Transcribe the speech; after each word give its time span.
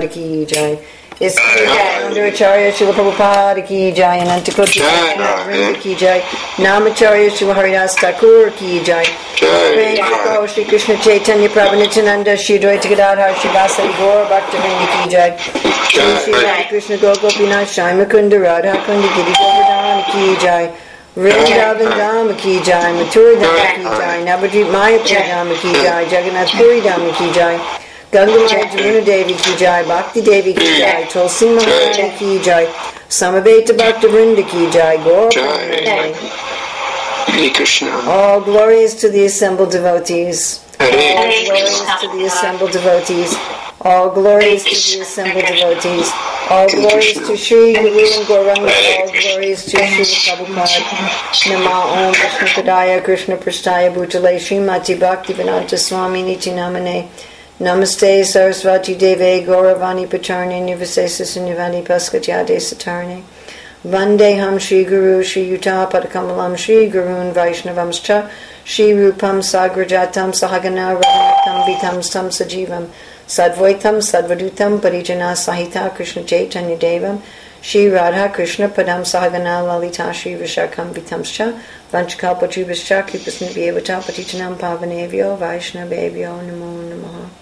Ki 0.00 0.46
jai. 0.46 0.78
Is 1.20 1.36
under 2.04 2.24
Acharya 2.24 2.72
Srila 2.72 2.92
Prabhupada 2.92 3.66
ki 3.66 3.92
jai. 3.92 4.18
Anantakoti 4.18 4.80
Vrinda 4.80 5.78
ki 5.80 5.94
jai. 5.94 6.20
Namacharya 6.56 7.30
Srila 7.30 7.54
Haridas 7.54 7.94
Thakur 7.96 8.50
ki 8.52 8.82
jai. 8.82 9.04
Shri 10.46 10.64
Krishna 10.64 10.96
Chaitanya 10.96 11.48
Prabhu 11.48 11.76
Nityananda 11.78 12.36
Shri 12.36 12.58
Dvaita 12.58 12.88
Gadadhar 12.88 13.34
Shri 13.36 13.50
Vasari 13.50 13.92
Gaur 13.98 14.24
Bhakta 14.28 14.56
Vrinda 14.56 14.86
ki 14.92 15.10
jai. 15.10 15.36
Shri 15.88 16.32
Radha 16.32 16.68
Krishna 16.68 16.96
Gopinath 16.96 17.68
Shai 17.72 17.92
Mukunda 17.92 18.40
Radha 18.42 18.72
Kundi 18.86 19.08
Giri 19.14 19.32
Govardhan 19.34 20.02
ki 20.10 20.36
jai. 20.40 20.72
Vrindavan 21.14 21.92
Dham 21.92 22.38
ki 22.38 22.62
jai, 22.62 22.90
Mathura 22.94 23.36
Dham 23.36 23.74
ki 23.76 23.82
jai, 23.84 24.24
Navadvip 24.24 24.68
Mayapur 24.72 25.20
Dham 25.28 25.48
ki 25.60 25.72
jai, 25.74 26.04
Jagannath 26.08 26.52
Puri 26.56 26.80
Dham 26.80 27.04
ki 27.12 27.30
jai, 27.34 27.56
Gangamaya 28.12 28.68
Jamuna 28.70 29.04
Devi 29.04 29.34
ki 29.34 29.56
jai, 29.56 29.82
Bhakti 29.84 30.20
Devi 30.20 30.52
ki 30.52 30.78
jai, 30.78 31.04
Tulsi 31.08 31.46
Maharani 31.46 32.10
ki 32.18 32.42
jai, 32.42 32.66
Samaveta 33.08 33.74
Bhakta 33.76 34.06
Vrinda 34.06 34.46
ki 34.46 34.70
jai, 34.70 34.96
Gaur 35.02 35.30
Hare 35.32 36.12
Krishna. 37.54 37.88
All 38.06 38.42
glories 38.42 38.94
to 38.96 39.08
the 39.08 39.24
assembled 39.24 39.70
devotees. 39.70 40.62
All 40.78 40.90
glories 40.90 41.80
to 42.02 42.08
the 42.12 42.24
assembled 42.26 42.72
devotees. 42.72 43.34
All 43.80 44.10
glories 44.10 44.64
to 44.64 44.70
the 44.70 45.00
assembled 45.00 45.46
devotees. 45.46 46.12
All 46.50 46.68
glories 46.68 47.14
to 47.14 47.36
Sri 47.36 47.72
Guru 47.72 47.88
and 47.88 48.26
Gauranga. 48.28 48.72
All 48.98 49.10
glories 49.10 49.64
to 49.64 49.76
Sri 49.86 50.04
Prabhupada. 50.04 51.48
Nama 51.48 52.08
Om 52.08 52.12
Krishna 52.12 52.62
Padaya 52.62 53.02
Krishna 53.02 53.36
Prasthaya 53.38 53.90
Bhutale 53.94 54.36
Srimati 54.36 55.00
Bhakti 55.00 55.32
Vedanta 55.32 55.78
Swami 55.78 56.22
Niti 56.22 56.50
Namane. 56.50 57.08
Namaste 57.62 58.22
Sarasvati 58.22 58.98
Deve 58.98 59.46
Gauravani 59.46 60.08
Pacharni 60.08 60.60
Nivasesa 60.60 61.22
Sunyavani 61.22 61.86
Paskatyade 61.86 62.56
Satarne. 62.56 63.22
Vandeham 63.84 64.58
Shri 64.58 64.82
Guru 64.82 65.22
Shri 65.22 65.48
Yuta 65.48 65.88
Padakamalam 65.88 66.58
Shri 66.58 66.90
Gurun 66.90 67.32
Vaishnavamscha 67.32 68.28
Shri 68.64 68.86
Rupam 68.86 69.38
Sagrajatam 69.38 70.32
Sahagana 70.32 71.00
Raghunatam 71.00 71.66
Vitam 71.68 72.02
Stam 72.02 72.30
Sajivam 72.30 72.88
Sadvaitam 73.28 73.98
Sadvadutam 74.02 74.80
Parijana 74.80 75.30
Sahita 75.36 75.94
Krishna 75.94 76.24
Chaitanya 76.24 76.76
Devam 76.76 77.20
Shri 77.60 77.86
Radha 77.86 78.28
Krishna 78.34 78.70
Padam 78.70 79.02
Sahagana 79.02 79.64
Lalita 79.64 80.12
Shri 80.12 80.32
Vishakam 80.32 80.92
Vitamscha 80.92 81.56
Vanchakalpachubhischa 81.92 83.06
Kipasnibhyavata 83.06 84.02
Patitanam 84.02 84.56
Pavanevyo 84.56 85.38
Vaishnavevyo 85.38 86.42
Namo 86.44 86.90
Namaha 86.90 87.41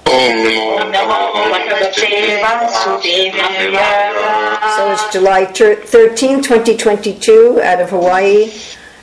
Om 0.11 0.91
Namo 0.91 1.31
Bhagavate 1.33 2.41
Vasudevaya. 2.43 2.67
Om 2.87 3.01
Namah 3.01 3.79
Vasudevaya. 3.79 4.75
So 4.75 4.91
it's 4.91 5.13
July 5.13 5.45
thir- 5.45 5.75
13, 5.75 6.41
2022, 6.43 7.61
out 7.63 7.81
of 7.81 7.89
Hawaii. 7.91 8.51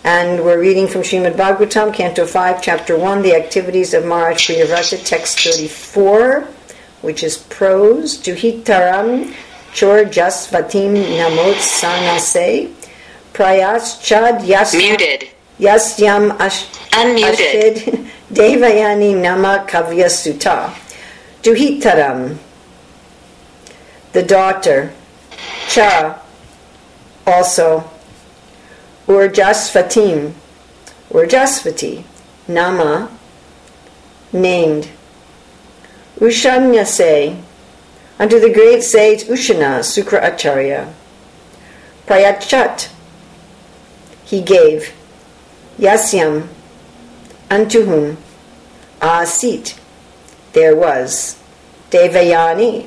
And 0.05 0.45
we're 0.45 0.61
reading 0.61 0.87
from 0.87 1.03
Srimad 1.03 1.35
Bhagavatam, 1.35 1.93
Canto 1.93 2.25
5, 2.27 2.63
Chapter 2.63 2.97
1, 2.97 3.23
The 3.23 3.35
Activities 3.35 3.95
of 3.95 4.05
Maharaj 4.05 4.49
Priyavrata, 4.49 5.05
Text 5.05 5.41
34, 5.41 6.47
which 7.03 7.23
is 7.23 7.37
prose. 7.39 8.17
Juhitaram 8.19 9.35
Chor 9.79 10.05
Jasvatim 10.05 10.95
Namot 11.19 11.55
Sanase 11.57 12.73
Prayas 13.35 14.01
Chad 14.03 14.43
Yas 14.45 14.75
Muted. 14.75 15.29
Yasyam 15.61 16.31
Ash 16.41 16.65
Unmuted. 16.93 17.75
Ashid 17.77 18.09
Devayani 18.33 19.21
Nama 19.21 19.65
Kavya 19.69 20.07
Sutta. 20.07 20.71
Duhitaram, 21.43 22.37
the 24.13 24.23
daughter, 24.23 24.93
Cha, 25.69 26.21
also, 27.27 27.89
Urjasvatim, 29.07 30.33
Urjasvati, 31.11 32.03
Nama, 32.49 33.11
named, 34.33 34.89
Ushanyase, 36.17 37.41
unto 38.19 38.41
the 38.41 38.53
great 38.53 38.83
sage 38.83 39.25
Ushana 39.25 39.81
Sukra 39.81 40.35
Acharya, 40.35 40.93
Prayachat, 42.07 42.91
he 44.25 44.43
gave, 44.43 44.93
Yasyam, 45.79 46.49
unto 47.51 47.85
whom, 47.85 48.17
Asit, 49.01 49.78
there 50.53 50.75
was, 50.75 51.41
Devayani, 51.91 52.87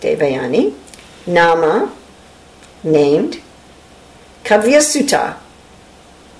Devayani, 0.00 0.74
Nama, 1.26 1.92
named, 2.82 3.40
Kavyasuta, 4.44 5.36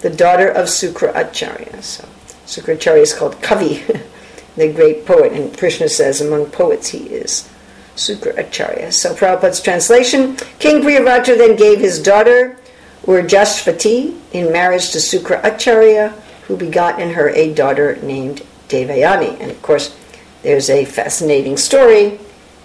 the 0.00 0.10
daughter 0.10 0.48
of 0.48 0.66
Sukra 0.66 1.14
Acharya. 1.14 1.82
So 1.82 2.08
Sukra 2.46 2.74
Acharya 2.74 3.02
is 3.02 3.14
called 3.14 3.36
Kavi, 3.36 4.00
the 4.56 4.72
great 4.72 5.06
poet, 5.06 5.32
and 5.32 5.56
Krishna 5.56 5.88
says 5.88 6.20
among 6.20 6.46
poets 6.46 6.88
he 6.88 6.98
is 6.98 7.48
Sukra 7.96 8.36
Acharya. 8.36 8.92
So 8.92 9.14
Prabhupada's 9.14 9.60
translation, 9.60 10.36
King 10.58 10.82
Priyavrata 10.82 11.38
then 11.38 11.56
gave 11.56 11.78
his 11.78 12.02
daughter 12.02 12.58
Urjashvati 13.04 14.18
in 14.32 14.52
marriage 14.52 14.90
to 14.90 14.98
Sukra 14.98 15.42
Acharya, 15.44 16.10
who 16.46 16.56
begot 16.56 17.00
in 17.00 17.14
her 17.14 17.30
a 17.30 17.52
daughter 17.52 17.96
named 18.02 18.42
Devayani. 18.68 19.40
And 19.40 19.50
of 19.50 19.60
course, 19.62 19.96
there's 20.42 20.70
a 20.70 20.84
fascinating 20.84 21.56
story 21.56 22.18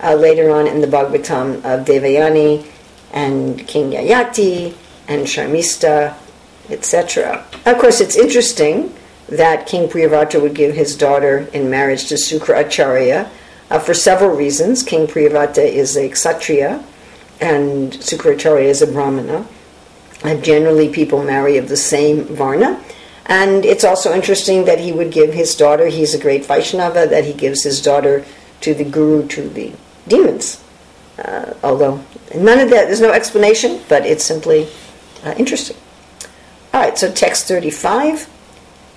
uh, 0.03 0.15
later 0.15 0.51
on 0.51 0.67
in 0.67 0.81
the 0.81 0.87
Bhagavatam 0.87 1.57
of 1.57 1.85
Devayani 1.85 2.65
and 3.13 3.67
King 3.67 3.91
Yayati 3.91 4.75
and 5.07 5.25
Sharmista, 5.25 6.15
etc. 6.69 7.45
Of 7.65 7.77
course, 7.77 8.01
it's 8.01 8.15
interesting 8.15 8.93
that 9.29 9.67
King 9.67 9.89
Priyavrata 9.89 10.41
would 10.41 10.53
give 10.53 10.75
his 10.75 10.95
daughter 10.95 11.47
in 11.53 11.69
marriage 11.69 12.07
to 12.07 12.15
Sukra 12.15 12.65
Acharya 12.65 13.29
uh, 13.69 13.79
for 13.79 13.93
several 13.93 14.35
reasons. 14.35 14.83
King 14.83 15.07
Priyavrata 15.07 15.65
is 15.65 15.97
a 15.97 16.09
Kshatriya 16.09 16.83
and 17.39 17.93
Sukra 17.93 18.35
Acharya 18.35 18.69
is 18.69 18.81
a 18.81 18.87
Brahmana. 18.87 19.45
And 20.23 20.43
generally, 20.43 20.89
people 20.89 21.23
marry 21.23 21.57
of 21.57 21.69
the 21.69 21.77
same 21.77 22.23
Varna. 22.23 22.81
And 23.27 23.65
it's 23.65 23.83
also 23.83 24.13
interesting 24.13 24.65
that 24.65 24.79
he 24.79 24.91
would 24.91 25.11
give 25.11 25.33
his 25.33 25.53
daughter, 25.55 25.87
he's 25.87 26.13
a 26.13 26.19
great 26.19 26.45
Vaishnava, 26.45 27.05
that 27.07 27.25
he 27.25 27.33
gives 27.33 27.63
his 27.63 27.81
daughter 27.81 28.25
to 28.61 28.73
the 28.73 28.85
guru, 28.85 29.27
to 29.27 29.49
the 29.49 29.73
demons. 30.07 30.63
Uh, 31.19 31.53
although 31.63 32.03
none 32.33 32.59
of 32.59 32.69
that, 32.69 32.87
there's 32.87 33.01
no 33.01 33.11
explanation, 33.11 33.81
but 33.89 34.05
it's 34.05 34.23
simply 34.23 34.67
uh, 35.23 35.33
interesting. 35.37 35.75
All 36.73 36.81
right, 36.81 36.97
so 36.97 37.11
text 37.11 37.47
35. 37.47 38.29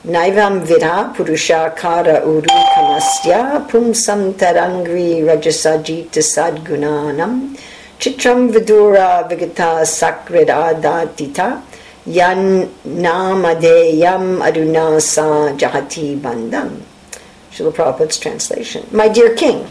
Naivam 0.04 0.64
vidha 0.64 1.14
purusha 1.14 1.74
kara 1.76 2.24
uru 2.26 2.42
kamasya 2.42 3.68
pumsam 3.68 4.32
tarangri 4.32 5.20
rajasajita 5.22 6.22
sadgunanam 6.24 7.58
chitram 7.98 8.50
vidura 8.50 9.28
vigata 9.28 9.84
sakradadatita 9.84 11.62
yan 12.10 12.68
namadeyam 12.84 14.38
jahati 15.58 16.20
bandam. 16.20 16.82
Srila 17.52 17.72
Prabhupada's 17.72 18.18
translation. 18.18 18.86
My 18.92 19.08
dear 19.08 19.34
king, 19.34 19.68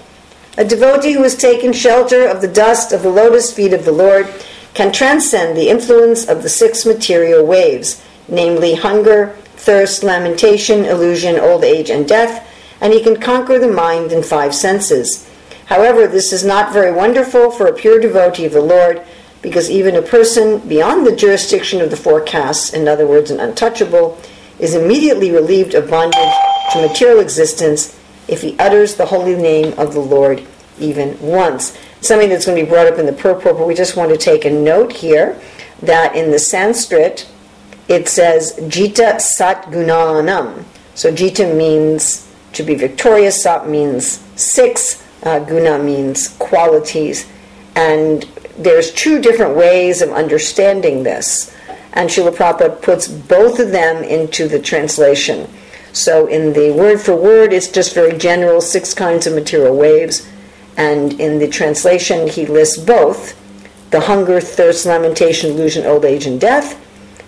a 0.58 0.66
devotee 0.66 1.14
who 1.14 1.24
has 1.24 1.36
taken 1.36 1.72
shelter 1.72 2.28
of 2.28 2.42
the 2.42 2.48
dust 2.48 2.92
of 2.92 3.04
the 3.04 3.10
lotus 3.10 3.54
feet 3.54 3.74
of 3.74 3.86
the 3.86 3.92
Lord 3.92 4.28
can 4.74 4.92
transcend 4.92 5.56
the 5.56 5.70
influence 5.70 6.28
of 6.28 6.44
the 6.44 6.50
six 6.50 6.86
material 6.86 7.46
waves, 7.46 8.04
namely 8.28 8.76
hunger, 8.76 9.36
thirst, 9.56 10.04
lamentation, 10.04 10.86
illusion, 10.86 11.40
old 11.40 11.64
age, 11.64 11.90
and 11.90 12.08
death, 12.08 12.48
and 12.82 12.94
he 12.94 13.04
can 13.04 13.20
conquer 13.20 13.60
the 13.60 13.72
mind 13.72 14.12
and 14.12 14.26
five 14.26 14.54
senses. 14.54 15.30
However, 15.66 16.08
this 16.08 16.34
is 16.34 16.44
not 16.44 16.74
very 16.74 16.92
wonderful 16.92 17.52
for 17.52 17.68
a 17.68 17.74
pure 17.74 18.00
devotee 18.00 18.46
of 18.46 18.54
the 18.54 18.62
Lord, 18.62 19.02
because 19.42 19.70
even 19.70 19.96
a 19.96 20.02
person 20.02 20.60
beyond 20.68 21.06
the 21.06 21.16
jurisdiction 21.16 21.82
of 21.82 21.90
the 21.90 21.98
four 21.98 22.22
castes, 22.22 22.74
in 22.74 22.88
other 22.88 23.08
words, 23.08 23.32
an 23.32 23.40
untouchable, 23.40 24.18
is 24.60 24.76
immediately 24.76 25.32
relieved 25.32 25.74
of 25.74 25.90
bondage 25.90 26.34
to 26.74 26.88
material 26.88 27.20
existence 27.20 27.98
if 28.28 28.42
he 28.42 28.58
utters 28.60 28.96
the 28.96 29.06
holy 29.06 29.36
name 29.36 29.74
of 29.80 29.94
the 29.94 30.00
Lord 30.00 30.46
even 30.80 31.20
once. 31.22 31.78
Something 32.02 32.30
that's 32.30 32.46
going 32.46 32.58
to 32.58 32.64
be 32.64 32.70
brought 32.70 32.88
up 32.88 33.00
in 33.00 33.06
the 33.06 33.14
purport, 33.14 33.58
but 33.58 33.68
we 33.68 33.74
just 33.74 33.96
want 33.96 34.12
to 34.12 34.18
take 34.18 34.46
a 34.46 34.50
note 34.50 34.94
here 34.94 35.40
that 35.82 36.16
in 36.16 36.32
the 36.32 36.40
Sanskrit, 36.40 37.28
it 37.88 38.08
says 38.08 38.56
Jita 38.60 39.20
Sat 39.20 39.66
Gunanam. 39.66 40.64
So 40.96 41.12
Jita 41.12 41.56
means 41.56 42.30
to 42.54 42.64
be 42.64 42.76
victorious, 42.76 43.42
Sat 43.42 43.68
means 43.68 44.20
six, 44.36 45.06
uh, 45.24 45.40
Guna 45.40 45.80
means 45.80 46.30
qualities. 46.40 47.30
And 47.76 48.26
there's 48.60 48.92
two 48.92 49.22
different 49.22 49.56
ways 49.56 50.02
of 50.02 50.10
understanding 50.12 51.04
this. 51.04 51.56
And 51.94 52.10
Srila 52.10 52.36
Prabhupada 52.36 52.82
puts 52.82 53.08
both 53.08 53.60
of 53.60 53.72
them 53.72 54.04
into 54.04 54.48
the 54.48 54.60
translation. 54.60 55.50
So 55.94 56.28
in 56.28 56.54
the 56.54 56.72
word 56.72 57.02
for 57.02 57.16
word, 57.16 57.52
it's 57.52 57.72
just 57.72 57.96
very 57.96 58.18
general, 58.18 58.62
six 58.62 58.94
kinds 58.94 59.26
of 59.26 59.34
material 59.34 59.76
waves. 59.76 60.28
And 60.78 61.20
in 61.20 61.40
the 61.40 61.48
translation, 61.48 62.28
he 62.28 62.46
lists 62.46 62.78
both 62.78 63.36
the 63.92 64.02
hunger, 64.02 64.40
thirst, 64.40 64.86
lamentation, 64.86 65.52
illusion, 65.52 65.86
old 65.86 66.06
age, 66.06 66.26
and 66.26 66.40
death. 66.40 66.80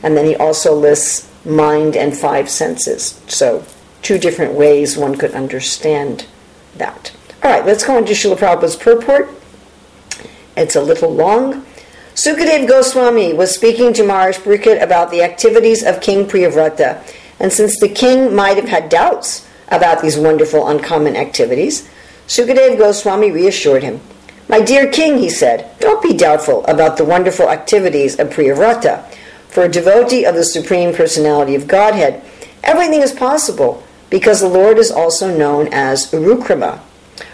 And 0.03 0.15
then 0.15 0.25
he 0.25 0.35
also 0.35 0.75
lists 0.75 1.29
mind 1.43 1.95
and 1.95 2.15
five 2.15 2.49
senses. 2.49 3.19
So, 3.27 3.65
two 4.01 4.19
different 4.19 4.53
ways 4.53 4.97
one 4.97 5.15
could 5.15 5.31
understand 5.31 6.27
that. 6.77 7.11
All 7.43 7.49
right, 7.49 7.65
let's 7.65 7.83
go 7.83 7.97
into 7.97 8.13
Srila 8.13 8.37
Prabhupada's 8.37 8.75
purport. 8.75 9.40
It's 10.57 10.75
a 10.75 10.81
little 10.81 11.13
long. 11.13 11.65
Sukadev 12.13 12.67
Goswami 12.67 13.33
was 13.33 13.55
speaking 13.55 13.93
to 13.93 14.03
Maharaj 14.03 14.37
Parikshit 14.37 14.83
about 14.83 15.11
the 15.11 15.23
activities 15.23 15.83
of 15.83 16.01
King 16.01 16.25
Priyavrata. 16.25 17.01
And 17.39 17.51
since 17.51 17.79
the 17.79 17.89
king 17.89 18.35
might 18.35 18.57
have 18.57 18.67
had 18.67 18.89
doubts 18.89 19.47
about 19.69 20.01
these 20.01 20.17
wonderful, 20.17 20.67
uncommon 20.67 21.15
activities, 21.15 21.89
Sukadev 22.27 22.77
Goswami 22.77 23.31
reassured 23.31 23.83
him. 23.83 24.01
My 24.49 24.59
dear 24.59 24.91
king, 24.91 25.17
he 25.17 25.29
said, 25.29 25.73
don't 25.79 26.03
be 26.03 26.13
doubtful 26.13 26.65
about 26.65 26.97
the 26.97 27.05
wonderful 27.05 27.49
activities 27.49 28.19
of 28.19 28.29
Priyavrata. 28.29 29.09
For 29.47 29.63
a 29.63 29.69
devotee 29.69 30.25
of 30.25 30.35
the 30.35 30.43
Supreme 30.43 30.93
Personality 30.93 31.55
of 31.55 31.67
Godhead, 31.67 32.21
everything 32.63 33.01
is 33.01 33.13
possible 33.13 33.83
because 34.09 34.41
the 34.41 34.49
Lord 34.49 34.77
is 34.77 34.91
also 34.91 35.35
known 35.35 35.69
as 35.71 36.11
Urukrama. 36.11 36.81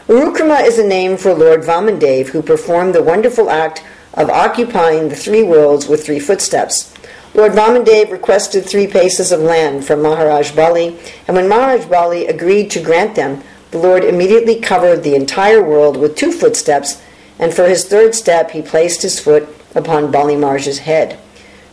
Urukrama 0.08 0.66
is 0.66 0.80
a 0.80 0.88
name 0.88 1.18
for 1.18 1.34
Lord 1.34 1.64
Vamandev, 1.64 2.28
who 2.28 2.42
performed 2.42 2.96
the 2.96 3.04
wonderful 3.04 3.50
act 3.50 3.84
of 4.14 4.30
occupying 4.30 5.10
the 5.10 5.18
three 5.18 5.44
worlds 5.44 5.90
with 5.90 6.06
three 6.06 6.18
footsteps. 6.18 6.94
Lord 7.34 7.52
Vamandev 7.52 8.10
requested 8.10 8.66
three 8.66 8.88
paces 8.88 9.34
of 9.34 9.42
land 9.42 9.84
from 9.84 10.02
Maharaj 10.02 10.52
Bali, 10.52 10.98
and 11.28 11.36
when 11.36 11.50
Maharaj 11.50 11.88
Bali 11.88 12.26
agreed 12.26 12.72
to 12.72 12.82
grant 12.82 13.16
them, 13.16 13.44
the 13.72 13.80
Lord 13.80 14.06
immediately 14.06 14.62
covered 14.62 15.04
the 15.04 15.16
entire 15.16 15.62
world 15.62 15.98
with 15.98 16.16
two 16.16 16.32
footsteps, 16.32 17.04
and 17.38 17.54
for 17.54 17.68
his 17.68 17.84
third 17.84 18.16
step 18.16 18.52
he 18.52 18.62
placed 18.62 19.02
his 19.02 19.20
foot 19.20 19.50
upon 19.76 20.10
Bali 20.10 20.38
Maharaj's 20.38 20.80
head. 20.80 21.20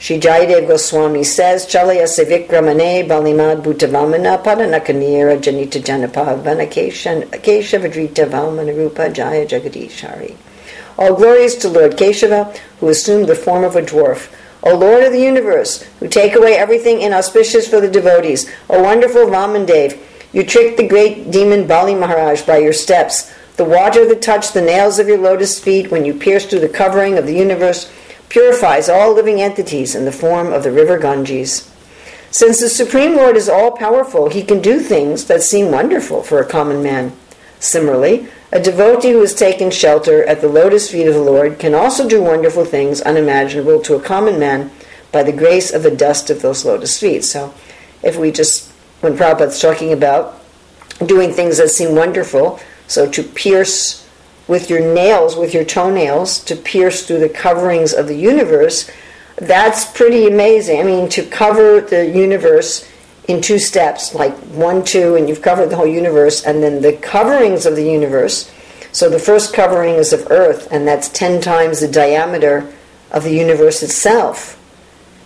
Sri 0.05 0.21
Jayadev 0.21 0.69
Goswami 0.69 1.25
says, 1.25 1.65
Chalaya 1.65 2.05
Sevikramane 2.05 3.09
Balimad 3.09 3.63
Bhutavamana 3.63 4.37
Padanakanira 4.45 5.41
Janita 5.41 5.83
Janapavana 5.83 6.71
Keshavadrita 6.71 8.29
Vamanarupa 8.29 9.11
Jaya 9.11 9.47
Jagadishari. 9.47 10.37
All 10.99 11.15
glories 11.15 11.55
to 11.55 11.71
Lord 11.71 11.93
Keshava, 11.93 12.55
who 12.81 12.91
assumed 12.91 13.29
the 13.29 13.35
form 13.35 13.65
of 13.65 13.77
a 13.77 13.81
dwarf. 13.81 14.31
O 14.63 14.77
Lord 14.77 15.05
of 15.05 15.13
the 15.13 15.23
universe, 15.23 15.85
who 16.01 16.09
take 16.09 16.35
away 16.35 16.53
everything 16.53 17.01
inauspicious 17.01 17.67
for 17.67 17.81
the 17.81 17.89
devotees. 17.89 18.47
O 18.69 18.83
wonderful 18.83 19.25
Vamandev, 19.25 19.99
you 20.35 20.45
tricked 20.45 20.77
the 20.77 20.87
great 20.87 21.31
demon 21.31 21.67
Bali 21.67 21.95
Maharaj 21.95 22.43
by 22.43 22.59
your 22.59 22.75
steps. 22.75 23.33
The 23.57 23.65
water 23.65 24.07
that 24.07 24.21
touched 24.21 24.53
the 24.53 24.61
nails 24.61 24.99
of 24.99 25.09
your 25.09 25.17
lotus 25.17 25.59
feet 25.59 25.91
when 25.91 26.05
you 26.05 26.13
pierced 26.13 26.51
through 26.51 26.61
the 26.61 26.69
covering 26.69 27.17
of 27.17 27.25
the 27.25 27.33
universe 27.33 27.91
purifies 28.35 28.89
all 28.89 29.15
living 29.15 29.41
entities 29.41 29.95
in 29.95 30.05
the 30.05 30.11
form 30.11 30.53
of 30.53 30.65
the 30.65 30.73
river 30.73 30.99
Ganges. 30.99 31.71
Since 32.33 32.59
the 32.59 32.69
Supreme 32.69 33.15
Lord 33.15 33.37
is 33.37 33.49
all 33.49 33.71
powerful, 33.71 34.29
he 34.29 34.43
can 34.43 34.61
do 34.61 34.81
things 34.81 35.27
that 35.27 35.45
seem 35.45 35.71
wonderful 35.71 36.25
for 36.25 36.41
a 36.41 36.45
common 36.45 36.83
man. 36.83 37.13
Similarly, 37.61 38.27
a 38.51 38.61
devotee 38.61 39.13
who 39.13 39.21
has 39.21 39.35
taken 39.35 39.71
shelter 39.71 40.25
at 40.25 40.41
the 40.41 40.49
lotus 40.49 40.91
feet 40.91 41.07
of 41.07 41.15
the 41.15 41.23
Lord 41.23 41.61
can 41.61 41.75
also 41.75 42.09
do 42.09 42.21
wonderful 42.21 42.65
things 42.65 43.01
unimaginable 43.03 43.81
to 43.83 43.95
a 43.95 44.03
common 44.03 44.41
man 44.41 44.73
by 45.13 45.23
the 45.23 45.31
grace 45.31 45.73
of 45.73 45.85
the 45.85 45.95
dust 45.95 46.29
of 46.29 46.43
those 46.43 46.65
lotus 46.65 46.99
feet. 46.99 47.23
So, 47.25 47.55
if 48.03 48.19
we 48.19 48.33
just, 48.33 48.69
when 49.01 49.17
Prabhupada's 49.17 49.61
talking 49.61 49.93
about 49.93 50.43
doing 51.07 51.33
things 51.33 51.59
that 51.59 51.71
seem 51.71 51.95
wonderful, 51.95 52.59
so 52.89 53.09
to 53.09 53.23
pierce 53.23 54.04
with 54.47 54.69
your 54.69 54.81
nails, 54.81 55.37
with 55.37 55.55
your 55.55 55.65
toenails, 55.65 56.39
to 56.45 56.57
pierce 56.57 57.07
through 57.07 57.21
the 57.21 57.29
coverings 57.29 57.93
of 57.93 58.09
the 58.09 58.17
universe, 58.17 58.91
that's 59.37 59.85
pretty 59.85 60.27
amazing. 60.27 60.81
I 60.81 60.85
mean, 60.85 61.09
to 61.11 61.25
cover 61.25 61.81
the 61.81 62.07
universe 62.07 62.89
in 63.27 63.41
two 63.41 63.59
steps, 63.59 64.15
like 64.15 64.35
one, 64.49 64.85
two, 64.85 65.17
and 65.17 65.29
you've 65.29 65.43
covered 65.43 65.71
the 65.71 65.77
whole 65.77 65.87
universe, 65.87 66.45
and 66.45 66.63
then 66.63 66.83
the 66.83 66.93
coverings 66.93 67.67
of 67.67 67.75
the 67.75 67.85
universe. 67.91 68.51
So 68.93 69.09
the 69.09 69.19
first 69.19 69.55
covering 69.55 69.95
is 69.95 70.13
of 70.13 70.31
Earth, 70.31 70.69
and 70.71 70.87
that's 70.87 71.09
10 71.09 71.41
times 71.41 71.81
the 71.81 71.89
diameter 71.89 72.73
of 73.11 73.25
the 73.25 73.35
universe 73.35 73.83
itself. 73.83 74.61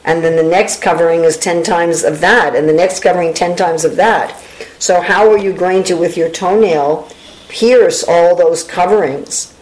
And 0.04 0.24
then 0.24 0.36
the 0.36 0.42
next 0.42 0.80
covering 0.80 1.24
is 1.24 1.36
10 1.36 1.64
times 1.64 2.04
of 2.04 2.20
that, 2.20 2.54
and 2.54 2.68
the 2.68 2.72
next 2.72 3.02
covering 3.02 3.34
10 3.34 3.56
times 3.56 3.84
of 3.84 3.96
that. 3.96 4.40
So, 4.78 5.02
how 5.02 5.30
are 5.30 5.36
you 5.36 5.52
going 5.52 5.84
to, 5.84 5.94
with 5.94 6.16
your 6.16 6.30
toenail, 6.30 7.10
pierce 7.48 8.04
all 8.06 8.34
those 8.34 8.62
coverings 8.62 9.54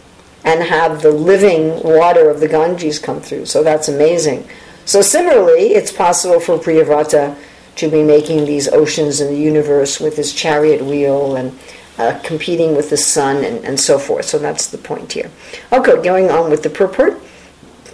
and 0.43 0.63
have 0.63 1.01
the 1.01 1.11
living 1.11 1.81
water 1.83 2.29
of 2.29 2.39
the 2.39 2.47
Ganges 2.47 2.99
come 2.99 3.21
through? 3.21 3.45
So, 3.45 3.63
that's 3.63 3.87
amazing. 3.87 4.47
So, 4.85 5.01
similarly, 5.01 5.73
it's 5.73 5.91
possible 5.91 6.39
for 6.39 6.57
Priyavrata 6.57 7.37
to 7.77 7.87
be 7.87 8.03
making 8.03 8.45
these 8.45 8.67
oceans 8.67 9.21
in 9.21 9.27
the 9.27 9.39
universe 9.39 9.99
with 9.99 10.17
his 10.17 10.33
chariot 10.33 10.83
wheel 10.83 11.35
and 11.35 11.57
uh, 11.97 12.19
competing 12.23 12.75
with 12.75 12.89
the 12.89 12.97
sun 12.97 13.43
and, 13.43 13.63
and 13.65 13.79
so 13.79 13.97
forth. 13.97 14.25
So 14.25 14.37
that's 14.37 14.67
the 14.67 14.77
point 14.77 15.13
here. 15.13 15.31
Okay, 15.71 16.01
going 16.03 16.29
on 16.29 16.49
with 16.49 16.63
the 16.63 16.69
purport. 16.69 17.19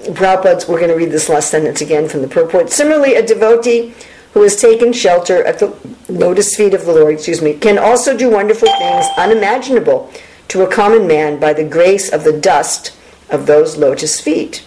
Prabhupada's, 0.04 0.68
we're 0.68 0.80
going 0.80 0.90
to 0.90 0.98
read 0.98 1.12
this 1.12 1.30
last 1.30 1.50
sentence 1.50 1.82
again 1.82 2.10
from 2.10 2.22
the 2.22 2.28
purport. 2.28 2.70
Similarly, 2.70 3.16
a 3.16 3.26
devotee 3.26 3.94
who 4.34 4.42
has 4.42 4.56
taken 4.60 4.92
shelter 4.92 5.44
at 5.46 5.60
the 5.60 5.68
lotus 6.10 6.56
feet 6.56 6.74
of 6.74 6.86
the 6.86 6.94
Lord, 6.94 7.16
excuse 7.16 7.42
me, 7.42 7.54
can 7.54 7.78
also 7.78 8.16
do 8.16 8.30
wonderful 8.30 8.68
things 8.68 9.06
unimaginable 9.18 10.12
to 10.50 10.62
a 10.62 10.72
common 10.72 11.08
man 11.08 11.40
by 11.40 11.54
the 11.54 11.64
grace 11.64 12.12
of 12.12 12.24
the 12.24 12.38
dust 12.38 12.96
of 13.30 13.46
those 13.46 13.78
lotus 13.78 14.20
feet. 14.20 14.66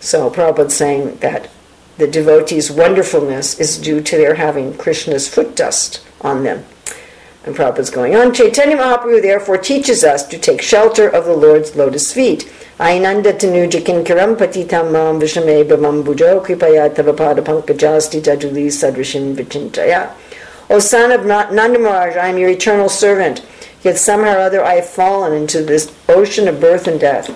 So 0.00 0.30
Prabhupada's 0.30 0.76
saying 0.76 1.16
that 1.18 1.48
the 1.98 2.06
devotees' 2.06 2.70
wonderfulness 2.70 3.58
is 3.58 3.78
due 3.78 4.02
to 4.02 4.16
their 4.16 4.34
having 4.34 4.76
Krishna's 4.76 5.26
foot 5.28 5.56
dust 5.56 6.04
on 6.20 6.44
them. 6.44 6.64
And 7.44 7.56
Prabhupada's 7.56 7.90
going 7.90 8.14
on. 8.14 8.34
Chaitanya 8.34 8.76
Mahaprabhu 8.76 9.22
therefore 9.22 9.56
teaches 9.56 10.04
us 10.04 10.26
to 10.26 10.36
take 10.36 10.60
shelter 10.60 11.08
of 11.08 11.24
the 11.24 11.36
Lord's 11.36 11.74
lotus 11.74 12.12
feet. 12.12 12.52
Ainanda 12.78 13.32
tanuja 13.32 13.80
kinkaram 13.80 14.36
patitam 14.36 14.92
mam 14.92 15.18
vishame 15.18 15.64
bhamam 15.64 16.04
bujo 16.04 16.44
kripaya 16.44 16.94
tavapada 16.94 17.42
pankajasti 17.42 18.20
tajuli 18.20 18.66
sadrishim 18.66 19.34
vichintaya. 19.34 20.10
O 20.68 20.78
son 20.78 21.12
of 21.12 21.24
Nanda 21.24 21.78
Maharaj, 21.78 22.16
I 22.16 22.28
am 22.28 22.38
your 22.38 22.50
eternal 22.50 22.88
servant. 22.88 23.44
Yet 23.82 23.98
somehow 23.98 24.36
or 24.36 24.40
other 24.40 24.64
I 24.64 24.74
have 24.74 24.88
fallen 24.88 25.32
into 25.32 25.62
this 25.62 25.94
ocean 26.08 26.48
of 26.48 26.60
birth 26.60 26.88
and 26.88 26.98
death. 26.98 27.30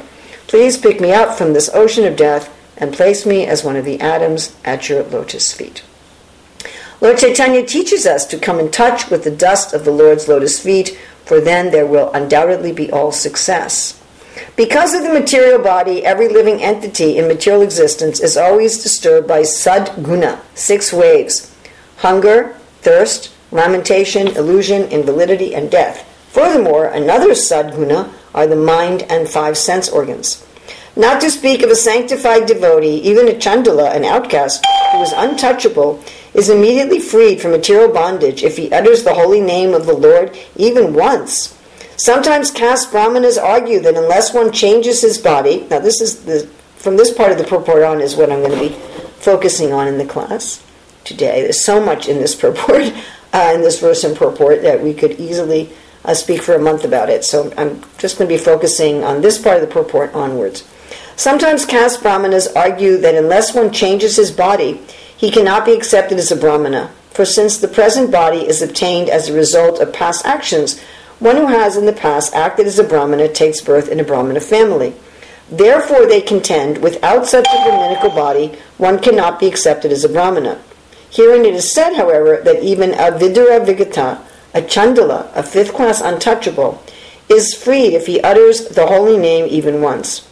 Please 0.48 0.76
pick 0.76 1.00
me 1.00 1.12
up 1.12 1.38
from 1.38 1.52
this 1.52 1.70
ocean 1.72 2.04
of 2.04 2.16
death 2.16 2.52
and 2.76 2.92
place 2.92 3.24
me 3.24 3.46
as 3.46 3.62
one 3.62 3.76
of 3.76 3.84
the 3.84 4.00
atoms 4.00 4.56
at 4.64 4.88
your 4.88 5.04
lotus 5.04 5.52
feet. 5.52 5.84
Lord 7.00 7.18
Chaitanya 7.18 7.64
teaches 7.64 8.04
us 8.04 8.26
to 8.26 8.38
come 8.38 8.58
in 8.58 8.70
touch 8.70 9.10
with 9.10 9.22
the 9.22 9.30
dust 9.30 9.72
of 9.72 9.84
the 9.84 9.92
Lord's 9.92 10.28
lotus 10.28 10.60
feet, 10.60 10.98
for 11.24 11.40
then 11.40 11.70
there 11.70 11.86
will 11.86 12.10
undoubtedly 12.12 12.72
be 12.72 12.90
all 12.90 13.12
success. 13.12 13.96
Because 14.56 14.94
of 14.94 15.02
the 15.02 15.12
material 15.12 15.58
body, 15.62 16.04
every 16.04 16.28
living 16.28 16.62
entity 16.62 17.16
in 17.16 17.28
material 17.28 17.62
existence 17.62 18.20
is 18.20 18.36
always 18.36 18.82
disturbed 18.82 19.28
by 19.28 19.42
sadguna, 19.42 20.40
six 20.54 20.92
waves 20.92 21.54
hunger, 22.00 22.56
thirst, 22.82 23.32
lamentation, 23.50 24.28
illusion, 24.28 24.82
invalidity, 24.90 25.54
and 25.54 25.70
death. 25.70 26.06
Furthermore, 26.30 26.86
another 26.86 27.30
sadguna 27.30 28.12
are 28.34 28.46
the 28.46 28.56
mind 28.56 29.02
and 29.10 29.28
five 29.28 29.58
sense 29.58 29.88
organs. 29.88 30.46
Not 30.96 31.20
to 31.20 31.30
speak 31.30 31.62
of 31.62 31.70
a 31.70 31.76
sanctified 31.76 32.46
devotee, 32.46 33.00
even 33.02 33.28
a 33.28 33.32
chandala, 33.32 33.94
an 33.94 34.04
outcast, 34.04 34.64
who 34.92 35.02
is 35.02 35.12
untouchable, 35.12 36.02
is 36.34 36.48
immediately 36.48 37.00
freed 37.00 37.40
from 37.40 37.52
material 37.52 37.92
bondage 37.92 38.42
if 38.42 38.56
he 38.56 38.72
utters 38.72 39.02
the 39.02 39.14
holy 39.14 39.40
name 39.40 39.74
of 39.74 39.86
the 39.86 39.94
Lord 39.94 40.36
even 40.56 40.94
once. 40.94 41.56
Sometimes 41.96 42.50
caste 42.50 42.90
brahmanas 42.90 43.38
argue 43.38 43.80
that 43.80 43.96
unless 43.96 44.32
one 44.32 44.52
changes 44.52 45.02
his 45.02 45.18
body, 45.18 45.66
now 45.70 45.80
this 45.80 46.00
is 46.00 46.24
the 46.24 46.48
from 46.76 46.96
this 46.96 47.12
part 47.12 47.30
of 47.30 47.36
the 47.36 47.44
purport 47.44 47.82
on 47.82 48.00
is 48.00 48.16
what 48.16 48.30
I'm 48.32 48.40
going 48.40 48.58
to 48.58 48.68
be 48.68 48.74
focusing 49.18 49.72
on 49.72 49.86
in 49.86 49.98
the 49.98 50.06
class 50.06 50.64
today. 51.04 51.42
There's 51.42 51.64
so 51.64 51.84
much 51.84 52.08
in 52.08 52.18
this 52.18 52.34
purport, 52.34 52.92
uh, 53.32 53.52
in 53.54 53.62
this 53.62 53.80
verse 53.80 54.04
and 54.04 54.16
purport, 54.16 54.62
that 54.62 54.82
we 54.82 54.94
could 54.94 55.12
easily 55.12 55.70
uh, 56.04 56.14
speak 56.14 56.42
for 56.42 56.54
a 56.54 56.58
month 56.58 56.84
about 56.84 57.10
it. 57.10 57.24
So 57.24 57.52
I'm 57.56 57.82
just 57.98 58.18
going 58.18 58.28
to 58.28 58.34
be 58.34 58.42
focusing 58.42 59.04
on 59.04 59.20
this 59.20 59.40
part 59.40 59.62
of 59.62 59.68
the 59.68 59.72
purport 59.72 60.14
onwards. 60.14 60.64
Sometimes 61.16 61.66
caste 61.66 62.02
brahmanas 62.02 62.48
argue 62.56 62.96
that 62.98 63.14
unless 63.14 63.54
one 63.54 63.72
changes 63.72 64.16
his 64.16 64.30
body, 64.30 64.80
he 65.20 65.30
cannot 65.30 65.66
be 65.66 65.74
accepted 65.74 66.16
as 66.16 66.32
a 66.32 66.36
Brahmana, 66.36 66.90
for 67.10 67.26
since 67.26 67.58
the 67.58 67.68
present 67.68 68.10
body 68.10 68.48
is 68.48 68.62
obtained 68.62 69.10
as 69.10 69.28
a 69.28 69.34
result 69.34 69.78
of 69.78 69.92
past 69.92 70.24
actions, 70.24 70.80
one 71.18 71.36
who 71.36 71.46
has 71.46 71.76
in 71.76 71.84
the 71.84 71.92
past 71.92 72.34
acted 72.34 72.66
as 72.66 72.78
a 72.78 72.84
Brahmana 72.84 73.28
takes 73.28 73.60
birth 73.60 73.90
in 73.90 74.00
a 74.00 74.04
Brahmana 74.04 74.40
family. 74.40 74.94
Therefore, 75.50 76.06
they 76.06 76.22
contend, 76.22 76.78
without 76.78 77.26
such 77.26 77.46
a 77.46 77.64
Brahminical 77.66 78.08
body, 78.10 78.56
one 78.78 78.98
cannot 78.98 79.38
be 79.38 79.46
accepted 79.46 79.92
as 79.92 80.04
a 80.04 80.08
Brahmana. 80.08 80.58
Herein 81.12 81.44
it 81.44 81.54
is 81.54 81.70
said, 81.70 81.94
however, 81.94 82.40
that 82.44 82.62
even 82.62 82.92
a 82.94 83.10
Vidura 83.10 83.64
Vigata, 83.64 84.20
a 84.54 84.62
Chandala, 84.62 85.30
a 85.34 85.42
fifth 85.42 85.74
class 85.74 86.00
untouchable, 86.00 86.82
is 87.28 87.54
freed 87.54 87.94
if 87.94 88.06
he 88.06 88.20
utters 88.20 88.68
the 88.68 88.86
holy 88.86 89.16
name 89.16 89.46
even 89.48 89.82
once. 89.82 90.26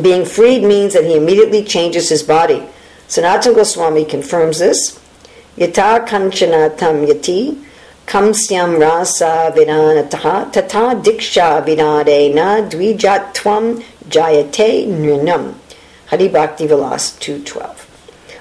Being 0.00 0.24
freed 0.24 0.62
means 0.62 0.94
that 0.94 1.04
he 1.04 1.16
immediately 1.16 1.62
changes 1.62 2.08
his 2.08 2.22
body. 2.22 2.62
Sanatana 3.08 3.54
Goswami 3.54 4.04
confirms 4.04 4.58
this. 4.58 4.98
Yata 5.56 6.06
kanchanatam 6.06 7.06
yati 7.06 7.62
kamsyam 8.06 8.80
rasa 8.80 9.52
vidanataha 9.54 10.52
tata 10.52 11.00
diksha 11.00 11.64
vinadena 11.64 12.68
dwijatvam 12.68 13.84
jayate 14.08 14.86
nrinam. 14.86 15.54
Hari 16.06 16.28
Bhakti 16.28 16.66
Vilas 16.66 17.16
212. 17.18 17.83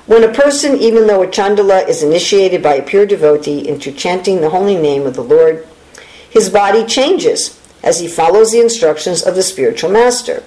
When 0.06 0.24
a 0.24 0.34
person, 0.34 0.78
even 0.78 1.08
though 1.08 1.24
a 1.24 1.28
chandala, 1.28 1.88
is 1.88 2.04
initiated 2.04 2.62
by 2.62 2.76
a 2.76 2.84
pure 2.84 3.06
devotee 3.06 3.66
into 3.68 3.92
chanting 3.92 4.42
the 4.42 4.50
holy 4.50 4.76
name 4.76 5.06
of 5.06 5.14
the 5.14 5.24
Lord, 5.24 5.66
his 6.30 6.50
body 6.50 6.86
changes 6.86 7.60
as 7.84 8.00
he 8.00 8.08
follows 8.08 8.52
the 8.52 8.60
instructions 8.60 9.24
of 9.24 9.36
the 9.36 9.44
spiritual 9.44 9.90
master. 9.90 10.44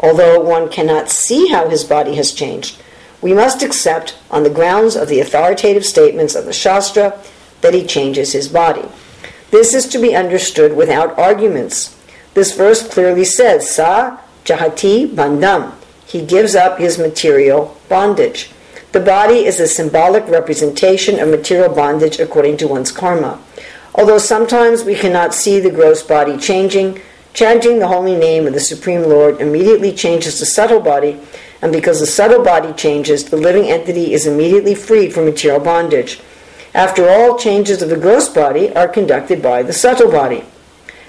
Although 0.00 0.40
one 0.40 0.68
cannot 0.68 1.08
see 1.08 1.48
how 1.48 1.68
his 1.68 1.84
body 1.84 2.16
has 2.16 2.32
changed, 2.32 2.82
we 3.22 3.32
must 3.32 3.62
accept, 3.62 4.16
on 4.30 4.42
the 4.42 4.50
grounds 4.50 4.96
of 4.96 5.08
the 5.08 5.20
authoritative 5.20 5.84
statements 5.84 6.34
of 6.34 6.44
the 6.44 6.52
Shastra, 6.52 7.18
that 7.60 7.74
he 7.74 7.86
changes 7.86 8.32
his 8.32 8.48
body. 8.48 8.88
This 9.50 9.72
is 9.72 9.86
to 9.88 9.98
be 9.98 10.16
understood 10.16 10.76
without 10.76 11.16
arguments. 11.18 11.96
This 12.34 12.56
verse 12.56 12.86
clearly 12.86 13.24
says, 13.24 13.70
Sa 13.70 14.18
jahati 14.44 15.08
bandam. 15.08 15.72
He 16.06 16.24
gives 16.24 16.54
up 16.54 16.78
his 16.78 16.98
material 16.98 17.76
bondage. 17.88 18.50
The 18.92 19.00
body 19.00 19.44
is 19.44 19.60
a 19.60 19.66
symbolic 19.66 20.26
representation 20.28 21.18
of 21.18 21.28
material 21.28 21.74
bondage 21.74 22.18
according 22.18 22.56
to 22.58 22.68
one's 22.68 22.92
karma. 22.92 23.40
Although 23.94 24.18
sometimes 24.18 24.84
we 24.84 24.94
cannot 24.94 25.34
see 25.34 25.58
the 25.58 25.70
gross 25.70 26.02
body 26.02 26.36
changing, 26.38 27.00
chanting 27.34 27.78
the 27.78 27.88
holy 27.88 28.16
name 28.16 28.46
of 28.46 28.54
the 28.54 28.60
Supreme 28.60 29.02
Lord 29.02 29.40
immediately 29.40 29.92
changes 29.92 30.38
the 30.38 30.46
subtle 30.46 30.80
body, 30.80 31.20
and 31.60 31.72
because 31.72 32.00
the 32.00 32.06
subtle 32.06 32.42
body 32.42 32.72
changes, 32.74 33.24
the 33.24 33.36
living 33.36 33.64
entity 33.64 34.12
is 34.12 34.26
immediately 34.26 34.74
freed 34.74 35.12
from 35.12 35.24
material 35.24 35.60
bondage. 35.60 36.20
After 36.74 37.08
all, 37.08 37.38
changes 37.38 37.80
of 37.80 37.88
the 37.88 37.96
gross 37.96 38.28
body 38.28 38.74
are 38.74 38.88
conducted 38.88 39.42
by 39.42 39.62
the 39.62 39.72
subtle 39.72 40.10
body. 40.10 40.44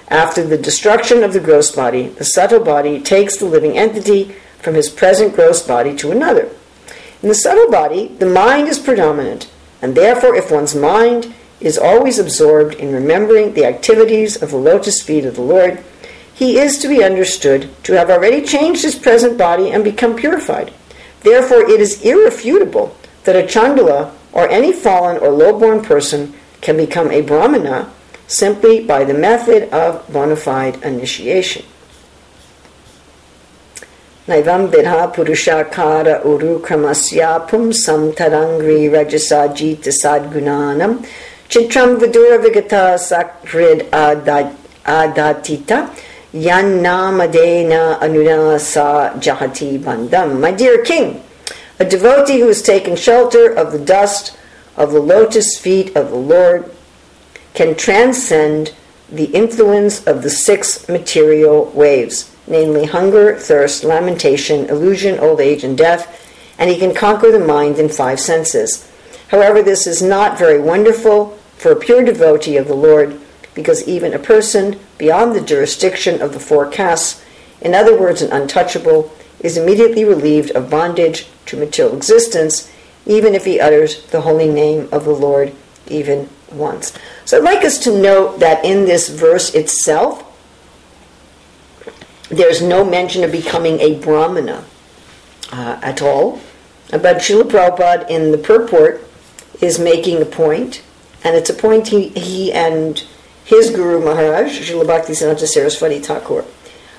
After 0.08 0.42
the 0.42 0.56
destruction 0.56 1.22
of 1.22 1.34
the 1.34 1.40
gross 1.40 1.70
body, 1.70 2.08
the 2.08 2.24
subtle 2.24 2.64
body 2.64 3.00
takes 3.00 3.36
the 3.36 3.44
living 3.44 3.76
entity 3.76 4.34
from 4.62 4.74
his 4.74 4.88
present 4.88 5.34
gross 5.34 5.60
body 5.60 5.94
to 5.96 6.10
another. 6.10 6.48
In 7.22 7.28
the 7.28 7.34
subtle 7.34 7.70
body, 7.70 8.08
the 8.18 8.26
mind 8.26 8.68
is 8.68 8.78
predominant, 8.78 9.50
and 9.82 9.94
therefore, 9.94 10.36
if 10.36 10.52
one's 10.52 10.74
mind 10.74 11.34
is 11.60 11.76
always 11.76 12.18
absorbed 12.18 12.74
in 12.74 12.94
remembering 12.94 13.54
the 13.54 13.64
activities 13.64 14.40
of 14.40 14.52
the 14.52 14.56
lotus 14.56 15.02
feet 15.02 15.24
of 15.24 15.34
the 15.34 15.42
Lord, 15.42 15.82
he 16.32 16.58
is 16.58 16.78
to 16.78 16.88
be 16.88 17.02
understood 17.02 17.68
to 17.82 17.94
have 17.94 18.10
already 18.10 18.42
changed 18.42 18.82
his 18.82 18.94
present 18.94 19.36
body 19.36 19.70
and 19.72 19.82
become 19.82 20.14
purified. 20.14 20.72
Therefore, 21.22 21.68
it 21.68 21.80
is 21.80 22.04
irrefutable 22.04 22.96
that 23.24 23.34
a 23.34 23.46
chandala 23.46 24.12
or 24.32 24.48
any 24.48 24.72
fallen 24.72 25.18
or 25.18 25.30
low-born 25.30 25.82
person 25.82 26.34
can 26.60 26.76
become 26.76 27.10
a 27.10 27.22
brahmana 27.22 27.92
simply 28.28 28.84
by 28.84 29.02
the 29.02 29.14
method 29.14 29.68
of 29.70 30.06
bona 30.12 30.36
fide 30.36 30.80
initiation. 30.84 31.64
Naivam 34.28 34.68
vidha 34.70 35.10
purushakara 35.14 36.22
uru 36.22 36.60
kramasya 36.60 37.48
pumsam 37.48 38.12
tarangri 38.14 38.90
rajasa 38.90 39.48
jita 39.56 39.90
sadgunanam 39.90 41.02
chitram 41.48 41.98
vidura 41.98 42.38
vigata 42.38 42.98
sakrid 42.98 43.88
adatita 44.84 45.88
yannamadena 46.34 47.98
anunasa 48.00 49.18
jahati 49.18 49.78
bandam. 49.82 50.38
My 50.38 50.50
dear 50.50 50.84
king, 50.84 51.22
a 51.78 51.86
devotee 51.86 52.40
who 52.40 52.48
has 52.48 52.60
taken 52.60 52.96
shelter 52.96 53.50
of 53.54 53.72
the 53.72 53.78
dust 53.78 54.36
of 54.76 54.92
the 54.92 55.00
lotus 55.00 55.56
feet 55.56 55.96
of 55.96 56.10
the 56.10 56.16
Lord 56.16 56.70
can 57.54 57.74
transcend 57.74 58.74
the 59.10 59.24
influence 59.24 60.06
of 60.06 60.22
the 60.22 60.28
six 60.28 60.86
material 60.86 61.72
waves, 61.74 62.30
namely 62.48 62.86
hunger, 62.86 63.38
thirst, 63.38 63.84
lamentation, 63.84 64.66
illusion, 64.66 65.18
old 65.18 65.40
age, 65.40 65.64
and 65.64 65.76
death, 65.76 66.24
and 66.58 66.70
he 66.70 66.78
can 66.78 66.94
conquer 66.94 67.30
the 67.30 67.38
mind 67.38 67.78
in 67.78 67.88
five 67.88 68.18
senses. 68.18 68.90
However, 69.28 69.62
this 69.62 69.86
is 69.86 70.02
not 70.02 70.38
very 70.38 70.58
wonderful 70.58 71.38
for 71.56 71.72
a 71.72 71.76
pure 71.76 72.04
devotee 72.04 72.56
of 72.56 72.68
the 72.68 72.74
Lord, 72.74 73.20
because 73.54 73.86
even 73.88 74.14
a 74.14 74.18
person 74.18 74.78
beyond 74.98 75.34
the 75.34 75.40
jurisdiction 75.40 76.22
of 76.22 76.32
the 76.32 76.40
four 76.40 76.68
castes, 76.70 77.22
in 77.60 77.74
other 77.74 77.98
words, 77.98 78.22
an 78.22 78.32
untouchable, 78.32 79.12
is 79.40 79.56
immediately 79.56 80.04
relieved 80.04 80.50
of 80.52 80.70
bondage 80.70 81.26
to 81.46 81.56
material 81.56 81.96
existence, 81.96 82.70
even 83.06 83.34
if 83.34 83.44
he 83.44 83.60
utters 83.60 84.04
the 84.06 84.20
holy 84.20 84.48
name 84.48 84.88
of 84.92 85.04
the 85.04 85.12
Lord 85.12 85.52
even 85.88 86.28
once. 86.52 86.96
So 87.24 87.38
I'd 87.38 87.44
like 87.44 87.64
us 87.64 87.78
to 87.84 88.00
note 88.00 88.40
that 88.40 88.64
in 88.64 88.84
this 88.84 89.08
verse 89.08 89.54
itself, 89.54 90.24
there's 92.28 92.62
no 92.62 92.84
mention 92.84 93.24
of 93.24 93.32
becoming 93.32 93.80
a 93.80 93.98
brahmana 94.00 94.64
uh, 95.52 95.78
at 95.82 96.02
all. 96.02 96.40
But 96.90 97.18
Srila 97.18 97.44
Prabhupada 97.44 98.08
in 98.08 98.32
the 98.32 98.38
purport 98.38 99.04
is 99.60 99.78
making 99.78 100.22
a 100.22 100.24
point, 100.24 100.82
and 101.24 101.36
it's 101.36 101.50
a 101.50 101.54
point 101.54 101.88
he, 101.88 102.08
he 102.08 102.52
and 102.52 103.04
his 103.44 103.70
Guru 103.70 104.04
Maharaj, 104.04 104.58
Srila 104.58 104.84
Bhaktisiddhanta 104.84 105.46
Saraswati 105.46 105.98
Thakur, 105.98 106.44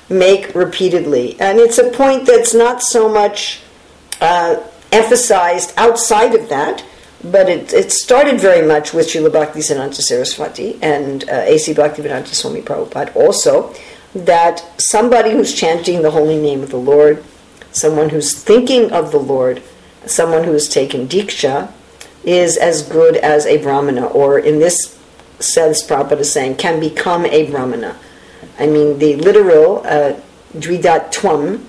make 0.09 0.53
repeatedly. 0.55 1.39
And 1.39 1.59
it's 1.59 1.77
a 1.77 1.89
point 1.91 2.25
that's 2.25 2.53
not 2.53 2.81
so 2.81 3.07
much 3.07 3.61
uh, 4.21 4.57
emphasized 4.91 5.73
outside 5.77 6.35
of 6.35 6.49
that, 6.49 6.83
but 7.23 7.49
it, 7.49 7.73
it 7.73 7.91
started 7.91 8.39
very 8.39 8.65
much 8.65 8.93
with 8.93 9.07
Srila 9.07 9.29
Bhaktisiddhanta 9.29 10.01
Saraswati 10.01 10.79
and 10.81 11.27
uh, 11.29 11.33
A.C. 11.45 11.73
Bhaktivedanta 11.73 12.27
Swami 12.27 12.61
Prabhupada 12.61 13.15
also, 13.15 13.73
that 14.13 14.63
somebody 14.77 15.31
who's 15.31 15.53
chanting 15.53 16.01
the 16.01 16.11
holy 16.11 16.37
name 16.37 16.63
of 16.63 16.69
the 16.69 16.77
Lord, 16.77 17.23
someone 17.71 18.09
who's 18.09 18.33
thinking 18.33 18.91
of 18.91 19.11
the 19.11 19.19
Lord, 19.19 19.61
someone 20.05 20.43
who 20.43 20.53
has 20.53 20.67
taken 20.67 21.07
Diksha, 21.07 21.71
is 22.23 22.57
as 22.57 22.81
good 22.81 23.15
as 23.17 23.45
a 23.45 23.57
Brahmana, 23.57 24.05
or 24.07 24.39
in 24.39 24.59
this 24.59 24.97
sense, 25.39 25.83
Prabhupada 25.83 26.19
is 26.19 26.31
saying, 26.31 26.55
can 26.55 26.79
become 26.79 27.25
a 27.25 27.49
Brahmana. 27.49 27.97
I 28.57 28.67
mean, 28.67 28.99
the 28.99 29.15
literal 29.15 29.79
uh, 29.85 30.19
Twam, 30.53 31.63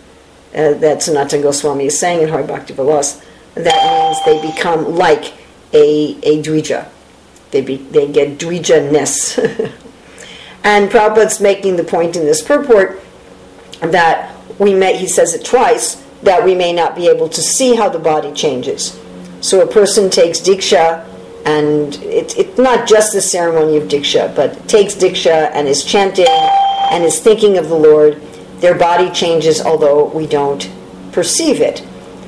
uh, 0.53 0.73
that 0.75 0.99
Sanatana 0.99 1.43
Goswami 1.43 1.87
is 1.87 1.99
saying 1.99 2.23
in 2.23 2.29
Hari 2.29 2.45
Bhakti 2.45 2.75
Vilas, 2.75 3.23
that 3.55 4.25
means 4.25 4.25
they 4.25 4.53
become 4.55 4.97
like 4.97 5.35
a, 5.73 6.17
a 6.23 6.43
Dvija. 6.43 6.89
They, 7.51 7.61
be, 7.61 7.77
they 7.77 8.11
get 8.11 8.39
Dvija-ness. 8.39 9.39
and 10.65 10.91
Prabhupada's 10.91 11.41
making 11.41 11.77
the 11.77 11.85
point 11.85 12.17
in 12.17 12.25
this 12.25 12.43
purport 12.43 13.01
that 13.81 14.37
we 14.59 14.75
may, 14.75 14.97
he 14.97 15.09
says 15.09 15.35
it 15.35 15.45
twice, 15.45 16.05
that 16.23 16.45
we 16.45 16.55
may 16.55 16.73
not 16.73 16.95
be 16.95 17.09
able 17.09 17.29
to 17.29 17.41
see 17.41 17.75
how 17.75 17.89
the 17.89 17.99
body 17.99 18.33
changes. 18.33 19.01
So 19.41 19.63
a 19.63 19.67
person 19.67 20.11
takes 20.11 20.41
Diksha, 20.41 21.07
and 21.47 21.95
it's 22.03 22.35
it, 22.35 22.59
not 22.59 22.87
just 22.87 23.15
the 23.15 23.23
ceremony 23.23 23.79
of 23.79 23.85
Diksha, 23.85 24.35
but 24.37 24.69
takes 24.69 24.95
Diksha 24.95 25.51
and 25.53 25.67
is 25.67 25.83
chanting 25.83 26.27
and 26.29 27.05
is 27.05 27.21
thinking 27.21 27.57
of 27.57 27.69
the 27.69 27.75
Lord, 27.75 28.21
their 28.59 28.75
body 28.75 29.11
changes, 29.11 29.63
although 29.63 30.05
we 30.05 30.27
don't 30.27 30.71
perceive 31.13 31.61
it. 31.61 31.83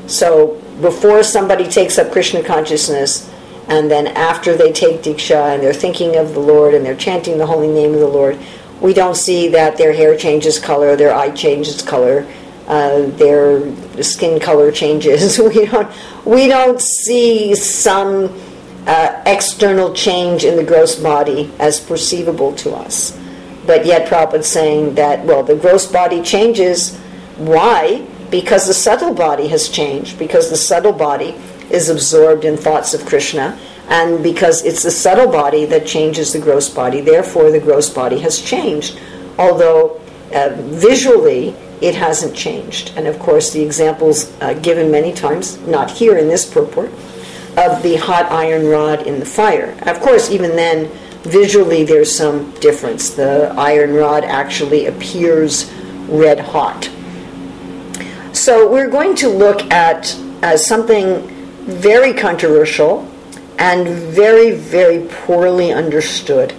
So 0.06 0.58
before 0.80 1.22
somebody 1.22 1.68
takes 1.68 1.98
up 1.98 2.10
Krishna 2.10 2.42
consciousness, 2.42 3.30
and 3.68 3.90
then 3.90 4.08
after 4.08 4.56
they 4.56 4.72
take 4.72 5.02
Diksha 5.02 5.54
and 5.54 5.62
they're 5.62 5.72
thinking 5.72 6.16
of 6.16 6.34
the 6.34 6.40
Lord 6.40 6.74
and 6.74 6.84
they're 6.84 6.96
chanting 6.96 7.38
the 7.38 7.46
holy 7.46 7.68
name 7.68 7.94
of 7.94 8.00
the 8.00 8.06
Lord, 8.06 8.38
we 8.80 8.92
don't 8.92 9.16
see 9.16 9.48
that 9.48 9.76
their 9.76 9.92
hair 9.92 10.16
changes 10.16 10.58
color, 10.58 10.96
their 10.96 11.14
eye 11.14 11.30
changes 11.30 11.82
color, 11.82 12.26
uh, 12.66 13.02
their 13.16 13.72
skin 14.02 14.40
color 14.40 14.72
changes. 14.72 15.38
we 15.54 15.66
don't 15.66 15.92
we 16.24 16.48
don't 16.48 16.80
see 16.80 17.54
some 17.54 18.36
uh, 18.86 19.22
external 19.26 19.94
change 19.94 20.44
in 20.44 20.56
the 20.56 20.64
gross 20.64 20.96
body 20.96 21.52
as 21.60 21.80
perceivable 21.80 22.52
to 22.56 22.72
us. 22.72 23.18
But 23.66 23.86
yet 23.86 24.08
Prabhupada's 24.08 24.48
saying 24.48 24.96
that 24.96 25.24
well 25.24 25.42
the 25.44 25.56
gross 25.56 25.86
body 25.86 26.20
changes. 26.22 26.96
Why? 27.36 28.06
Because 28.30 28.66
the 28.66 28.74
subtle 28.74 29.14
body 29.14 29.48
has 29.48 29.68
changed. 29.68 30.18
Because 30.18 30.50
the 30.50 30.56
subtle 30.56 30.92
body 30.92 31.32
is 31.72 31.88
absorbed 31.88 32.44
in 32.44 32.56
thoughts 32.56 32.94
of 32.94 33.04
Krishna, 33.06 33.58
and 33.88 34.22
because 34.22 34.64
it's 34.64 34.82
the 34.82 34.90
subtle 34.90 35.30
body 35.30 35.64
that 35.64 35.86
changes 35.86 36.32
the 36.32 36.38
gross 36.38 36.68
body, 36.68 37.00
therefore 37.00 37.50
the 37.50 37.60
gross 37.60 37.90
body 37.90 38.20
has 38.20 38.40
changed. 38.40 38.98
Although 39.38 40.00
uh, 40.32 40.50
visually 40.56 41.56
it 41.80 41.96
hasn't 41.96 42.34
changed. 42.36 42.92
And 42.96 43.08
of 43.08 43.18
course, 43.18 43.52
the 43.52 43.60
examples 43.60 44.32
uh, 44.40 44.54
given 44.54 44.90
many 44.90 45.12
times, 45.12 45.58
not 45.66 45.90
here 45.90 46.16
in 46.16 46.28
this 46.28 46.48
purport, 46.48 46.90
of 47.56 47.82
the 47.82 47.96
hot 47.96 48.30
iron 48.30 48.68
rod 48.68 49.06
in 49.06 49.18
the 49.18 49.26
fire. 49.26 49.76
Of 49.82 50.00
course, 50.00 50.30
even 50.30 50.54
then, 50.54 50.90
visually 51.22 51.84
there's 51.84 52.14
some 52.14 52.52
difference. 52.60 53.10
The 53.10 53.52
iron 53.58 53.94
rod 53.94 54.24
actually 54.24 54.86
appears 54.86 55.70
red 56.08 56.38
hot. 56.38 56.88
So 58.32 58.70
we're 58.70 58.88
going 58.88 59.14
to 59.16 59.28
look 59.28 59.62
at 59.70 60.16
uh, 60.42 60.56
something 60.56 61.31
very 61.64 62.12
controversial 62.12 63.08
and 63.58 63.88
very, 63.88 64.50
very 64.52 65.06
poorly 65.08 65.72
understood 65.72 66.52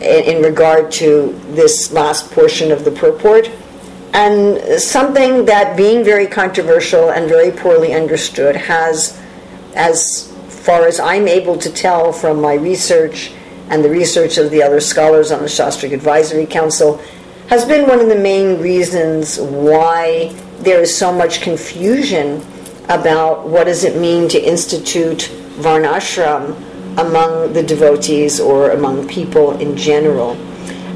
in, 0.00 0.36
in 0.36 0.42
regard 0.42 0.90
to 0.92 1.38
this 1.48 1.92
last 1.92 2.30
portion 2.30 2.72
of 2.72 2.84
the 2.84 2.90
purport. 2.90 3.50
And 4.12 4.80
something 4.80 5.44
that 5.44 5.76
being 5.76 6.02
very 6.02 6.26
controversial 6.26 7.10
and 7.10 7.28
very 7.28 7.50
poorly 7.50 7.92
understood 7.92 8.56
has 8.56 9.20
as 9.74 10.32
far 10.48 10.86
as 10.86 10.98
I'm 10.98 11.28
able 11.28 11.58
to 11.58 11.70
tell 11.70 12.12
from 12.12 12.40
my 12.40 12.54
research 12.54 13.32
and 13.68 13.84
the 13.84 13.90
research 13.90 14.38
of 14.38 14.50
the 14.50 14.62
other 14.62 14.80
scholars 14.80 15.30
on 15.30 15.40
the 15.40 15.48
Shastric 15.48 15.92
Advisory 15.92 16.46
Council 16.46 17.00
has 17.48 17.64
been 17.64 17.86
one 17.88 18.00
of 18.00 18.08
the 18.08 18.16
main 18.16 18.60
reasons 18.60 19.38
why 19.38 20.34
there 20.60 20.80
is 20.80 20.96
so 20.96 21.12
much 21.12 21.42
confusion 21.42 22.44
about 22.88 23.48
what 23.48 23.64
does 23.64 23.84
it 23.84 24.00
mean 24.00 24.28
to 24.28 24.40
institute 24.40 25.30
varnashram 25.58 26.56
among 26.98 27.52
the 27.52 27.62
devotees 27.62 28.40
or 28.40 28.70
among 28.70 29.06
people 29.08 29.58
in 29.58 29.76
general. 29.76 30.32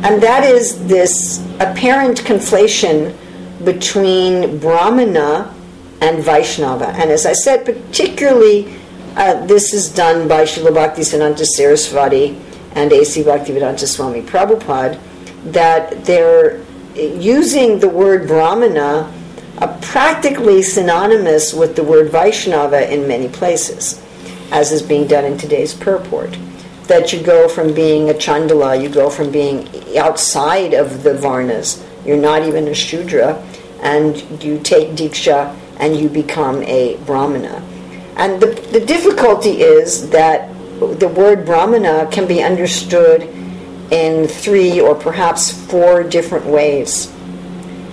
And 0.03 0.23
that 0.23 0.45
is 0.45 0.87
this 0.87 1.45
apparent 1.61 2.23
conflation 2.23 3.15
between 3.65 4.59
Brahmana 4.59 5.55
and 6.01 6.25
Vaishnava. 6.25 6.89
And 6.89 7.11
as 7.11 7.27
I 7.27 7.35
said, 7.35 7.67
particularly 7.67 8.81
uh, 9.17 9.45
this 9.47 9.75
is 9.75 9.89
done 9.91 10.29
by 10.29 10.45
Srila 10.45 10.73
Bhakti 10.73 11.03
Siddhanta 11.03 11.45
Saraswati 11.45 12.41
and 12.73 12.93
A.C. 12.93 13.23
Bhaktivedanta 13.23 13.87
Swami 13.87 14.23
Prabhupada, 14.23 14.99
that 15.53 16.05
they're 16.05 16.63
using 16.95 17.81
the 17.81 17.89
word 17.89 18.27
Brahmana 18.27 19.13
uh, 19.61 19.79
practically 19.83 20.62
synonymous 20.62 21.52
with 21.52 21.76
the 21.76 21.85
word 21.85 22.11
Vaishnava 22.11 22.93
in 22.93 23.07
many 23.07 23.29
places, 23.29 24.02
as 24.50 24.73
is 24.73 24.83
being 24.83 25.07
done 25.07 25.25
in 25.25 25.37
today's 25.37 25.75
purport. 25.75 26.37
That 26.85 27.12
you 27.12 27.23
go 27.23 27.49
from 27.49 27.73
being 27.73 28.11
a 28.11 28.14
Chandala, 28.14 28.81
you 28.83 28.88
go 28.88 29.11
from 29.11 29.31
being 29.31 29.69
outside 29.97 30.75
of 30.75 31.02
the 31.02 31.14
Varnas, 31.14 31.85
you're 32.05 32.17
not 32.17 32.43
even 32.43 32.69
a 32.69 32.75
Shudra, 32.75 33.37
and 33.83 34.43
you 34.43 34.59
take 34.61 34.90
Diksha 34.90 35.57
and 35.79 35.97
you 35.97 36.09
become 36.09 36.62
a 36.64 36.97
Brahmana. 37.07 37.62
And 38.17 38.40
the, 38.40 38.49
the 38.73 38.85
difficulty 38.85 39.62
is 39.62 40.11
that 40.11 40.50
the 40.79 41.09
word 41.09 41.47
Brahmana 41.47 42.09
can 42.11 42.26
be 42.26 42.43
understood 42.43 43.23
in 43.90 44.29
three 44.29 44.81
or 44.81 44.95
perhaps 44.95 45.52
four 45.67 46.02
different 46.02 46.47
ways. 46.47 47.12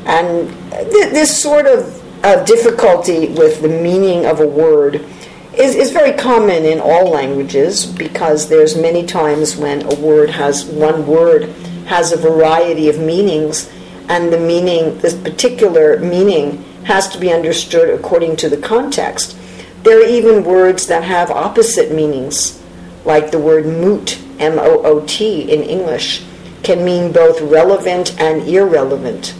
And 0.07 0.49
th- 0.71 1.11
this 1.11 1.41
sort 1.41 1.65
of, 1.65 2.25
of 2.25 2.45
difficulty 2.45 3.27
with 3.27 3.61
the 3.61 3.67
meaning 3.67 4.25
of 4.25 4.39
a 4.39 4.47
word 4.47 5.05
is, 5.53 5.75
is 5.75 5.91
very 5.91 6.17
common 6.17 6.65
in 6.65 6.79
all 6.79 7.09
languages 7.09 7.85
because 7.85 8.47
there's 8.47 8.75
many 8.75 9.05
times 9.05 9.55
when 9.55 9.81
a 9.91 9.95
word 9.99 10.29
has 10.29 10.65
one 10.65 11.05
word 11.05 11.49
has 11.87 12.11
a 12.11 12.17
variety 12.17 12.89
of 12.89 12.99
meanings 12.99 13.69
and 14.09 14.31
the 14.31 14.39
meaning 14.39 14.97
this 14.99 15.13
particular 15.13 15.99
meaning 15.99 16.63
has 16.85 17.09
to 17.09 17.19
be 17.19 17.31
understood 17.31 17.89
according 17.89 18.37
to 18.37 18.49
the 18.49 18.57
context. 18.57 19.37
There 19.83 19.99
are 19.99 20.07
even 20.07 20.43
words 20.43 20.87
that 20.87 21.03
have 21.03 21.29
opposite 21.29 21.93
meanings 21.93 22.61
like 23.07 23.31
the 23.31 23.39
word 23.39 23.65
moot 23.65 24.19
m-o-o-t 24.39 25.51
in 25.51 25.63
english 25.63 26.23
can 26.61 26.83
mean 26.83 27.11
both 27.11 27.41
relevant 27.41 28.19
and 28.19 28.47
irrelevant 28.47 29.33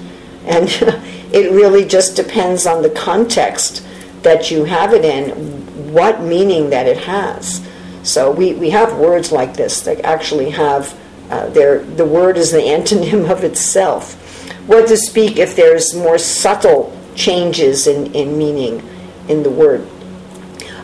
and 0.47 0.67
it 1.33 1.51
really 1.51 1.85
just 1.85 2.15
depends 2.15 2.65
on 2.65 2.81
the 2.81 2.89
context 2.89 3.85
that 4.23 4.49
you 4.51 4.63
have 4.65 4.93
it 4.93 5.05
in, 5.05 5.31
what 5.93 6.21
meaning 6.21 6.69
that 6.69 6.87
it 6.87 6.97
has. 6.97 7.65
So 8.03 8.31
we, 8.31 8.53
we 8.53 8.69
have 8.71 8.97
words 8.97 9.31
like 9.31 9.55
this 9.55 9.81
that 9.81 10.03
actually 10.05 10.49
have, 10.51 10.97
uh, 11.29 11.49
the 11.49 12.05
word 12.05 12.37
is 12.37 12.51
the 12.51 12.57
antonym 12.75 13.29
of 13.29 13.43
itself. 13.43 14.15
What 14.67 14.87
to 14.87 14.97
speak 14.97 15.37
if 15.37 15.55
there's 15.55 15.93
more 15.93 16.17
subtle 16.17 16.97
changes 17.15 17.87
in, 17.87 18.13
in 18.13 18.37
meaning 18.37 18.87
in 19.27 19.43
the 19.43 19.49
word. 19.49 19.87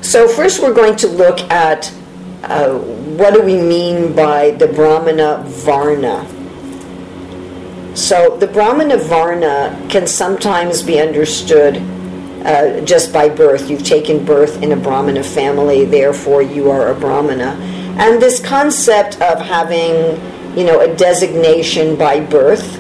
So 0.02 0.28
first 0.28 0.62
we're 0.62 0.73
going 0.73 0.97
to 0.97 1.08
look 1.08 1.39
at 1.52 1.93
uh, 2.43 2.78
what 2.78 3.34
do 3.34 3.41
we 3.41 3.56
mean 3.56 4.13
by 4.13 4.52
the 4.52 4.67
Brahmana 4.67 5.43
Varna. 5.45 6.28
So 7.96 8.38
the 8.38 8.48
Brahmana 8.48 8.98
Varna 8.98 9.86
can 9.90 10.08
sometimes 10.08 10.82
be 10.82 11.00
understood 11.00 11.78
uh, 12.44 12.82
just 12.82 13.14
by 13.14 13.30
birth. 13.30 13.70
You've 13.70 13.84
taken 13.84 14.26
birth 14.26 14.62
in 14.64 14.72
a 14.72 14.76
Brahmana 14.76 15.24
family, 15.24 15.86
therefore 15.86 16.42
you 16.42 16.72
are 16.72 16.90
a 16.90 16.96
Brahmana. 16.96 17.56
And 18.00 18.22
this 18.22 18.44
concept 18.44 19.22
of 19.22 19.40
having, 19.40 20.20
you 20.58 20.66
know, 20.66 20.80
a 20.80 20.96
designation 20.96 21.96
by 21.96 22.20
birth, 22.20 22.80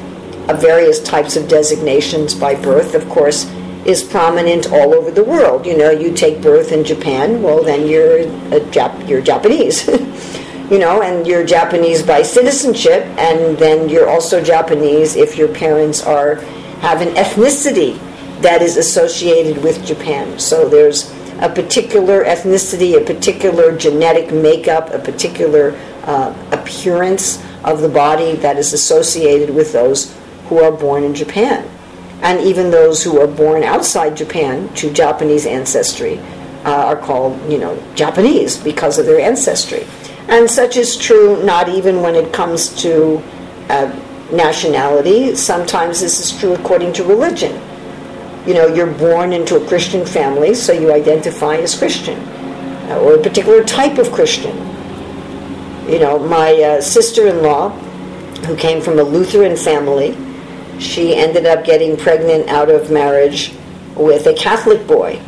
of 0.49 0.59
various 0.59 1.01
types 1.01 1.37
of 1.37 1.47
designations 1.47 2.35
by 2.35 2.55
birth, 2.55 2.95
of 2.95 3.07
course, 3.07 3.45
is 3.85 4.03
prominent 4.03 4.71
all 4.71 4.93
over 4.93 5.11
the 5.11 5.23
world. 5.23 5.65
You 5.65 5.77
know, 5.77 5.91
you 5.91 6.13
take 6.13 6.41
birth 6.41 6.71
in 6.71 6.83
Japan, 6.83 7.41
well, 7.41 7.63
then 7.63 7.87
you're 7.87 8.21
a 8.21 8.59
Jap- 8.71 9.07
you're 9.07 9.21
Japanese. 9.21 9.87
you 10.73 10.79
know, 10.79 11.03
and 11.03 11.27
you're 11.27 11.45
Japanese 11.45 12.01
by 12.01 12.23
citizenship, 12.23 13.03
and 13.19 13.55
then 13.59 13.87
you're 13.87 14.09
also 14.09 14.43
Japanese 14.43 15.15
if 15.15 15.37
your 15.37 15.47
parents 15.47 16.01
are 16.01 16.37
have 16.81 16.99
an 16.99 17.09
ethnicity 17.09 17.99
that 18.41 18.63
is 18.63 18.75
associated 18.75 19.63
with 19.63 19.85
Japan. 19.85 20.39
So 20.39 20.67
there's 20.67 21.11
a 21.41 21.47
particular 21.47 22.23
ethnicity, 22.23 22.99
a 22.99 23.05
particular 23.05 23.77
genetic 23.77 24.33
makeup, 24.33 24.89
a 24.89 24.97
particular 24.97 25.79
uh, 26.05 26.33
appearance 26.51 27.39
of 27.63 27.81
the 27.81 27.89
body 27.89 28.33
that 28.37 28.57
is 28.57 28.73
associated 28.73 29.53
with 29.53 29.73
those 29.73 30.17
who 30.47 30.57
are 30.57 30.71
born 30.71 31.03
in 31.03 31.13
Japan. 31.13 31.69
And 32.23 32.41
even 32.41 32.71
those 32.71 33.03
who 33.03 33.21
are 33.21 33.27
born 33.27 33.61
outside 33.61 34.17
Japan 34.17 34.73
to 34.73 34.91
Japanese 34.91 35.45
ancestry 35.45 36.17
uh, 36.65 36.83
are 36.87 36.97
called, 36.97 37.39
you 37.51 37.59
know, 37.59 37.77
Japanese 37.93 38.57
because 38.57 38.97
of 38.97 39.05
their 39.05 39.19
ancestry. 39.19 39.85
And 40.27 40.49
such 40.49 40.77
is 40.77 40.97
true 40.97 41.43
not 41.43 41.69
even 41.69 42.01
when 42.01 42.15
it 42.15 42.33
comes 42.33 42.69
to 42.81 43.21
uh, 43.69 43.93
nationality. 44.31 45.35
Sometimes 45.35 46.01
this 46.01 46.19
is 46.19 46.39
true 46.39 46.53
according 46.53 46.93
to 46.93 47.03
religion 47.03 47.61
you 48.45 48.53
know, 48.53 48.67
you're 48.67 48.91
born 48.91 49.31
into 49.31 49.55
a 49.55 49.67
Christian 49.67 50.05
family, 50.05 50.53
so 50.53 50.73
you 50.73 50.91
identify 50.91 51.55
as 51.55 51.77
Christian, 51.77 52.19
uh, 52.89 52.99
or 52.99 53.15
a 53.15 53.21
particular 53.21 53.63
type 53.63 53.97
of 53.97 54.11
Christian. 54.11 54.55
You 55.89 55.99
know, 55.99 56.19
my 56.19 56.53
uh, 56.61 56.81
sister-in-law, 56.81 57.69
who 57.69 58.55
came 58.57 58.81
from 58.81 58.99
a 58.99 59.03
Lutheran 59.03 59.55
family, 59.55 60.17
she 60.79 61.15
ended 61.15 61.45
up 61.45 61.63
getting 61.63 61.95
pregnant 61.95 62.49
out 62.49 62.69
of 62.69 62.91
marriage 62.91 63.53
with 63.95 64.27
a 64.27 64.33
Catholic 64.33 64.85
boy. 64.87 65.21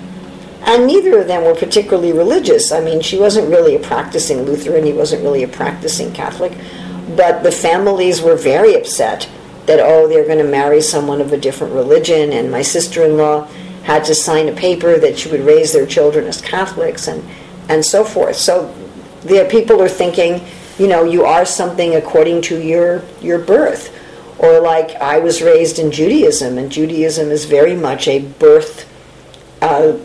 And 0.66 0.88
neither 0.88 1.20
of 1.20 1.28
them 1.28 1.44
were 1.44 1.54
particularly 1.54 2.12
religious. 2.12 2.72
I 2.72 2.82
mean, 2.82 3.00
she 3.00 3.20
wasn't 3.20 3.50
really 3.50 3.76
a 3.76 3.80
practicing 3.80 4.42
Lutheran, 4.44 4.84
he 4.84 4.94
wasn't 4.94 5.24
really 5.24 5.44
a 5.44 5.48
practicing 5.48 6.12
Catholic. 6.12 6.54
But 7.16 7.44
the 7.44 7.52
families 7.52 8.22
were 8.22 8.36
very 8.36 8.74
upset 8.74 9.30
that, 9.68 9.80
oh, 9.80 10.08
they're 10.08 10.26
going 10.26 10.40
to 10.40 10.44
marry 10.44 10.82
someone 10.82 11.22
of 11.22 11.32
a 11.34 11.38
different 11.38 11.74
religion, 11.74 12.34
and 12.34 12.52
my 12.52 12.64
sister 12.64 13.04
in 13.04 13.16
law 13.16 13.48
had 13.84 14.04
to 14.06 14.16
sign 14.16 14.50
a 14.50 14.54
paper 14.54 14.98
that 14.98 15.20
she 15.20 15.30
would 15.30 15.42
raise 15.42 15.72
their 15.72 15.86
children 15.86 16.26
as 16.26 16.42
Catholics, 16.42 17.08
and, 17.08 17.24
and 17.70 17.86
so 17.86 18.04
forth. 18.04 18.36
So 18.36 18.74
the 19.22 19.48
people 19.50 19.82
are 19.82 19.90
thinking, 19.90 20.44
you 20.80 20.88
know, 20.88 21.04
you 21.04 21.26
are 21.26 21.46
something 21.46 21.96
according 21.96 22.42
to 22.44 22.62
your, 22.62 23.04
your 23.22 23.38
birth. 23.40 23.92
Or 24.40 24.60
like 24.60 24.96
I 24.96 25.20
was 25.20 25.42
raised 25.42 25.78
in 25.78 25.92
Judaism, 25.92 26.58
and 26.58 26.72
Judaism 26.72 27.30
is 27.30 27.46
very 27.46 27.76
much 27.76 28.08
a 28.08 28.20
birth 28.20 28.92
uh, 29.62 29.98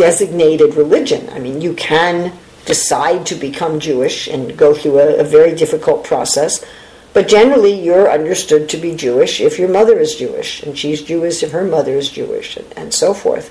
designated 0.00 0.74
religion. 0.76 1.28
I 1.30 1.38
mean, 1.38 1.60
you 1.60 1.74
can 1.74 2.32
decide 2.64 3.26
to 3.26 3.34
become 3.34 3.80
Jewish 3.80 4.28
and 4.28 4.56
go 4.56 4.72
through 4.72 4.98
a, 4.98 5.08
a 5.16 5.24
very 5.24 5.54
difficult 5.54 6.04
process, 6.04 6.64
but 7.12 7.28
generally, 7.28 7.74
you're 7.86 8.10
understood 8.10 8.68
to 8.70 8.76
be 8.76 8.94
Jewish 8.94 9.40
if 9.40 9.58
your 9.58 9.68
mother 9.68 9.98
is 9.98 10.14
Jewish, 10.14 10.62
and 10.62 10.78
she's 10.78 11.02
Jewish 11.02 11.42
if 11.42 11.50
her 11.50 11.64
mother 11.64 11.94
is 12.02 12.08
Jewish, 12.10 12.56
and, 12.56 12.68
and 12.76 12.94
so 12.94 13.12
forth. 13.12 13.50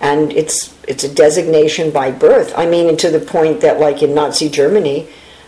and 0.00 0.32
it's 0.32 0.74
it's 0.86 1.04
a 1.04 1.12
designation 1.14 1.90
by 1.90 2.10
birth. 2.10 2.52
I 2.56 2.66
mean, 2.66 2.96
to 2.98 3.10
the 3.10 3.20
point 3.20 3.60
that, 3.62 3.80
like 3.80 4.02
in 4.02 4.14
Nazi 4.14 4.48
Germany, 4.48 5.06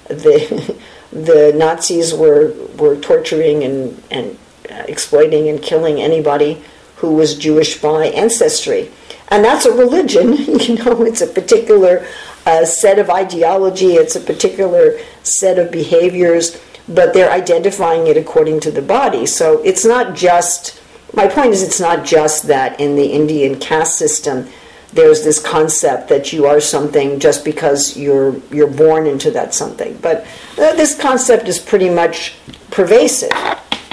the 0.08 0.76
the 1.12 1.52
Nazis 1.54 2.14
were 2.14 2.52
were 2.78 2.96
torturing 2.96 3.64
and 3.64 4.02
and 4.10 4.38
uh, 4.70 4.84
exploiting 4.88 5.48
and 5.48 5.62
killing 5.62 6.00
anybody 6.00 6.62
who 6.96 7.14
was 7.14 7.34
Jewish 7.46 7.80
by 7.80 8.06
ancestry, 8.06 8.90
and 9.28 9.44
that's 9.44 9.66
a 9.66 9.72
religion. 9.72 10.36
You 10.66 10.76
know, 10.76 11.02
it's 11.02 11.20
a 11.20 11.26
particular 11.26 12.06
uh, 12.44 12.64
set 12.64 12.98
of 12.98 13.08
ideology. 13.10 13.94
It's 13.94 14.16
a 14.16 14.20
particular 14.20 14.98
set 15.22 15.58
of 15.58 15.70
behaviors, 15.70 16.60
but 16.88 17.14
they're 17.14 17.30
identifying 17.30 18.06
it 18.06 18.16
according 18.16 18.60
to 18.60 18.70
the 18.70 18.82
body. 18.82 19.26
So 19.26 19.62
it's 19.62 19.84
not 19.84 20.14
just. 20.16 20.80
My 21.14 21.28
point 21.28 21.50
is, 21.50 21.62
it's 21.62 21.80
not 21.80 22.04
just 22.04 22.44
that 22.48 22.80
in 22.80 22.96
the 22.96 23.06
Indian 23.06 23.60
caste 23.60 23.96
system 23.98 24.48
there's 24.92 25.22
this 25.22 25.38
concept 25.38 26.08
that 26.08 26.32
you 26.32 26.46
are 26.46 26.60
something 26.60 27.20
just 27.20 27.44
because 27.44 27.96
you're 27.96 28.36
you're 28.50 28.70
born 28.70 29.06
into 29.06 29.30
that 29.30 29.54
something. 29.54 29.96
But 29.98 30.26
uh, 30.58 30.74
this 30.74 30.98
concept 30.98 31.48
is 31.48 31.58
pretty 31.58 31.90
much 31.90 32.34
pervasive. 32.70 33.30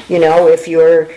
You 0.08 0.20
know, 0.20 0.48
if 0.48 0.68
your 0.68 1.10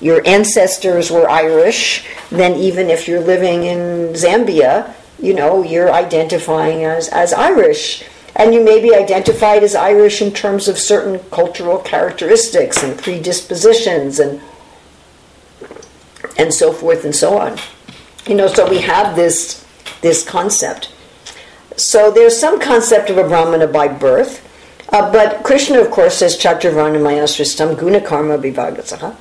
your 0.00 0.26
ancestors 0.26 1.10
were 1.10 1.28
Irish, 1.28 2.06
then 2.30 2.56
even 2.56 2.88
if 2.88 3.06
you're 3.06 3.20
living 3.20 3.64
in 3.64 4.14
Zambia, 4.14 4.94
you 5.18 5.34
know, 5.34 5.62
you're 5.62 5.92
identifying 5.92 6.84
as, 6.84 7.08
as 7.08 7.32
Irish. 7.32 8.04
And 8.34 8.54
you 8.54 8.64
may 8.64 8.80
be 8.80 8.94
identified 8.94 9.62
as 9.62 9.74
Irish 9.74 10.22
in 10.22 10.32
terms 10.32 10.68
of 10.68 10.78
certain 10.78 11.18
cultural 11.30 11.78
characteristics 11.78 12.82
and 12.82 12.98
predispositions 12.98 14.18
and 14.18 14.40
and 16.38 16.54
so 16.54 16.72
forth 16.72 17.04
and 17.04 17.14
so 17.14 17.38
on. 17.38 17.58
You 18.26 18.34
know, 18.34 18.46
so 18.46 18.68
we 18.70 18.80
have 18.80 19.16
this 19.16 19.66
this 20.00 20.26
concept. 20.26 20.92
So 21.76 22.10
there's 22.10 22.38
some 22.38 22.60
concept 22.60 23.10
of 23.10 23.18
a 23.18 23.24
Brahmana 23.24 23.66
by 23.66 23.88
birth, 23.88 24.46
uh, 24.90 25.10
but 25.12 25.42
Krishna, 25.42 25.80
of 25.80 25.90
course, 25.90 26.16
says 26.16 26.38
Chaturvarna 26.38 27.78
Guna 27.78 28.00
Karma 28.00 28.38
Vibhagasaha. 28.38 29.16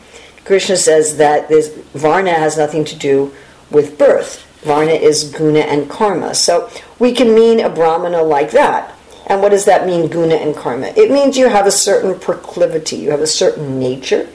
Krishna 0.49 0.77
says 0.77 1.17
that 1.17 1.47
this 1.47 1.67
Varna 1.93 2.33
has 2.33 2.57
nothing 2.57 2.83
to 2.85 2.95
do 2.95 3.31
with 3.69 3.99
birth. 3.99 4.43
Varna 4.63 4.93
is 4.93 5.25
guna 5.25 5.59
and 5.59 5.87
karma. 5.87 6.33
So 6.33 6.71
we 6.97 7.13
can 7.13 7.35
mean 7.35 7.59
a 7.59 7.69
Brahmana 7.69 8.23
like 8.23 8.49
that. 8.49 8.91
And 9.27 9.43
what 9.43 9.49
does 9.49 9.65
that 9.65 9.85
mean, 9.85 10.07
guna 10.07 10.33
and 10.33 10.55
karma? 10.55 10.87
It 10.97 11.11
means 11.11 11.37
you 11.37 11.49
have 11.49 11.67
a 11.67 11.71
certain 11.71 12.19
proclivity, 12.19 12.95
you 12.95 13.11
have 13.11 13.21
a 13.21 13.27
certain 13.27 13.77
nature, 13.77 14.27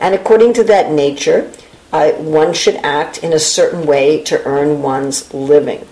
and 0.00 0.12
according 0.12 0.54
to 0.54 0.64
that 0.64 0.90
nature, 0.90 1.52
uh, 1.92 2.10
one 2.14 2.52
should 2.52 2.74
act 2.82 3.18
in 3.18 3.32
a 3.32 3.38
certain 3.38 3.86
way 3.86 4.24
to 4.24 4.44
earn 4.44 4.82
one's 4.82 5.32
living. 5.32 5.86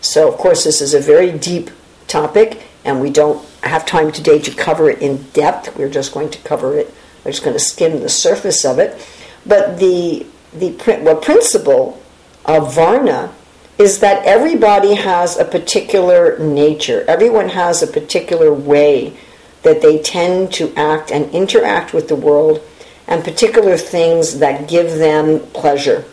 So, 0.00 0.32
of 0.32 0.38
course, 0.38 0.64
this 0.64 0.80
is 0.80 0.94
a 0.94 0.98
very 0.98 1.30
deep 1.30 1.70
topic, 2.06 2.62
and 2.86 3.02
we 3.02 3.10
don't 3.10 3.46
have 3.62 3.84
time 3.84 4.10
today 4.10 4.38
to 4.38 4.50
cover 4.50 4.88
it 4.88 5.02
in 5.02 5.24
depth. 5.34 5.76
We're 5.76 5.90
just 5.90 6.14
going 6.14 6.30
to 6.30 6.38
cover 6.38 6.78
it, 6.78 6.94
we're 7.24 7.30
just 7.30 7.42
going 7.42 7.56
to 7.56 7.62
skim 7.62 8.00
the 8.00 8.08
surface 8.08 8.64
of 8.64 8.78
it. 8.78 9.06
But 9.46 9.78
the, 9.78 10.26
the 10.52 11.00
well, 11.02 11.16
principle 11.16 12.02
of 12.44 12.74
Varna 12.74 13.32
is 13.78 14.00
that 14.00 14.24
everybody 14.24 14.94
has 14.94 15.36
a 15.38 15.44
particular 15.44 16.38
nature, 16.38 17.04
everyone 17.08 17.48
has 17.50 17.82
a 17.82 17.86
particular 17.86 18.52
way 18.52 19.16
that 19.62 19.80
they 19.80 19.98
tend 19.98 20.52
to 20.52 20.72
act 20.76 21.10
and 21.10 21.30
interact 21.34 21.92
with 21.92 22.08
the 22.08 22.16
world 22.16 22.62
and 23.08 23.24
particular 23.24 23.76
things 23.76 24.38
that 24.38 24.68
give 24.68 24.98
them 24.98 25.40
pleasure, 25.52 26.04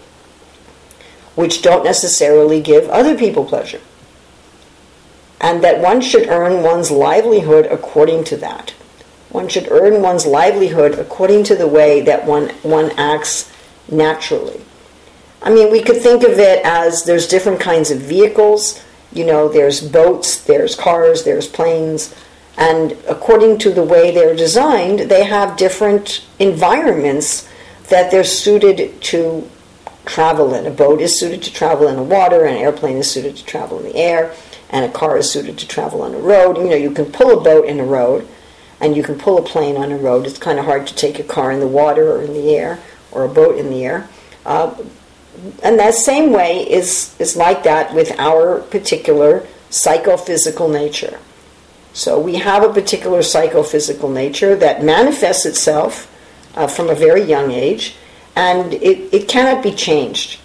which 1.36 1.62
don't 1.62 1.84
necessarily 1.84 2.62
give 2.62 2.90
other 2.90 3.18
people 3.18 3.46
pleasure. 3.46 3.82
And 5.40 5.64
that 5.64 5.82
one 5.82 6.02
should 6.02 6.28
earn 6.28 6.64
one's 6.64 6.92
livelihood 6.92 7.66
according 7.66 8.24
to 8.26 8.38
that. 8.38 8.74
One 9.32 9.48
should 9.48 9.72
earn 9.72 10.02
one's 10.02 10.26
livelihood 10.26 11.00
according 11.00 11.44
to 11.46 11.56
the 11.56 11.68
way 11.68 12.02
that 12.02 12.26
one, 12.26 12.50
one 12.64 12.92
acts 12.92 13.52
naturally. 13.90 14.62
I 15.42 15.50
mean, 15.50 15.72
we 15.72 15.82
could 15.82 16.02
think 16.02 16.24
of 16.24 16.38
it 16.38 16.64
as 16.66 17.04
there's 17.04 17.28
different 17.28 17.60
kinds 17.60 17.92
of 17.92 18.00
vehicles. 18.00 18.84
You 19.12 19.26
know, 19.26 19.50
there's 19.50 19.82
boats, 19.82 20.44
there's 20.44 20.76
cars, 20.76 21.24
there's 21.24 21.48
planes 21.48 22.14
and 22.58 22.92
according 23.08 23.58
to 23.60 23.72
the 23.72 23.84
way 23.84 24.12
they're 24.12 24.36
designed, 24.36 25.00
they 25.00 25.24
have 25.24 25.58
different 25.58 26.24
environments 26.40 27.48
that 27.90 28.12
they're 28.12 28.24
suited 28.24 29.02
to 29.02 29.50
travel 30.06 30.54
in. 30.54 30.66
A 30.66 30.72
boat 30.72 31.02
is 31.02 31.20
suited 31.20 31.42
to 31.44 31.54
travel 31.54 31.88
in 31.88 31.96
the 31.96 32.04
water, 32.04 32.46
an 32.46 32.58
airplane 32.58 32.98
is 32.98 33.10
suited 33.10 33.36
to 33.38 33.46
travel 33.46 33.80
in 33.80 33.86
the 33.86 33.96
air, 33.96 34.34
and 34.70 34.86
a 34.86 34.90
car 34.90 35.18
is 35.18 35.32
suited 35.32 35.58
to 35.58 35.68
travel 35.68 36.02
on 36.02 36.14
a 36.14 36.20
road. 36.20 36.58
You 36.58 36.70
know, 36.70 36.76
you 36.76 36.92
can 36.92 37.06
pull 37.06 37.38
a 37.38 37.44
boat 37.44 37.66
in 37.66 37.80
a 37.80 37.86
road, 37.86 38.28
and 38.82 38.98
you 38.98 39.04
can 39.04 39.18
pull 39.18 39.38
a 39.38 39.44
plane 39.44 39.78
on 39.78 39.92
a 39.92 39.98
road. 39.98 40.26
It's 40.26 40.40
kind 40.40 40.60
of 40.60 40.66
hard 40.66 40.88
to 40.88 40.96
take 40.96 41.20
a 41.20 41.24
car 41.24 41.52
in 41.52 41.60
the 41.60 41.68
water 41.68 42.12
or 42.12 42.24
in 42.24 42.34
the 42.34 42.56
air, 42.56 42.80
or 43.12 43.24
a 43.24 43.30
boat 43.30 43.58
in 43.58 43.70
the 43.70 43.86
air. 43.86 44.10
Uh, 44.46 44.76
and 45.64 45.80
that 45.80 45.94
same 45.94 46.34
way 46.34 46.70
is, 46.70 47.16
is 47.20 47.38
like 47.38 47.64
that 47.64 47.94
with 47.94 48.12
our 48.20 48.60
particular 48.60 49.46
psychophysical 49.70 50.68
nature. 50.68 51.20
So 51.94 52.20
we 52.20 52.36
have 52.36 52.64
a 52.64 52.74
particular 52.74 53.22
psychophysical 53.22 54.10
nature 54.10 54.56
that 54.56 54.84
manifests 54.84 55.46
itself 55.46 56.08
uh, 56.56 56.68
from 56.68 56.90
a 56.90 56.96
very 56.96 57.22
young 57.22 57.52
age, 57.52 57.96
and 58.36 58.74
it, 58.74 59.14
it 59.14 59.28
cannot 59.28 59.62
be 59.62 59.72
changed. 59.72 60.40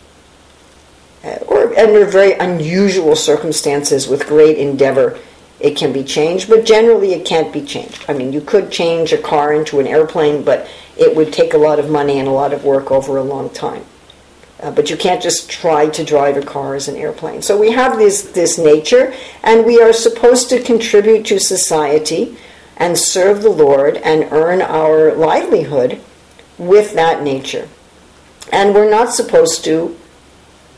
Uh, 1.24 1.38
or 1.48 1.76
under 1.78 2.04
very 2.04 2.32
unusual 2.34 3.16
circumstances 3.16 4.06
with 4.06 4.26
great 4.26 4.58
endeavor, 4.58 5.18
it 5.66 5.76
can 5.76 5.92
be 5.92 6.04
changed, 6.04 6.48
but 6.48 6.64
generally 6.64 7.12
it 7.12 7.26
can't 7.26 7.52
be 7.52 7.60
changed. 7.60 8.04
I 8.08 8.12
mean, 8.12 8.32
you 8.32 8.40
could 8.40 8.70
change 8.70 9.12
a 9.12 9.18
car 9.18 9.52
into 9.52 9.80
an 9.80 9.88
airplane, 9.88 10.44
but 10.44 10.68
it 10.96 11.16
would 11.16 11.32
take 11.32 11.54
a 11.54 11.58
lot 11.58 11.80
of 11.80 11.90
money 11.90 12.20
and 12.20 12.28
a 12.28 12.30
lot 12.30 12.52
of 12.52 12.64
work 12.64 12.92
over 12.92 13.16
a 13.16 13.22
long 13.22 13.50
time. 13.50 13.84
Uh, 14.62 14.70
but 14.70 14.90
you 14.90 14.96
can't 14.96 15.20
just 15.20 15.50
try 15.50 15.88
to 15.88 16.04
drive 16.04 16.36
a 16.36 16.42
car 16.42 16.76
as 16.76 16.86
an 16.86 16.94
airplane. 16.94 17.42
So 17.42 17.58
we 17.58 17.72
have 17.72 17.98
this, 17.98 18.22
this 18.30 18.58
nature, 18.58 19.12
and 19.42 19.66
we 19.66 19.82
are 19.82 19.92
supposed 19.92 20.48
to 20.50 20.62
contribute 20.62 21.26
to 21.26 21.40
society 21.40 22.38
and 22.76 22.96
serve 22.96 23.42
the 23.42 23.50
Lord 23.50 23.96
and 23.96 24.28
earn 24.30 24.62
our 24.62 25.14
livelihood 25.14 26.00
with 26.58 26.94
that 26.94 27.24
nature. 27.24 27.68
And 28.52 28.72
we're 28.72 28.88
not 28.88 29.12
supposed 29.12 29.64
to 29.64 29.96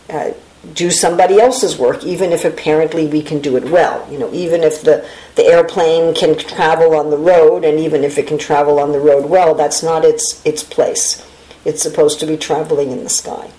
uh, 0.09 0.31
do 0.75 0.91
somebody 0.91 1.41
else's 1.41 1.79
work, 1.79 2.05
even 2.05 2.33
if 2.33 2.45
apparently 2.45 3.07
we 3.07 3.23
can 3.23 3.41
do 3.41 3.57
it 3.57 3.65
well. 3.65 4.07
You 4.11 4.19
know, 4.19 4.33
even 4.33 4.63
if 4.63 4.83
the, 4.83 5.09
the 5.37 5.45
airplane 5.45 6.15
can 6.15 6.37
travel 6.37 6.95
on 6.97 7.11
the 7.11 7.17
road, 7.17 7.65
and 7.65 7.79
even 7.79 8.05
if 8.05 8.19
it 8.19 8.27
can 8.27 8.39
travel 8.39 8.79
on 8.79 8.93
the 8.93 8.99
road 8.99 9.29
well, 9.31 9.55
that's 9.55 9.83
not 9.83 10.05
its, 10.05 10.45
its 10.45 10.63
place. 10.63 11.25
It's 11.65 11.83
supposed 11.83 12.21
to 12.21 12.27
be 12.27 12.37
traveling 12.37 12.91
in 12.91 13.05
the 13.05 13.09
sky. 13.09 13.51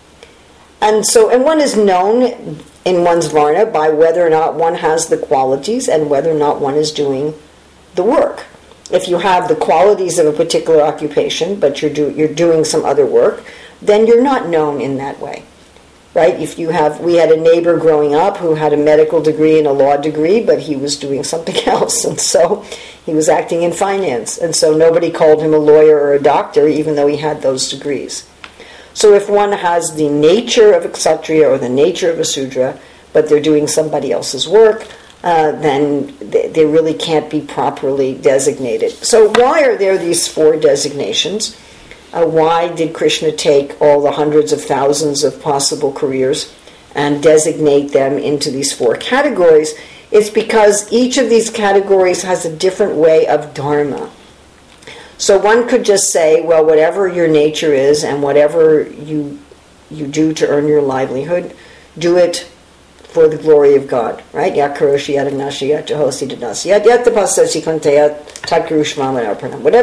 And 0.82 1.06
so, 1.06 1.30
and 1.30 1.44
one 1.44 1.60
is 1.60 1.76
known 1.76 2.60
in 2.86 3.04
one's 3.04 3.28
varna 3.28 3.66
by 3.66 3.90
whether 3.90 4.26
or 4.26 4.30
not 4.30 4.56
one 4.56 4.76
has 4.76 5.08
the 5.08 5.18
qualities 5.18 5.90
and 5.90 6.10
whether 6.10 6.32
or 6.32 6.40
not 6.40 6.62
one 6.62 6.76
is 6.76 6.92
doing 6.92 7.34
the 7.96 8.04
work. 8.04 8.46
If 8.92 9.08
you 9.08 9.20
have 9.20 9.48
the 9.48 9.56
qualities 9.56 10.18
of 10.18 10.26
a 10.26 10.32
particular 10.32 10.82
occupation, 10.82 11.60
but 11.60 11.82
you're, 11.82 11.94
do, 11.94 12.10
you're 12.12 12.34
doing 12.34 12.64
some 12.64 12.86
other 12.86 13.06
work, 13.06 13.44
then 13.82 14.08
you're 14.08 14.24
not 14.24 14.48
known 14.48 14.82
in 14.82 14.98
that 14.98 15.20
way. 15.20 15.44
Right? 16.16 16.40
If 16.40 16.58
you 16.58 16.70
have, 16.70 17.00
we 17.02 17.16
had 17.16 17.32
a 17.32 17.40
neighbor 17.40 17.78
growing 17.78 18.16
up 18.16 18.38
who 18.38 18.56
had 18.56 18.74
a 18.74 18.78
medical 18.78 19.22
degree 19.22 19.60
and 19.60 19.68
a 19.68 19.72
law 19.72 19.96
degree, 19.96 20.44
but 20.44 20.60
he 20.60 20.76
was 20.76 20.98
doing 20.98 21.24
something 21.34 21.56
else, 21.68 22.04
and 22.04 22.20
so 22.20 22.66
he 23.06 23.14
was 23.14 23.30
acting 23.30 23.64
in 23.64 23.72
finance, 23.72 24.38
and 24.38 24.56
so 24.56 24.76
nobody 24.76 25.12
called 25.12 25.42
him 25.42 25.54
a 25.54 25.58
lawyer 25.58 25.98
or 25.98 26.14
a 26.14 26.22
doctor, 26.22 26.68
even 26.68 26.96
though 26.96 27.08
he 27.08 27.18
had 27.18 27.42
those 27.42 27.70
degrees. 27.70 28.28
So 28.94 29.14
if 29.14 29.30
one 29.30 29.52
has 29.52 29.96
the 29.96 30.10
nature 30.10 30.74
of 30.74 30.84
a 30.84 30.90
kshatriya 30.90 31.48
or 31.48 31.58
the 31.58 31.70
nature 31.70 32.12
of 32.12 32.20
a 32.20 32.26
sudra, 32.26 32.78
but 33.14 33.30
they're 33.30 33.40
doing 33.40 33.68
somebody 33.68 34.12
else's 34.12 34.48
work, 34.48 34.88
uh, 35.24 35.52
then 35.54 36.16
they, 36.20 36.48
they, 36.48 36.66
really 36.66 36.94
can't 36.94 37.30
be 37.30 37.42
properly 37.42 38.16
designated. 38.16 38.92
So 38.92 39.30
why 39.32 39.64
are 39.64 39.78
there 39.78 39.98
these 39.98 40.28
four 40.28 40.56
designations? 40.56 41.60
Uh, 42.12 42.26
why 42.26 42.74
did 42.74 42.94
Krishna 42.94 43.32
take 43.32 43.80
all 43.82 44.02
the 44.02 44.12
hundreds 44.12 44.52
of 44.52 44.62
thousands 44.62 45.24
of 45.24 45.42
possible 45.42 45.92
careers 45.92 46.54
and 46.96 47.22
designate 47.22 47.92
them 47.92 48.18
into 48.18 48.50
these 48.50 48.74
four 48.74 48.96
categories? 48.96 49.74
It's 50.12 50.30
because 50.30 50.92
each 50.92 51.18
of 51.18 51.30
these 51.30 51.50
categories 51.50 52.24
has 52.24 52.46
a 52.46 52.56
different 52.56 52.96
way 52.96 53.28
of 53.28 53.54
dharma. 53.54 54.10
So 55.20 55.38
one 55.38 55.68
could 55.68 55.86
just 55.86 56.12
say, 56.12 56.42
well, 56.42 56.66
whatever 56.66 57.08
your 57.08 57.28
nature 57.28 57.74
is 57.74 58.04
and 58.04 58.24
whatever 58.24 58.84
you 58.84 59.38
you 59.92 60.08
do 60.08 60.34
to 60.34 60.48
earn 60.48 60.68
your 60.68 60.82
livelihood, 60.82 61.56
do 61.98 62.18
it 62.18 62.50
for 63.04 63.28
the 63.28 63.38
glory 63.38 63.76
of 63.76 63.88
God, 63.88 64.24
right? 64.34 64.56
Whatever 64.56 64.98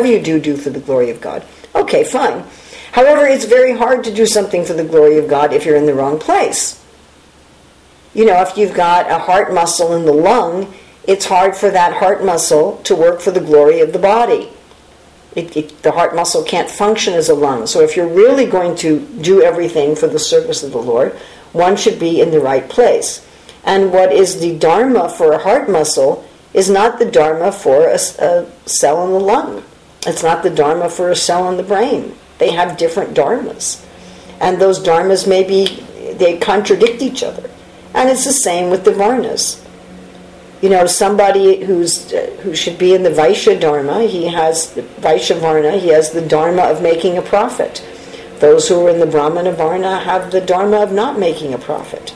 you 0.07 0.23
do, 0.23 0.41
do 0.41 0.57
for 0.57 0.71
the 0.71 0.81
glory 0.81 1.11
of 1.11 1.21
God. 1.21 1.45
Okay, 1.77 2.05
fine. 2.05 2.43
However, 2.93 3.27
it's 3.27 3.45
very 3.45 3.77
hard 3.77 4.03
to 4.05 4.15
do 4.15 4.25
something 4.27 4.65
for 4.65 4.73
the 4.73 4.83
glory 4.83 5.19
of 5.19 5.29
God 5.29 5.53
if 5.53 5.67
you're 5.67 5.77
in 5.77 5.85
the 5.85 5.95
wrong 5.95 6.19
place. 6.19 6.83
You 8.15 8.25
know, 8.25 8.41
if 8.41 8.57
you've 8.57 8.75
got 8.75 9.11
a 9.11 9.19
heart 9.19 9.53
muscle 9.53 9.95
in 9.95 10.07
the 10.07 10.13
lung, 10.13 10.75
it's 11.07 11.27
hard 11.27 11.55
for 11.55 11.71
that 11.71 11.93
heart 11.93 12.25
muscle 12.25 12.79
to 12.85 12.97
work 12.97 13.21
for 13.21 13.31
the 13.31 13.41
glory 13.41 13.81
of 13.81 13.93
the 13.93 13.99
body. 13.99 14.49
It, 15.35 15.55
it, 15.55 15.83
the 15.83 15.93
heart 15.93 16.17
muscle 16.17 16.43
can't 16.43 16.71
function 16.71 17.13
as 17.13 17.29
a 17.29 17.35
lung. 17.35 17.67
So 17.67 17.83
if 17.83 17.95
you're 17.95 18.09
really 18.09 18.47
going 18.47 18.75
to 18.77 19.01
do 19.21 19.43
everything 19.43 19.95
for 19.95 20.07
the 20.07 20.19
service 20.19 20.63
of 20.63 20.73
the 20.73 20.79
Lord, 20.79 21.13
one 21.53 21.77
should 21.77 22.01
be 22.01 22.23
in 22.23 22.31
the 22.31 22.41
right 22.41 22.67
place. 22.67 23.27
And 23.65 23.93
what 23.93 24.13
is 24.13 24.41
the 24.41 24.57
dharma 24.59 25.11
for 25.11 25.33
a 25.33 25.39
heart 25.39 25.69
muscle 25.69 26.27
is 26.55 26.71
not 26.71 26.99
the 26.99 27.11
dharma 27.11 27.53
for 27.53 27.89
a, 27.89 27.99
a 28.19 28.51
cell 28.65 29.05
in 29.05 29.13
the 29.13 29.21
lung. 29.21 29.63
It's 30.07 30.23
not 30.23 30.43
the 30.43 30.51
dharma 30.51 30.89
for 30.89 31.11
a 31.11 31.17
cell 31.17 31.49
in 31.49 31.57
the 31.57 31.63
brain. 31.63 32.15
They 32.39 32.53
have 32.53 32.77
different 32.77 33.15
dharmas. 33.15 33.85
And 34.41 34.61
those 34.61 34.79
dharmas 34.79 35.27
may 35.27 35.43
be, 35.43 35.81
they 36.15 36.39
contradict 36.39 37.03
each 37.03 37.23
other. 37.23 37.51
And 37.95 38.09
it's 38.09 38.25
the 38.25 38.33
same 38.33 38.71
with 38.71 38.85
the 38.85 38.93
varnas. 38.93 39.63
You 40.63 40.71
know, 40.71 40.87
somebody 40.87 41.65
who's 41.65 42.13
uh, 42.13 42.35
who 42.43 42.55
should 42.55 42.79
be 42.79 42.95
in 42.95 43.03
the 43.03 43.11
Vaishya 43.11 43.61
Dharma, 43.61 44.05
he 44.05 44.27
has 44.29 44.73
Vaishya 44.73 45.39
Varna, 45.39 45.73
he 45.73 45.89
has 45.89 46.13
the 46.13 46.27
Dharma 46.27 46.63
of 46.63 46.83
making 46.83 47.19
a 47.19 47.23
profit. 47.23 47.85
Those 48.41 48.69
who 48.69 48.87
are 48.87 48.91
in 48.91 48.99
the 48.99 49.07
Brahmana 49.07 49.53
Varna 49.53 49.99
have 50.01 50.31
the 50.31 50.41
Dharma 50.41 50.79
of 50.79 50.93
not 50.93 51.19
making 51.19 51.53
a 51.53 51.59
profit. 51.59 52.15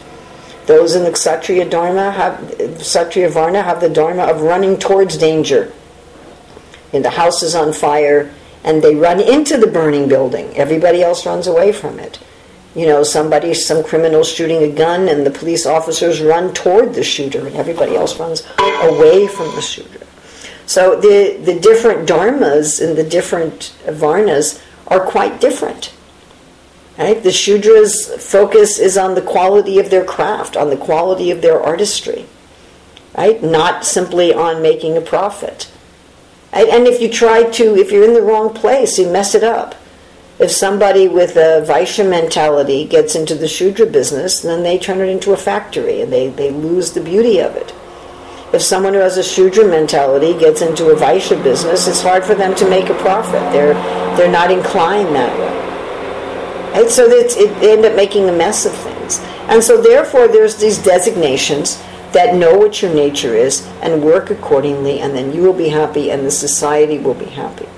Those 0.66 0.94
in 0.94 1.04
the 1.04 1.12
Kshatriya 1.12 1.68
Dharma 1.68 2.10
have 2.12 2.78
Kshatriya 2.78 3.28
Varna 3.28 3.62
have 3.62 3.80
the 3.80 3.90
Dharma 3.90 4.24
of 4.24 4.40
running 4.40 4.78
towards 4.78 5.18
danger. 5.18 5.72
And 6.92 7.04
the 7.04 7.10
house 7.10 7.42
is 7.42 7.54
on 7.54 7.72
fire, 7.72 8.32
and 8.64 8.82
they 8.82 8.94
run 8.94 9.20
into 9.20 9.56
the 9.56 9.66
burning 9.66 10.08
building. 10.08 10.56
Everybody 10.56 11.02
else 11.02 11.24
runs 11.26 11.46
away 11.46 11.72
from 11.72 11.98
it. 11.98 12.18
You 12.74 12.86
know, 12.86 13.02
somebody, 13.02 13.54
some 13.54 13.82
criminal 13.82 14.22
shooting 14.22 14.62
a 14.62 14.72
gun, 14.72 15.08
and 15.08 15.26
the 15.26 15.30
police 15.30 15.66
officers 15.66 16.20
run 16.20 16.52
toward 16.54 16.94
the 16.94 17.02
shooter, 17.02 17.46
and 17.46 17.56
everybody 17.56 17.96
else 17.96 18.18
runs 18.18 18.46
away 18.58 19.26
from 19.26 19.54
the 19.54 19.62
shooter. 19.62 20.06
So 20.66 20.94
the, 21.00 21.36
the 21.42 21.58
different 21.58 22.08
dharmas 22.08 22.80
and 22.80 22.96
the 22.96 23.02
different 23.02 23.74
varnas 23.86 24.62
are 24.86 25.00
quite 25.00 25.40
different. 25.40 25.92
Right? 26.96 27.20
The 27.20 27.32
Shudra's 27.32 28.06
focus 28.22 28.78
is 28.78 28.98
on 28.98 29.14
the 29.14 29.22
quality 29.22 29.78
of 29.78 29.90
their 29.90 30.04
craft, 30.04 30.56
on 30.56 30.70
the 30.70 30.76
quality 30.76 31.30
of 31.30 31.40
their 31.40 31.60
artistry, 31.60 32.26
right? 33.16 33.42
Not 33.42 33.86
simply 33.86 34.34
on 34.34 34.60
making 34.60 34.96
a 34.96 35.00
profit. 35.00 35.70
And 36.52 36.86
if 36.86 37.00
you 37.00 37.08
try 37.08 37.44
to, 37.44 37.76
if 37.76 37.92
you're 37.92 38.04
in 38.04 38.14
the 38.14 38.22
wrong 38.22 38.52
place, 38.52 38.98
you 38.98 39.08
mess 39.08 39.34
it 39.34 39.44
up. 39.44 39.76
If 40.40 40.50
somebody 40.50 41.06
with 41.06 41.36
a 41.36 41.64
Vaishya 41.68 42.08
mentality 42.08 42.86
gets 42.86 43.14
into 43.14 43.34
the 43.34 43.46
Shudra 43.46 43.86
business, 43.86 44.40
then 44.40 44.62
they 44.62 44.78
turn 44.78 45.00
it 45.00 45.08
into 45.08 45.32
a 45.32 45.36
factory 45.36 46.00
and 46.00 46.12
they, 46.12 46.28
they 46.30 46.50
lose 46.50 46.92
the 46.92 47.00
beauty 47.00 47.40
of 47.40 47.54
it. 47.56 47.74
If 48.52 48.62
someone 48.62 48.94
who 48.94 49.00
has 49.00 49.16
a 49.16 49.22
Shudra 49.22 49.64
mentality 49.64 50.36
gets 50.36 50.60
into 50.60 50.90
a 50.90 50.96
Vaishya 50.96 51.40
business, 51.44 51.86
it's 51.86 52.02
hard 52.02 52.24
for 52.24 52.34
them 52.34 52.54
to 52.56 52.68
make 52.68 52.88
a 52.88 52.94
profit. 52.94 53.40
They're, 53.52 53.74
they're 54.16 54.32
not 54.32 54.50
inclined 54.50 55.14
that 55.14 55.38
way. 55.38 56.80
And 56.80 56.90
so 56.90 57.04
it, 57.04 57.36
it 57.36 57.50
end 57.62 57.84
up 57.84 57.94
making 57.94 58.28
a 58.28 58.32
mess 58.32 58.66
of 58.66 58.72
things. 58.72 59.20
And 59.48 59.62
so 59.62 59.80
therefore 59.80 60.26
there's 60.26 60.56
these 60.56 60.78
designations 60.78 61.80
that 62.12 62.34
know 62.34 62.58
what 62.58 62.82
your 62.82 62.92
nature 62.92 63.34
is 63.34 63.66
and 63.82 64.02
work 64.02 64.30
accordingly, 64.30 65.00
and 65.00 65.14
then 65.14 65.32
you 65.32 65.42
will 65.42 65.52
be 65.52 65.68
happy 65.68 66.10
and 66.10 66.26
the 66.26 66.30
society 66.30 66.98
will 66.98 67.14
be 67.14 67.26
happy. 67.26 67.68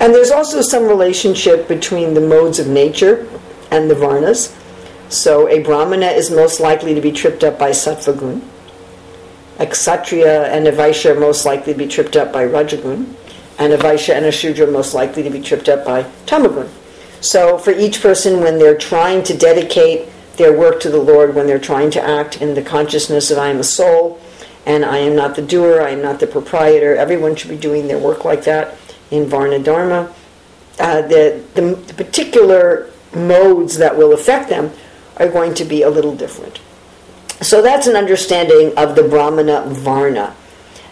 And 0.00 0.14
there's 0.14 0.30
also 0.30 0.62
some 0.62 0.84
relationship 0.84 1.68
between 1.68 2.14
the 2.14 2.20
modes 2.20 2.58
of 2.58 2.68
nature 2.68 3.28
and 3.70 3.90
the 3.90 3.94
varnas. 3.94 4.54
So 5.10 5.48
a 5.48 5.62
brahmana 5.62 6.06
is 6.06 6.30
most 6.30 6.60
likely 6.60 6.94
to 6.94 7.00
be 7.00 7.12
tripped 7.12 7.42
up 7.42 7.58
by 7.58 7.70
sattvagun. 7.70 8.42
A 9.58 9.66
kshatriya 9.66 10.44
and 10.44 10.68
a 10.68 10.72
vaishya 10.72 11.16
are 11.16 11.20
most 11.20 11.44
likely 11.44 11.72
to 11.72 11.78
be 11.78 11.88
tripped 11.88 12.14
up 12.14 12.32
by 12.32 12.46
rajagun. 12.46 13.12
And 13.58 13.72
a 13.72 13.78
vaishya 13.78 14.14
and 14.14 14.24
a 14.24 14.30
shudra 14.30 14.68
are 14.68 14.70
most 14.70 14.94
likely 14.94 15.24
to 15.24 15.30
be 15.30 15.40
tripped 15.40 15.68
up 15.68 15.84
by 15.84 16.04
tamagun. 16.26 16.68
So 17.20 17.58
for 17.58 17.72
each 17.72 18.00
person, 18.00 18.40
when 18.40 18.58
they're 18.58 18.78
trying 18.78 19.24
to 19.24 19.36
dedicate 19.36 20.08
their 20.38 20.56
work 20.56 20.80
to 20.80 20.90
the 20.90 20.98
Lord, 20.98 21.34
when 21.34 21.46
they're 21.46 21.58
trying 21.58 21.90
to 21.92 22.02
act 22.02 22.40
in 22.40 22.54
the 22.54 22.62
consciousness 22.62 23.30
of 23.30 23.38
I 23.38 23.48
am 23.48 23.58
a 23.58 23.64
soul 23.64 24.20
and 24.64 24.84
I 24.84 24.98
am 24.98 25.14
not 25.14 25.36
the 25.36 25.42
doer, 25.42 25.82
I 25.82 25.90
am 25.90 26.02
not 26.02 26.20
the 26.20 26.26
proprietor, 26.26 26.96
everyone 26.96 27.36
should 27.36 27.50
be 27.50 27.56
doing 27.56 27.88
their 27.88 27.98
work 27.98 28.24
like 28.24 28.44
that 28.44 28.76
in 29.10 29.26
Varna 29.26 29.58
Dharma. 29.58 30.14
Uh, 30.78 31.02
the, 31.02 31.42
the, 31.54 31.74
the 31.74 31.94
particular 31.94 32.90
modes 33.14 33.78
that 33.78 33.96
will 33.96 34.12
affect 34.12 34.48
them 34.48 34.70
are 35.16 35.28
going 35.28 35.54
to 35.54 35.64
be 35.64 35.82
a 35.82 35.90
little 35.90 36.14
different. 36.14 36.60
So 37.40 37.62
that's 37.62 37.86
an 37.86 37.96
understanding 37.96 38.76
of 38.76 38.96
the 38.96 39.02
Brahmana 39.02 39.64
Varna. 39.66 40.34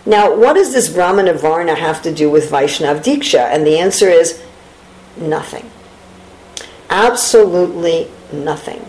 Now, 0.04 0.34
what 0.34 0.54
does 0.54 0.72
this 0.72 0.88
Brahmana 0.88 1.34
Varna 1.34 1.74
have 1.74 2.02
to 2.02 2.14
do 2.14 2.30
with 2.30 2.50
Vaishnav 2.50 3.02
Diksha? 3.02 3.50
And 3.50 3.66
the 3.66 3.78
answer 3.78 4.08
is 4.08 4.40
nothing. 5.16 5.68
Absolutely 6.88 8.08
nothing. 8.32 8.88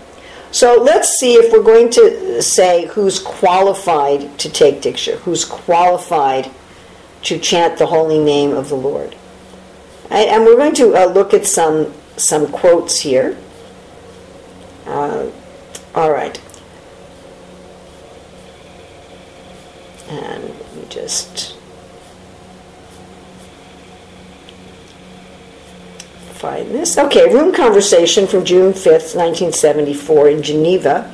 So 0.57 0.81
let's 0.81 1.19
see 1.19 1.35
if 1.35 1.53
we're 1.53 1.61
going 1.61 1.91
to 1.91 2.41
say 2.41 2.87
who's 2.87 3.19
qualified 3.19 4.39
to 4.39 4.49
take 4.49 4.81
Diksha, 4.81 5.17
who's 5.17 5.45
qualified 5.45 6.49
to 7.25 7.37
chant 7.37 7.77
the 7.77 7.85
holy 7.85 8.17
name 8.17 8.53
of 8.53 8.69
the 8.69 8.75
Lord. 8.75 9.15
And 10.09 10.45
we're 10.45 10.55
going 10.55 10.73
to 10.73 10.95
uh, 10.95 11.05
look 11.05 11.35
at 11.35 11.45
some, 11.45 11.93
some 12.15 12.51
quotes 12.51 12.99
here. 12.99 13.37
Uh, 14.87 15.29
all 15.93 16.11
right. 16.11 16.41
And 20.09 20.43
let 20.43 20.75
me 20.75 20.85
just 20.89 21.55
find 26.37 26.69
this. 26.71 26.97
Okay, 26.97 27.33
room 27.33 27.53
conversation 27.53 28.27
from 28.27 28.45
June 28.45 28.71
5th, 28.71 29.15
1974 29.15 30.29
in 30.29 30.43
Geneva. 30.43 31.11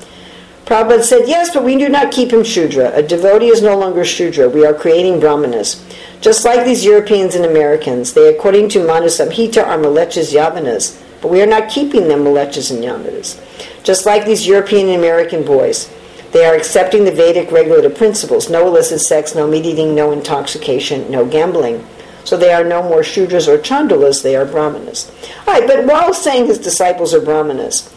Prabhupada 0.66 1.04
said, 1.04 1.28
Yes, 1.28 1.54
but 1.54 1.64
we 1.64 1.78
do 1.78 1.90
not 1.90 2.12
keep 2.12 2.32
him 2.32 2.44
Shudra. 2.44 2.92
A 2.94 3.02
devotee 3.02 3.48
is 3.48 3.62
no 3.62 3.78
longer 3.78 4.04
Shudra. 4.04 4.50
We 4.50 4.66
are 4.66 4.74
creating 4.74 5.20
Brahmanas. 5.20 5.84
Just 6.22 6.46
like 6.46 6.66
these 6.66 6.86
Europeans 6.86 7.36
and 7.36 7.46
Americans, 7.46 8.14
they, 8.14 8.34
according 8.34 8.70
to 8.70 8.86
Manu 8.86 9.08
Samhita, 9.08 9.66
are 9.66 9.78
Malechas 9.78 10.34
Yavanas, 10.34 11.02
but 11.22 11.32
we 11.32 11.42
are 11.42 11.48
not 11.48 11.70
keeping 11.70 12.08
them 12.08 12.24
Malechas 12.24 12.72
and 12.72 12.84
Yavanas. 12.84 13.40
Just 13.84 14.06
like 14.06 14.26
these 14.26 14.48
European 14.48 14.88
and 14.88 14.98
American 14.98 15.44
boys, 15.44 15.90
they 16.32 16.46
are 16.46 16.56
accepting 16.56 17.06
the 17.06 17.12
Vedic 17.12 17.52
regulative 17.52 17.96
principles 17.96 18.50
no 18.50 18.68
illicit 18.68 19.02
sex, 19.02 19.36
no 19.36 19.48
meat 19.48 19.66
eating, 19.66 19.94
no 19.94 20.12
intoxication, 20.12 21.10
no 21.12 21.26
gambling. 21.26 21.86
So 22.24 22.38
they 22.38 22.54
are 22.54 22.64
no 22.64 22.82
more 22.82 23.02
Shudras 23.02 23.48
or 23.48 23.58
Chandalas, 23.58 24.24
they 24.24 24.36
are 24.36 24.46
Brahmanas. 24.46 25.12
All 25.46 25.54
right, 25.54 25.68
but 25.68 25.86
while 25.86 26.14
saying 26.14 26.46
his 26.46 26.60
disciples 26.60 27.14
are 27.14 27.22
Brahmanas, 27.22 27.94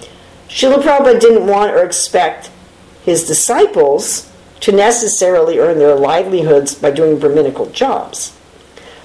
Srila 0.48 0.82
Prabhupada 0.82 1.20
didn't 1.20 1.46
want 1.46 1.72
or 1.72 1.84
expect 1.84 2.50
his 3.04 3.24
disciples 3.24 4.30
to 4.60 4.72
necessarily 4.72 5.58
earn 5.58 5.78
their 5.78 5.94
livelihoods 5.94 6.74
by 6.74 6.90
doing 6.90 7.18
Brahminical 7.18 7.66
jobs. 7.70 8.36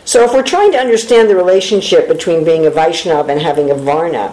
So 0.05 0.23
if 0.23 0.33
we're 0.33 0.43
trying 0.43 0.71
to 0.71 0.79
understand 0.79 1.29
the 1.29 1.35
relationship 1.35 2.07
between 2.07 2.43
being 2.43 2.65
a 2.65 2.71
Vaishnava 2.71 3.31
and 3.31 3.41
having 3.41 3.69
a 3.69 3.75
Varna, 3.75 4.29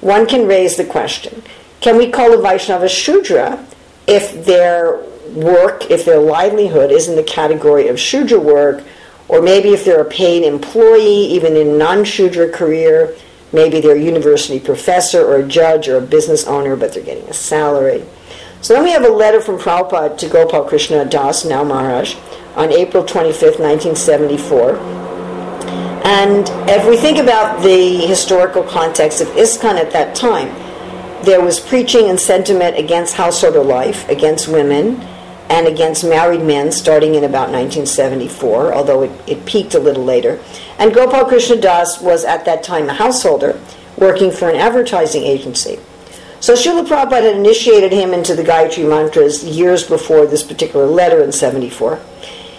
one 0.00 0.26
can 0.26 0.46
raise 0.46 0.76
the 0.76 0.84
question, 0.84 1.42
can 1.80 1.96
we 1.96 2.10
call 2.10 2.32
a 2.32 2.42
Vaishnava 2.42 2.88
Shudra 2.88 3.64
if 4.06 4.44
their 4.44 5.02
work, 5.34 5.90
if 5.90 6.04
their 6.04 6.18
livelihood 6.18 6.90
is 6.90 7.08
in 7.08 7.16
the 7.16 7.22
category 7.22 7.88
of 7.88 8.00
Shudra 8.00 8.40
work, 8.40 8.82
or 9.28 9.40
maybe 9.40 9.70
if 9.70 9.84
they're 9.84 10.02
a 10.02 10.10
paid 10.10 10.44
employee, 10.44 11.26
even 11.32 11.56
in 11.56 11.68
a 11.68 11.76
non-Shudra 11.76 12.50
career, 12.50 13.16
maybe 13.52 13.80
they're 13.80 13.96
a 13.96 14.00
university 14.00 14.60
professor 14.60 15.24
or 15.24 15.36
a 15.36 15.46
judge 15.46 15.88
or 15.88 15.96
a 15.96 16.00
business 16.00 16.46
owner, 16.46 16.76
but 16.76 16.92
they're 16.92 17.02
getting 17.02 17.28
a 17.28 17.34
salary. 17.34 18.04
So 18.60 18.74
then 18.74 18.84
we 18.84 18.92
have 18.92 19.04
a 19.04 19.08
letter 19.08 19.40
from 19.40 19.58
Prabhupada 19.58 20.16
to 20.18 20.28
Gopal 20.28 20.64
Krishna 20.64 21.04
Das, 21.04 21.44
now 21.44 21.64
Maharaj, 21.64 22.16
on 22.56 22.72
April 22.72 23.04
25th, 23.04 23.58
1974. 23.60 24.76
And 26.06 26.48
if 26.68 26.86
we 26.86 26.96
think 26.96 27.18
about 27.18 27.62
the 27.62 28.06
historical 28.06 28.62
context 28.62 29.20
of 29.20 29.28
ISKCON 29.28 29.76
at 29.76 29.90
that 29.92 30.14
time, 30.14 30.48
there 31.24 31.42
was 31.42 31.58
preaching 31.58 32.10
and 32.10 32.20
sentiment 32.20 32.76
against 32.76 33.14
householder 33.14 33.62
life, 33.62 34.06
against 34.10 34.48
women, 34.48 35.00
and 35.54 35.68
against 35.68 36.02
married 36.02 36.42
men 36.42 36.72
starting 36.72 37.14
in 37.14 37.22
about 37.22 37.48
1974, 37.48 38.74
although 38.74 39.02
it, 39.02 39.12
it 39.28 39.46
peaked 39.46 39.74
a 39.74 39.78
little 39.78 40.02
later. 40.02 40.40
And 40.80 40.92
Gopal 40.92 41.26
Krishna 41.26 41.60
Das 41.60 42.00
was 42.00 42.24
at 42.24 42.44
that 42.44 42.64
time 42.64 42.88
a 42.88 42.94
householder 42.94 43.60
working 43.96 44.32
for 44.32 44.48
an 44.50 44.56
advertising 44.56 45.22
agency. 45.22 45.78
So 46.40 46.54
Srila 46.54 46.84
Prabhupada 46.84 47.22
had 47.22 47.36
initiated 47.36 47.92
him 47.92 48.12
into 48.12 48.34
the 48.34 48.42
Gayatri 48.42 48.88
mantras 48.88 49.44
years 49.44 49.84
before 49.86 50.26
this 50.26 50.42
particular 50.42 50.86
letter 50.86 51.22
in 51.22 51.30
74. 51.30 52.00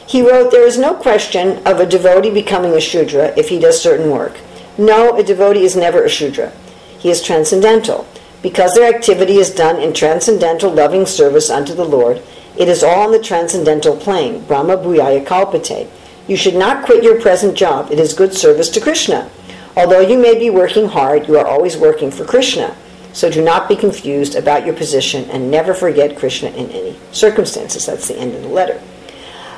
He 0.08 0.22
wrote, 0.22 0.52
There 0.52 0.66
is 0.66 0.78
no 0.78 0.94
question 0.94 1.58
of 1.68 1.82
a 1.82 1.86
devotee 1.86 2.32
becoming 2.32 2.76
a 2.76 2.80
Shudra 2.80 3.38
if 3.38 3.50
he 3.50 3.60
does 3.60 3.82
certain 3.82 4.10
work. 4.10 4.40
No, 4.78 5.18
a 5.18 5.24
devotee 5.24 5.66
is 5.66 5.76
never 5.76 6.06
a 6.06 6.10
Shudra. 6.10 6.54
He 6.98 7.10
is 7.10 7.22
transcendental. 7.22 8.08
Because 8.42 8.74
their 8.74 8.94
activity 8.94 9.38
is 9.38 9.50
done 9.50 9.82
in 9.82 9.92
transcendental 9.92 10.72
loving 10.72 11.06
service 11.06 11.50
unto 11.50 11.74
the 11.74 11.84
Lord, 11.84 12.22
it 12.58 12.68
is 12.68 12.84
all 12.84 13.06
on 13.06 13.12
the 13.12 13.20
transcendental 13.20 13.98
plane, 13.98 14.44
Brahma 14.46 14.78
Bhuyaya 14.78 15.26
Kalpate. 15.26 15.90
You 16.28 16.38
should 16.38 16.56
not 16.56 16.86
quit 16.86 17.04
your 17.04 17.20
present 17.22 17.56
job. 17.56 17.92
It 17.92 18.00
is 18.00 18.14
good 18.14 18.34
service 18.34 18.70
to 18.70 18.82
Krishna. 18.82 19.30
Although 19.76 20.00
you 20.00 20.18
may 20.18 20.40
be 20.40 20.50
working 20.50 20.88
hard, 20.88 21.28
you 21.28 21.38
are 21.38 21.46
always 21.46 21.78
working 21.78 22.10
for 22.12 22.26
Krishna. 22.26 22.76
So 23.14 23.30
do 23.30 23.44
not 23.44 23.68
be 23.68 23.76
confused 23.76 24.36
about 24.36 24.66
your 24.66 24.76
position 24.76 25.30
and 25.30 25.52
never 25.52 25.74
forget 25.74 26.18
Krishna 26.18 26.50
in 26.50 26.70
any 26.72 26.96
circumstances. 27.12 27.86
That's 27.86 28.08
the 28.08 28.18
end 28.18 28.34
of 28.34 28.42
the 28.42 28.48
letter. 28.48 28.82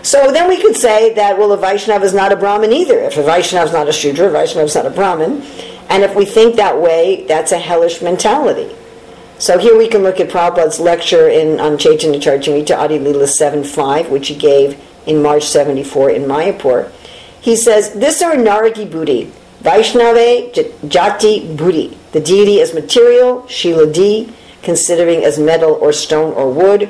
So 0.04 0.32
then 0.32 0.48
we 0.48 0.62
could 0.62 0.76
say 0.76 1.14
that, 1.14 1.38
well, 1.38 1.52
a 1.52 1.58
Vaishnava 1.58 2.06
is 2.06 2.14
not 2.14 2.32
a 2.32 2.36
Brahmin 2.36 2.72
either. 2.72 3.00
If 3.00 3.18
a 3.18 3.24
Vaishnava 3.24 3.66
is 3.66 3.74
not 3.74 3.90
a 3.90 3.94
Shudra, 3.94 4.28
a 4.28 4.32
Vaishnava 4.32 4.66
is 4.66 4.76
not 4.76 4.86
a 4.86 4.90
Brahmin. 4.90 5.42
And 5.90 6.04
if 6.04 6.16
we 6.16 6.26
think 6.26 6.56
that 6.56 6.80
way, 6.80 7.26
that's 7.28 7.52
a 7.52 7.58
hellish 7.58 8.02
mentality. 8.02 8.76
So 9.40 9.60
here 9.60 9.78
we 9.78 9.88
can 9.88 10.02
look 10.02 10.20
at 10.20 10.30
Prabhupada's 10.30 10.80
lecture 10.80 11.30
in, 11.30 11.60
on 11.60 11.78
Chaitanya 11.78 12.20
Charitamrita 12.20 12.76
Adi 12.76 12.98
Lila 12.98 13.26
7.5, 13.26 14.10
which 14.10 14.30
he 14.30 14.36
gave 14.36 14.82
in 15.06 15.22
March 15.22 15.44
74 15.44 16.10
in 16.10 16.24
Mayapur. 16.24 16.92
He 17.40 17.56
says, 17.56 17.94
This 17.94 18.24
are 18.24 18.34
Naraki 18.34 18.90
Buddhi, 18.90 19.32
Vaishnave 19.62 20.54
Jati 20.90 21.56
Buddhi. 21.56 21.96
The 22.14 22.20
deity 22.20 22.60
is 22.60 22.74
material, 22.74 23.44
Shiladi, 23.44 24.34
considering 24.64 25.24
as 25.24 25.38
metal 25.38 25.74
or 25.74 25.94
stone 25.94 26.34
or 26.34 26.52
wood, 26.52 26.90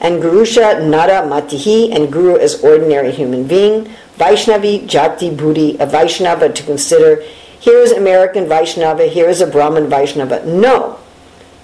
and 0.00 0.22
Gurusha 0.22 0.88
Nara 0.88 1.28
Matihi, 1.28 1.94
and 1.94 2.10
Guru 2.10 2.38
as 2.38 2.64
ordinary 2.64 3.12
human 3.12 3.46
being. 3.46 3.84
Vaishnavi 4.16 4.86
Jati 4.86 5.36
Buddhi, 5.36 5.76
a 5.78 5.84
Vaishnava 5.84 6.48
to 6.48 6.62
consider. 6.62 7.22
Here 7.60 7.78
is 7.78 7.92
American 7.92 8.48
Vaishnava, 8.48 9.08
here 9.08 9.28
is 9.28 9.42
a 9.42 9.46
Brahmin 9.46 9.88
Vaishnava. 9.90 10.44
No. 10.46 10.98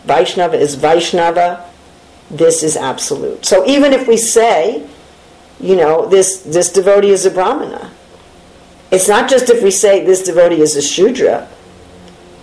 Vaishnava 0.09 0.57
is 0.57 0.75
Vaishnava. 0.75 1.71
This 2.31 2.62
is 2.62 2.77
absolute. 2.77 3.44
So 3.44 3.64
even 3.66 3.92
if 3.92 4.09
we 4.09 4.16
say, 4.16 4.88
you 5.61 5.77
know, 5.77 6.07
this, 6.07 6.38
this 6.38 6.73
devotee 6.73 7.11
is 7.11 7.27
a 7.27 7.31
Brahmana, 7.31 7.92
it's 8.90 9.07
not 9.07 9.29
just 9.29 9.51
if 9.51 9.62
we 9.62 9.71
say 9.71 10.05
this 10.05 10.23
devotee 10.25 10.61
is 10.61 10.75
a 10.77 10.83
Shudra, 10.83 11.49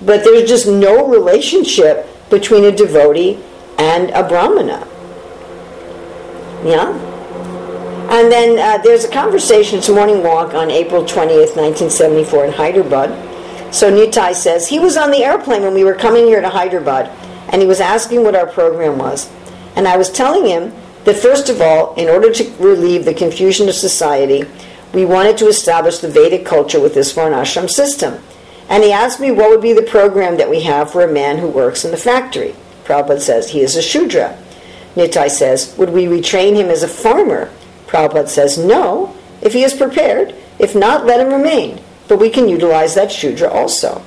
but 0.01 0.23
there's 0.23 0.47
just 0.47 0.67
no 0.67 1.07
relationship 1.07 2.07
between 2.29 2.63
a 2.65 2.71
devotee 2.71 3.39
and 3.77 4.11
a 4.11 4.27
Brahmana. 4.27 4.87
Yeah? 6.63 6.91
And 8.11 8.31
then 8.31 8.59
uh, 8.59 8.81
there's 8.83 9.03
a 9.03 9.11
conversation, 9.11 9.79
it's 9.79 9.89
a 9.89 9.93
morning 9.93 10.21
walk 10.21 10.53
on 10.53 10.69
April 10.69 11.03
20th, 11.03 11.55
1974 11.55 12.45
in 12.45 12.51
Hyderabad. 12.53 13.73
So 13.73 13.91
Nitai 13.91 14.35
says, 14.35 14.67
he 14.67 14.77
was 14.79 14.95
on 14.95 15.09
the 15.09 15.23
airplane 15.23 15.63
when 15.63 15.73
we 15.73 15.83
were 15.83 15.95
coming 15.95 16.25
here 16.25 16.39
to 16.39 16.49
Hyderabad, 16.49 17.09
and 17.49 17.61
he 17.61 17.67
was 17.67 17.79
asking 17.79 18.23
what 18.23 18.35
our 18.35 18.47
program 18.47 18.97
was. 18.97 19.29
And 19.75 19.87
I 19.87 19.97
was 19.97 20.09
telling 20.09 20.45
him 20.45 20.73
that 21.03 21.17
first 21.17 21.49
of 21.49 21.61
all, 21.61 21.93
in 21.95 22.09
order 22.09 22.31
to 22.31 22.51
relieve 22.57 23.05
the 23.05 23.13
confusion 23.13 23.69
of 23.69 23.75
society, 23.75 24.43
we 24.93 25.05
wanted 25.05 25.37
to 25.37 25.47
establish 25.47 25.99
the 25.99 26.09
Vedic 26.09 26.45
culture 26.45 26.79
with 26.79 26.93
this 26.93 27.13
Varnashram 27.13 27.69
system. 27.69 28.21
And 28.69 28.83
he 28.83 28.91
asked 28.91 29.19
me 29.19 29.31
what 29.31 29.49
would 29.49 29.61
be 29.61 29.73
the 29.73 29.83
program 29.83 30.37
that 30.37 30.49
we 30.49 30.61
have 30.61 30.91
for 30.91 31.01
a 31.01 31.11
man 31.11 31.37
who 31.37 31.47
works 31.47 31.85
in 31.85 31.91
the 31.91 31.97
factory. 31.97 32.55
Prabhupada 32.85 33.21
says 33.21 33.49
he 33.49 33.61
is 33.61 33.75
a 33.75 33.81
Shudra. 33.81 34.37
Nitai 34.95 35.29
says, 35.29 35.75
would 35.77 35.89
we 35.89 36.05
retrain 36.05 36.55
him 36.55 36.69
as 36.69 36.81
a 36.81 36.87
farmer? 36.87 37.51
Prabhupada 37.85 38.29
says, 38.29 38.57
no, 38.57 39.15
if 39.41 39.53
he 39.53 39.63
is 39.63 39.73
prepared. 39.73 40.33
If 40.57 40.73
not, 40.75 41.05
let 41.05 41.19
him 41.19 41.33
remain. 41.33 41.81
But 42.07 42.19
we 42.19 42.29
can 42.29 42.47
utilize 42.47 42.95
that 42.95 43.11
Shudra 43.11 43.49
also. 43.49 44.01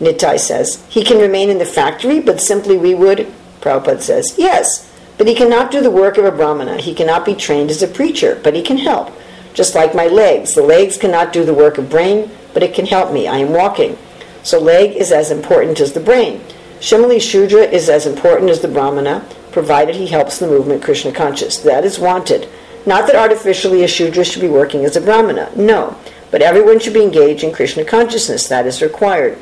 Nitai 0.00 0.40
says, 0.40 0.84
he 0.88 1.04
can 1.04 1.18
remain 1.18 1.50
in 1.50 1.58
the 1.58 1.66
factory, 1.66 2.20
but 2.20 2.40
simply 2.40 2.76
we 2.76 2.94
would. 2.94 3.30
Prabhupada 3.60 4.00
says, 4.00 4.34
yes, 4.38 4.90
but 5.18 5.28
he 5.28 5.34
cannot 5.34 5.70
do 5.70 5.82
the 5.82 5.90
work 5.90 6.16
of 6.16 6.24
a 6.24 6.32
Brahmana. 6.32 6.78
He 6.78 6.94
cannot 6.94 7.26
be 7.26 7.34
trained 7.34 7.70
as 7.70 7.82
a 7.82 7.88
preacher, 7.88 8.40
but 8.42 8.54
he 8.54 8.62
can 8.62 8.78
help. 8.78 9.12
Just 9.52 9.74
like 9.74 9.94
my 9.94 10.06
legs. 10.06 10.54
The 10.54 10.62
legs 10.62 10.96
cannot 10.96 11.32
do 11.32 11.44
the 11.44 11.52
work 11.52 11.76
of 11.76 11.90
brain, 11.90 12.30
but 12.54 12.62
it 12.62 12.74
can 12.74 12.86
help 12.86 13.12
me. 13.12 13.28
I 13.28 13.38
am 13.38 13.52
walking. 13.52 13.98
So 14.42 14.58
leg 14.58 14.96
is 14.96 15.12
as 15.12 15.30
important 15.30 15.80
as 15.80 15.92
the 15.92 16.00
brain. 16.00 16.40
Shimali 16.78 17.20
Shudra 17.20 17.60
is 17.60 17.90
as 17.90 18.06
important 18.06 18.50
as 18.50 18.62
the 18.62 18.68
Brahmana, 18.68 19.26
provided 19.52 19.96
he 19.96 20.06
helps 20.06 20.38
the 20.38 20.46
movement 20.46 20.82
Krishna 20.82 21.12
conscious. 21.12 21.58
That 21.58 21.84
is 21.84 21.98
wanted. 21.98 22.48
Not 22.86 23.06
that 23.06 23.16
artificially 23.16 23.84
a 23.84 23.88
Shudra 23.88 24.24
should 24.24 24.40
be 24.40 24.48
working 24.48 24.86
as 24.86 24.96
a 24.96 25.00
Brahmana. 25.02 25.52
No. 25.54 25.98
But 26.30 26.40
everyone 26.40 26.78
should 26.78 26.94
be 26.94 27.02
engaged 27.02 27.44
in 27.44 27.52
Krishna 27.52 27.84
consciousness. 27.84 28.48
That 28.48 28.66
is 28.66 28.80
required. 28.80 29.36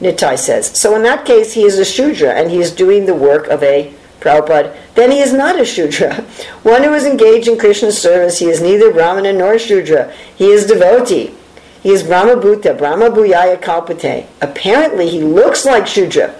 Nitai 0.00 0.38
says. 0.38 0.78
So 0.80 0.96
in 0.96 1.02
that 1.02 1.24
case, 1.24 1.52
he 1.52 1.64
is 1.64 1.78
a 1.78 1.84
Shudra 1.84 2.32
and 2.32 2.50
he 2.50 2.58
is 2.58 2.70
doing 2.70 3.06
the 3.06 3.14
work 3.14 3.46
of 3.48 3.62
a 3.62 3.92
Prabhupada. 4.20 4.76
Then 4.94 5.10
he 5.10 5.20
is 5.20 5.32
not 5.32 5.60
a 5.60 5.64
Shudra. 5.64 6.14
One 6.62 6.82
who 6.82 6.94
is 6.94 7.06
engaged 7.06 7.48
in 7.48 7.58
Krishna's 7.58 8.00
service, 8.00 8.38
he 8.38 8.46
is 8.46 8.60
neither 8.60 8.92
Brahmana 8.92 9.32
nor 9.32 9.58
Shudra. 9.58 10.12
He 10.36 10.50
is 10.50 10.66
devotee. 10.66 11.34
He 11.82 11.90
is 11.90 12.02
Brahma 12.02 12.36
Bhuta, 12.36 12.76
Brahma 12.76 13.08
Bhuyaya 13.08 13.60
Kalpate. 13.60 14.26
Apparently, 14.42 15.08
he 15.08 15.22
looks 15.22 15.64
like 15.64 15.86
Shudra. 15.86 16.34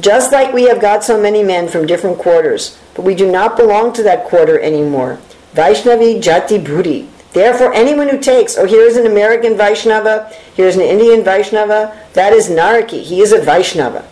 Just 0.00 0.32
like 0.32 0.54
we 0.54 0.64
have 0.64 0.80
got 0.80 1.04
so 1.04 1.20
many 1.20 1.42
men 1.42 1.68
from 1.68 1.86
different 1.86 2.18
quarters, 2.18 2.78
but 2.94 3.04
we 3.04 3.14
do 3.14 3.30
not 3.30 3.56
belong 3.56 3.92
to 3.94 4.02
that 4.04 4.24
quarter 4.24 4.58
anymore. 4.60 5.18
Vaishnavi 5.54 6.22
Jati 6.22 6.64
Buddhi. 6.64 7.08
Therefore, 7.32 7.72
anyone 7.74 8.08
who 8.08 8.18
takes, 8.18 8.56
oh, 8.56 8.66
here 8.66 8.82
is 8.82 8.96
an 8.96 9.06
American 9.06 9.56
Vaishnava, 9.56 10.32
here's 10.54 10.76
an 10.76 10.82
Indian 10.82 11.22
Vaishnava, 11.22 11.96
that 12.14 12.32
is 12.32 12.48
Naraki. 12.48 13.02
He 13.02 13.20
is 13.20 13.32
a 13.32 13.40
Vaishnava. 13.40 14.08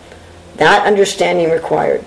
That 0.57 0.85
understanding 0.85 1.49
required. 1.49 2.05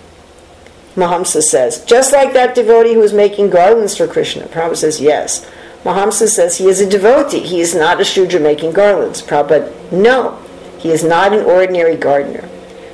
Mahamsa 0.94 1.42
says, 1.42 1.84
just 1.84 2.12
like 2.12 2.32
that 2.32 2.54
devotee 2.54 2.94
who 2.94 3.02
is 3.02 3.12
making 3.12 3.50
garlands 3.50 3.96
for 3.96 4.06
Krishna. 4.06 4.46
Prabhupada 4.46 4.76
says, 4.76 5.00
yes. 5.00 5.48
Mahamsa 5.84 6.28
says 6.28 6.58
he 6.58 6.66
is 6.66 6.80
a 6.80 6.88
devotee. 6.88 7.40
He 7.40 7.60
is 7.60 7.74
not 7.74 8.00
a 8.00 8.04
Shudra 8.04 8.40
making 8.40 8.72
garlands. 8.72 9.22
Prabhupada, 9.22 9.72
no. 9.92 10.38
He 10.78 10.90
is 10.90 11.04
not 11.04 11.32
an 11.32 11.44
ordinary 11.44 11.96
gardener. 11.96 12.48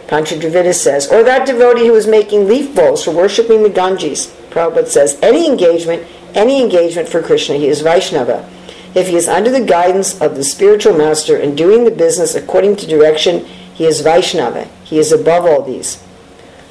Panchadravida 0.08 0.74
says, 0.74 1.10
or 1.10 1.22
that 1.24 1.46
devotee 1.46 1.86
who 1.86 1.94
is 1.94 2.06
making 2.06 2.46
leaf 2.46 2.74
bowls 2.74 3.02
for 3.04 3.10
worshipping 3.10 3.62
the 3.62 3.70
Ganges. 3.70 4.26
Prabhupada 4.50 4.86
says, 4.86 5.18
any 5.22 5.46
engagement, 5.46 6.06
any 6.36 6.62
engagement 6.62 7.08
for 7.08 7.22
Krishna, 7.22 7.56
he 7.56 7.66
is 7.66 7.80
Vaishnava. 7.80 8.48
If 8.94 9.08
he 9.08 9.16
is 9.16 9.28
under 9.28 9.50
the 9.50 9.64
guidance 9.64 10.20
of 10.20 10.36
the 10.36 10.44
spiritual 10.44 10.96
master 10.96 11.36
and 11.36 11.56
doing 11.56 11.84
the 11.84 11.90
business 11.90 12.34
according 12.34 12.76
to 12.76 12.86
direction, 12.86 13.44
he 13.74 13.84
is 13.84 14.00
Vaishnava. 14.00 14.64
He 14.84 14.98
is 14.98 15.12
above 15.12 15.44
all 15.44 15.62
these. 15.62 16.02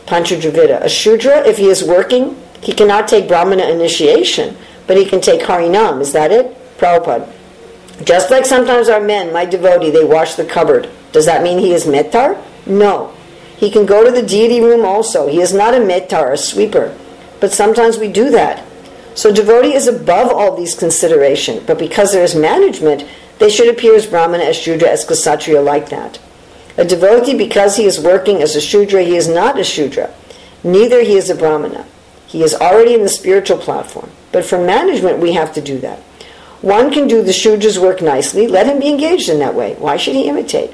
Panchadravida. 0.06 0.82
A 0.82 0.90
Shudra, 0.90 1.46
if 1.46 1.58
he 1.58 1.68
is 1.68 1.84
working, 1.84 2.42
he 2.62 2.74
cannot 2.74 3.08
take 3.08 3.28
Brahmana 3.28 3.66
initiation, 3.66 4.58
but 4.88 4.98
he 4.98 5.06
can 5.06 5.22
take 5.22 5.42
Harinam. 5.42 6.02
Is 6.02 6.14
that 6.14 6.32
it? 6.32 6.56
Prabhupada. 6.78 7.32
Just 8.04 8.32
like 8.32 8.46
sometimes 8.46 8.90
our 8.90 9.00
men, 9.00 9.32
my 9.32 9.46
devotee, 9.46 9.92
they 9.92 10.04
wash 10.04 10.36
the 10.36 10.46
cupboard. 10.46 10.90
Does 11.12 11.26
that 11.26 11.44
mean 11.44 11.60
he 11.60 11.74
is 11.74 11.86
Metar? 11.86 12.42
No. 12.66 13.14
He 13.58 13.72
can 13.72 13.86
go 13.86 14.04
to 14.04 14.12
the 14.12 14.26
deity 14.26 14.62
room 14.62 14.84
also. 14.84 15.28
He 15.28 15.42
is 15.42 15.54
not 15.54 15.74
a 15.74 15.78
Metar, 15.78 16.34
a 16.34 16.38
sweeper. 16.38 16.98
But 17.40 17.54
sometimes 17.54 17.98
we 17.98 18.12
do 18.12 18.32
that. 18.32 18.66
So 19.16 19.32
devotee 19.32 19.74
is 19.74 19.88
above 19.88 20.30
all 20.32 20.56
these 20.56 20.76
considerations, 20.76 21.64
but 21.66 21.80
because 21.80 22.12
there 22.12 22.24
is 22.24 22.36
management, 22.36 23.06
they 23.40 23.50
should 23.50 23.70
appear 23.70 23.96
as 23.96 24.06
Brahmana, 24.06 24.44
as 24.44 24.58
Shudra, 24.58 24.90
as 24.90 25.06
Kshatriya 25.06 25.62
like 25.62 25.90
that. 25.90 26.20
A 26.78 26.84
devotee, 26.84 27.38
because 27.38 27.78
he 27.78 27.86
is 27.86 28.00
working 28.00 28.42
as 28.42 28.56
a 28.56 28.62
Shudra, 28.62 29.02
he 29.04 29.16
is 29.16 29.28
not 29.28 29.58
a 29.58 29.64
Shudra. 29.64 30.14
Neither 30.64 31.02
he 31.02 31.16
is 31.16 31.30
a 31.30 31.36
Brahmana. 31.36 31.86
He 32.28 32.44
is 32.44 32.54
already 32.54 32.94
in 32.94 33.04
the 33.04 33.10
spiritual 33.10 33.58
platform. 33.58 34.10
But 34.34 34.46
for 34.46 34.58
management, 34.58 35.20
we 35.20 35.32
have 35.34 35.54
to 35.54 35.62
do 35.62 35.80
that. 35.80 36.00
One 36.62 36.92
can 36.92 37.08
do 37.08 37.22
the 37.22 37.32
Shudra's 37.32 37.80
work 37.80 38.02
nicely. 38.02 38.48
Let 38.48 38.68
him 38.68 38.80
be 38.80 38.90
engaged 38.90 39.30
in 39.30 39.40
that 39.40 39.56
way. 39.56 39.76
Why 39.76 39.96
should 39.96 40.16
he 40.16 40.28
imitate? 40.28 40.72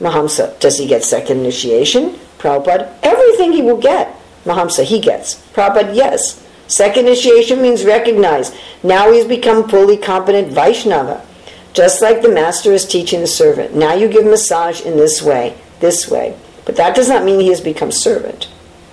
Mahamsa, 0.00 0.58
does 0.60 0.76
he 0.78 0.86
get 0.86 1.04
second 1.04 1.38
initiation? 1.38 2.18
Prabhupada, 2.38 2.92
everything 3.02 3.52
he 3.52 3.62
will 3.62 3.80
get. 3.80 4.14
Mahamsa, 4.44 4.84
he 4.84 5.00
gets. 5.00 5.36
Prabhupada, 5.52 5.94
yes. 5.94 6.46
Second 6.70 7.08
initiation 7.08 7.60
means 7.60 7.84
recognize. 7.84 8.56
Now 8.84 9.10
he's 9.10 9.24
become 9.24 9.68
fully 9.68 9.96
competent 9.96 10.52
Vaishnava. 10.52 11.26
Just 11.72 12.00
like 12.00 12.22
the 12.22 12.28
master 12.28 12.72
is 12.72 12.86
teaching 12.86 13.20
the 13.20 13.26
servant. 13.26 13.74
Now 13.74 13.94
you 13.94 14.06
give 14.06 14.24
massage 14.24 14.80
in 14.82 14.96
this 14.96 15.20
way, 15.20 15.56
this 15.80 16.08
way. 16.08 16.38
But 16.64 16.76
that 16.76 16.94
does 16.94 17.08
not 17.08 17.24
mean 17.24 17.40
he 17.40 17.48
has 17.48 17.60
become 17.60 17.90
servant. 17.90 18.48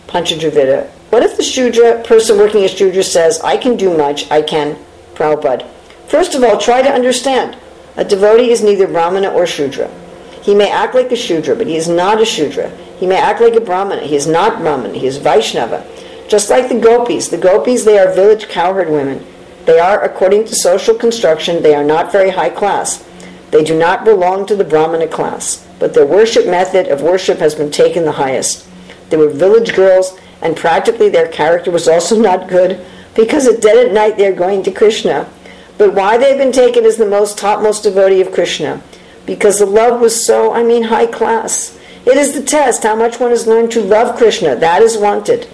Panchadravida. 0.07 0.87
What 1.11 1.21
if 1.21 1.37
the 1.37 1.43
Shudra, 1.43 2.01
person 2.03 2.39
working 2.39 2.63
as 2.63 2.71
Shudra, 2.71 3.03
says, 3.03 3.39
I 3.41 3.57
can 3.57 3.77
do 3.77 3.95
much, 3.95 4.29
I 4.31 4.41
can, 4.41 4.75
Prabhupada? 5.13 5.69
First 6.07 6.33
of 6.33 6.43
all, 6.43 6.57
try 6.57 6.81
to 6.81 6.89
understand. 6.89 7.57
A 7.95 8.03
devotee 8.03 8.49
is 8.49 8.63
neither 8.63 8.87
Brahmana 8.87 9.29
or 9.29 9.45
Shudra. 9.45 9.87
He 10.41 10.55
may 10.55 10.71
act 10.71 10.95
like 10.95 11.11
a 11.11 11.15
Shudra, 11.15 11.55
but 11.55 11.67
he 11.67 11.75
is 11.75 11.87
not 11.87 12.21
a 12.21 12.25
Shudra. 12.25 12.71
He 12.99 13.05
may 13.05 13.17
act 13.17 13.39
like 13.39 13.53
a 13.53 13.61
Brahmana. 13.61 14.01
He 14.01 14.15
is 14.15 14.25
not 14.25 14.61
Brahmana. 14.61 14.95
He 14.95 15.05
is 15.05 15.17
Vaishnava. 15.17 15.85
Just 16.27 16.49
like 16.49 16.69
the 16.69 16.79
gopis. 16.79 17.29
The 17.29 17.37
gopis, 17.37 17.85
they 17.85 17.97
are 17.97 18.13
village 18.13 18.49
cowherd 18.49 18.89
women. 18.89 19.25
They 19.65 19.79
are, 19.79 20.03
according 20.03 20.45
to 20.45 20.55
social 20.55 20.95
construction, 20.95 21.61
they 21.61 21.75
are 21.75 21.83
not 21.83 22.11
very 22.11 22.31
high 22.31 22.49
class. 22.49 23.07
They 23.51 23.63
do 23.63 23.77
not 23.77 24.05
belong 24.05 24.45
to 24.47 24.55
the 24.55 24.63
Brahmana 24.63 25.07
class. 25.07 25.65
but 25.79 25.93
their 25.93 26.05
worship 26.05 26.47
method 26.47 26.87
of 26.87 27.01
worship 27.01 27.37
has 27.37 27.55
been 27.55 27.71
taken 27.71 28.03
the 28.03 28.13
highest. 28.13 28.67
They 29.09 29.17
were 29.17 29.29
village 29.29 29.75
girls, 29.75 30.19
and 30.41 30.57
practically 30.57 31.09
their 31.09 31.27
character 31.27 31.71
was 31.71 31.87
also 31.87 32.19
not 32.29 32.49
good 32.49 32.83
because 33.15 33.47
at 33.47 33.61
dead 33.61 33.87
at 33.87 33.93
night 33.93 34.17
they're 34.17 34.33
going 34.33 34.63
to 34.63 34.71
Krishna. 34.71 35.29
But 35.77 35.93
why 35.93 36.17
they've 36.17 36.37
been 36.37 36.51
taken 36.51 36.85
as 36.85 36.97
the 36.97 37.05
most 37.05 37.37
topmost 37.37 37.83
devotee 37.83 38.21
of 38.21 38.31
Krishna? 38.31 38.81
Because 39.25 39.59
the 39.59 39.65
love 39.65 40.01
was 40.01 40.25
so, 40.25 40.53
I 40.53 40.63
mean, 40.63 40.83
high 40.83 41.07
class. 41.07 41.77
It 42.05 42.17
is 42.17 42.33
the 42.33 42.41
test 42.41 42.83
how 42.83 42.95
much 42.95 43.19
one 43.19 43.31
has 43.31 43.47
learned 43.47 43.71
to 43.71 43.81
love 43.81 44.17
Krishna. 44.17 44.55
That 44.55 44.81
is 44.81 44.97
wanted. 44.97 45.47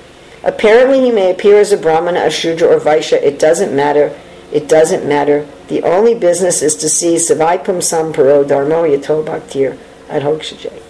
Apparently, 0.44 1.02
he 1.02 1.12
may 1.12 1.32
appear 1.32 1.60
as 1.60 1.72
a 1.72 1.78
Brahmana, 1.78 2.26
a 2.26 2.30
Shudra, 2.30 2.68
or 2.68 2.80
Vaishya. 2.80 3.22
It 3.22 3.40
doesn't 3.40 3.76
matter. 3.76 4.18
It 4.52 4.68
doesn't 4.68 5.08
matter. 5.08 5.48
The 5.68 5.84
only 5.84 6.16
business 6.16 6.62
is 6.62 6.76
to 6.78 6.90
see 6.90 7.16
Savai 7.16 7.64
Pumsam 7.64 8.14
Paro 8.14 8.44
Dharmo 8.44 8.88
Yato 8.88 9.26
Bhaktir 9.26 9.78
Adhokshaje. 10.10 10.82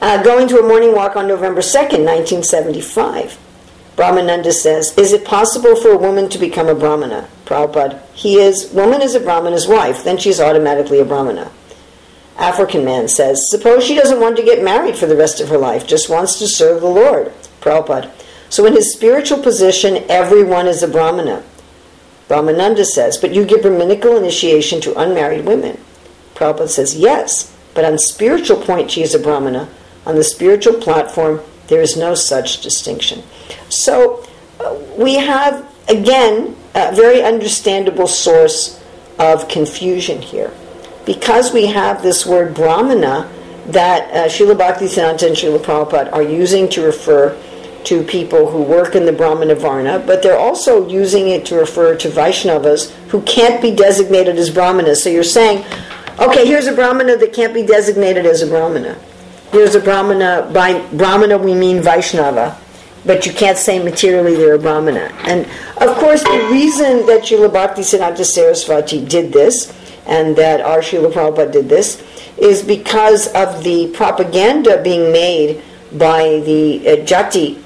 Uh, 0.00 0.22
going 0.22 0.46
to 0.46 0.58
a 0.58 0.62
morning 0.62 0.94
walk 0.94 1.16
on 1.16 1.26
November 1.26 1.60
2nd, 1.60 2.06
1975. 2.06 3.36
Brahmananda 3.96 4.52
says, 4.52 4.96
Is 4.96 5.12
it 5.12 5.24
possible 5.24 5.74
for 5.74 5.88
a 5.88 5.98
woman 5.98 6.28
to 6.28 6.38
become 6.38 6.68
a 6.68 6.74
Brahmana? 6.74 7.28
Prabhupada, 7.44 8.00
he 8.12 8.36
is, 8.36 8.70
woman 8.72 9.02
is 9.02 9.16
a 9.16 9.20
Brahmana's 9.20 9.66
wife, 9.66 10.04
then 10.04 10.16
she's 10.16 10.38
automatically 10.38 11.00
a 11.00 11.04
Brahmana. 11.04 11.50
African 12.36 12.84
man 12.84 13.08
says, 13.08 13.50
Suppose 13.50 13.84
she 13.84 13.96
doesn't 13.96 14.20
want 14.20 14.36
to 14.36 14.44
get 14.44 14.62
married 14.62 14.96
for 14.96 15.06
the 15.06 15.16
rest 15.16 15.40
of 15.40 15.48
her 15.48 15.58
life, 15.58 15.84
just 15.84 16.08
wants 16.08 16.38
to 16.38 16.46
serve 16.46 16.80
the 16.80 16.86
Lord. 16.86 17.32
Prabhupada. 17.60 18.10
So 18.50 18.64
in 18.66 18.72
his 18.72 18.92
spiritual 18.92 19.42
position, 19.42 20.04
everyone 20.08 20.66
is 20.66 20.82
a 20.82 20.88
Brahmana. 20.88 21.44
Brahmananda 22.28 22.84
says, 22.84 23.16
But 23.16 23.34
you 23.34 23.44
give 23.44 23.62
Brahminical 23.62 24.16
initiation 24.16 24.80
to 24.82 24.98
unmarried 24.98 25.44
women. 25.44 25.78
Prabhupada 26.34 26.68
says, 26.68 26.96
Yes, 26.96 27.54
but 27.74 27.84
on 27.84 27.98
spiritual 27.98 28.60
point 28.60 28.90
she 28.90 29.02
is 29.02 29.14
a 29.14 29.18
Brahmana. 29.18 29.68
On 30.06 30.14
the 30.14 30.24
spiritual 30.24 30.74
platform, 30.74 31.40
there 31.68 31.82
is 31.82 31.96
no 31.96 32.14
such 32.14 32.62
distinction. 32.62 33.22
So 33.68 34.24
uh, 34.60 34.78
we 34.96 35.14
have, 35.14 35.70
again, 35.88 36.56
a 36.74 36.94
very 36.94 37.22
understandable 37.22 38.06
source 38.06 38.82
of 39.18 39.48
confusion 39.48 40.22
here. 40.22 40.52
Because 41.04 41.52
we 41.52 41.66
have 41.66 42.02
this 42.02 42.24
word 42.26 42.54
Brahmana 42.54 43.30
that 43.66 44.10
uh, 44.12 44.28
Srila 44.28 44.56
Bhaktisiddhanta 44.56 45.26
and 45.26 45.36
Srila 45.36 45.58
Prabhupada 45.58 46.12
are 46.12 46.22
using 46.22 46.68
to 46.70 46.82
refer 46.82 47.38
to 47.84 48.02
people 48.02 48.50
who 48.50 48.62
work 48.62 48.94
in 48.94 49.06
the 49.06 49.12
Brahmana 49.12 49.54
Varna, 49.54 49.98
but 49.98 50.22
they're 50.22 50.38
also 50.38 50.88
using 50.88 51.28
it 51.28 51.46
to 51.46 51.56
refer 51.56 51.96
to 51.96 52.08
Vaishnavas 52.08 52.90
who 53.08 53.22
can't 53.22 53.62
be 53.62 53.74
designated 53.74 54.36
as 54.36 54.50
Brahmanas. 54.50 55.02
So 55.02 55.10
you're 55.10 55.24
saying, 55.24 55.64
okay, 56.18 56.46
here's 56.46 56.66
a 56.66 56.74
Brahmana 56.74 57.16
that 57.16 57.32
can't 57.32 57.54
be 57.54 57.64
designated 57.64 58.26
as 58.26 58.42
a 58.42 58.46
Brahmana. 58.46 58.98
Here's 59.52 59.74
a 59.74 59.80
Brahmana, 59.80 60.50
by 60.52 60.86
Brahmana 60.92 61.38
we 61.38 61.54
mean 61.54 61.82
Vaishnava, 61.82 62.58
but 63.06 63.24
you 63.24 63.32
can't 63.32 63.56
say 63.56 63.82
materially 63.82 64.34
they're 64.34 64.54
a 64.54 64.58
Brahmana. 64.58 65.10
And 65.24 65.46
of 65.80 65.96
course, 65.96 66.22
the 66.22 66.48
reason 66.50 67.06
that 67.06 67.22
Srila 67.22 67.52
Bhakti 67.52 67.82
Siddhanta 67.82 68.24
Saraswati 68.24 69.04
did 69.04 69.32
this, 69.32 69.74
and 70.06 70.36
that 70.36 70.60
our 70.60 70.80
Srila 70.80 71.12
Prabhupada 71.12 71.52
did 71.52 71.68
this, 71.68 72.02
is 72.36 72.62
because 72.62 73.28
of 73.28 73.64
the 73.64 73.90
propaganda 73.94 74.82
being 74.82 75.12
made 75.12 75.62
by 75.92 76.40
the 76.44 76.80
uh, 76.86 76.96
Jati 77.04 77.62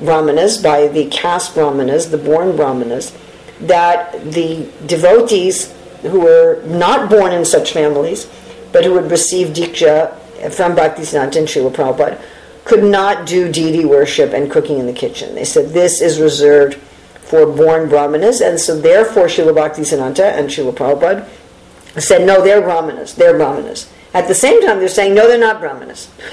Brahmanas, 0.00 0.58
by 0.58 0.88
the 0.88 1.06
caste 1.06 1.54
Brahmanas, 1.54 2.10
the 2.10 2.18
born 2.18 2.56
Brahmanas, 2.56 3.16
that 3.60 4.12
the 4.32 4.68
devotees 4.86 5.72
who 6.02 6.20
were 6.20 6.62
not 6.66 7.08
born 7.10 7.32
in 7.32 7.44
such 7.44 7.72
families, 7.72 8.30
but 8.72 8.84
who 8.84 8.96
had 8.96 9.10
received 9.10 9.56
Diksha 9.56 10.14
from 10.52 10.76
Bhaktisiddhanta 10.76 11.36
and 11.36 11.48
Srila 11.48 11.72
Prabhupada, 11.72 12.20
could 12.64 12.84
not 12.84 13.26
do 13.26 13.50
deity 13.50 13.84
worship 13.84 14.32
and 14.32 14.50
cooking 14.50 14.78
in 14.78 14.86
the 14.86 14.92
kitchen. 14.92 15.34
They 15.34 15.44
said 15.44 15.70
this 15.70 16.00
is 16.00 16.20
reserved 16.20 16.74
for 17.22 17.46
born 17.46 17.88
Brahmanas, 17.88 18.40
and 18.40 18.60
so 18.60 18.78
therefore 18.78 19.26
Srila 19.26 19.54
Bhaktisiddhanta 19.54 20.38
and 20.38 20.48
Srila 20.48 20.74
Prabhupada 20.74 21.28
said, 22.00 22.26
no, 22.26 22.42
they're 22.42 22.60
Brahmanas, 22.60 23.14
they're 23.14 23.36
Brahmanas. 23.36 23.90
At 24.12 24.28
the 24.28 24.34
same 24.34 24.62
time, 24.62 24.78
they're 24.78 24.88
saying, 24.88 25.14
no, 25.14 25.26
they're 25.28 25.38
not 25.38 25.60
Brahmanas. 25.60 26.10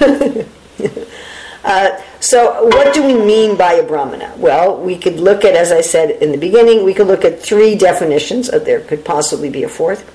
uh, 1.64 2.00
so, 2.20 2.66
what 2.66 2.92
do 2.92 3.02
we 3.02 3.14
mean 3.14 3.56
by 3.56 3.74
a 3.74 3.82
Brahmana? 3.82 4.34
Well, 4.36 4.78
we 4.78 4.98
could 4.98 5.18
look 5.18 5.44
at, 5.44 5.54
as 5.54 5.72
I 5.72 5.80
said 5.80 6.10
in 6.22 6.32
the 6.32 6.38
beginning, 6.38 6.84
we 6.84 6.92
could 6.94 7.06
look 7.06 7.24
at 7.24 7.40
three 7.40 7.74
definitions. 7.74 8.50
Uh, 8.50 8.58
there 8.58 8.80
could 8.80 9.04
possibly 9.04 9.48
be 9.48 9.62
a 9.62 9.68
fourth. 9.68 10.10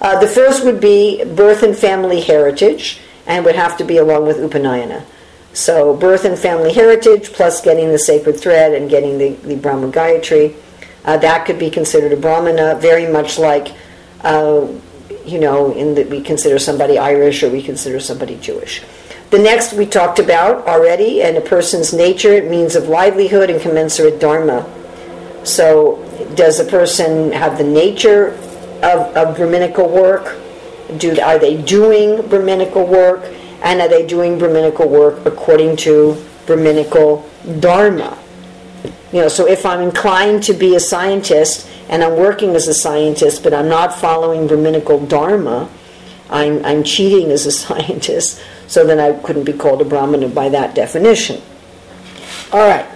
Uh, 0.00 0.18
the 0.18 0.26
first 0.26 0.64
would 0.64 0.80
be 0.80 1.22
birth 1.24 1.62
and 1.62 1.76
family 1.76 2.20
heritage, 2.20 3.00
and 3.26 3.44
would 3.44 3.56
have 3.56 3.76
to 3.78 3.84
be 3.84 3.98
along 3.98 4.26
with 4.26 4.38
Upanayana. 4.38 5.04
So, 5.52 5.94
birth 5.96 6.24
and 6.24 6.38
family 6.38 6.72
heritage, 6.72 7.32
plus 7.32 7.60
getting 7.60 7.90
the 7.90 7.98
sacred 7.98 8.38
thread 8.38 8.74
and 8.74 8.88
getting 8.88 9.18
the, 9.18 9.30
the 9.46 9.56
Brahma 9.56 9.90
Gayatri, 9.90 10.54
uh, 11.04 11.18
that 11.18 11.46
could 11.46 11.58
be 11.58 11.70
considered 11.70 12.12
a 12.12 12.16
Brahmana, 12.16 12.78
very 12.80 13.10
much 13.10 13.38
like 13.38 13.74
uh, 14.22 14.66
you 15.26 15.38
know, 15.38 15.72
in 15.72 15.94
that 15.96 16.08
we 16.08 16.20
consider 16.22 16.58
somebody 16.58 16.98
Irish 16.98 17.42
or 17.42 17.50
we 17.50 17.62
consider 17.62 18.00
somebody 18.00 18.36
Jewish. 18.36 18.82
The 19.30 19.38
next 19.38 19.72
we 19.72 19.86
talked 19.86 20.20
about 20.20 20.66
already, 20.68 21.22
and 21.22 21.36
a 21.36 21.40
person's 21.40 21.92
nature, 21.92 22.42
means 22.48 22.76
of 22.76 22.88
livelihood 22.88 23.50
and 23.50 23.60
commensurate 23.60 24.20
dharma. 24.20 24.64
So, 25.42 26.02
does 26.36 26.60
a 26.60 26.64
person 26.64 27.32
have 27.32 27.58
the 27.58 27.64
nature 27.64 28.28
of, 28.82 29.16
of 29.16 29.36
Brahminical 29.36 29.88
work? 29.88 30.36
Do, 30.98 31.20
are 31.20 31.38
they 31.38 31.60
doing 31.60 32.26
Brahminical 32.28 32.86
work? 32.86 33.24
And 33.62 33.80
are 33.80 33.88
they 33.88 34.06
doing 34.06 34.38
Brahminical 34.38 34.88
work 34.88 35.26
according 35.26 35.76
to 35.78 36.24
Brahminical 36.46 37.28
dharma? 37.58 38.16
You 39.12 39.22
know, 39.22 39.28
so 39.28 39.48
if 39.48 39.66
I'm 39.66 39.80
inclined 39.80 40.44
to 40.44 40.52
be 40.52 40.76
a 40.76 40.80
scientist 40.80 41.68
and 41.88 42.04
I'm 42.04 42.16
working 42.16 42.54
as 42.54 42.68
a 42.68 42.74
scientist, 42.74 43.42
but 43.42 43.52
I'm 43.54 43.68
not 43.68 43.94
following 43.94 44.46
Brahminical 44.46 45.04
dharma, 45.06 45.68
I'm, 46.30 46.64
I'm 46.64 46.82
cheating 46.82 47.30
as 47.30 47.46
a 47.46 47.52
scientist, 47.64 48.42
so 48.66 48.86
then 48.86 48.98
I 48.98 49.18
couldn't 49.20 49.44
be 49.44 49.52
called 49.52 49.80
a 49.80 49.84
Brahmana 49.84 50.28
by 50.28 50.48
that 50.50 50.74
definition. 50.74 51.40
All 52.52 52.66
right, 52.66 52.86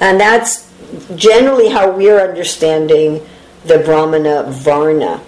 and 0.00 0.20
that's 0.20 0.70
generally 1.14 1.68
how 1.68 1.90
we're 1.90 2.20
understanding 2.20 3.26
the 3.64 3.78
Brahmana 3.78 4.44
Varna 4.48 5.22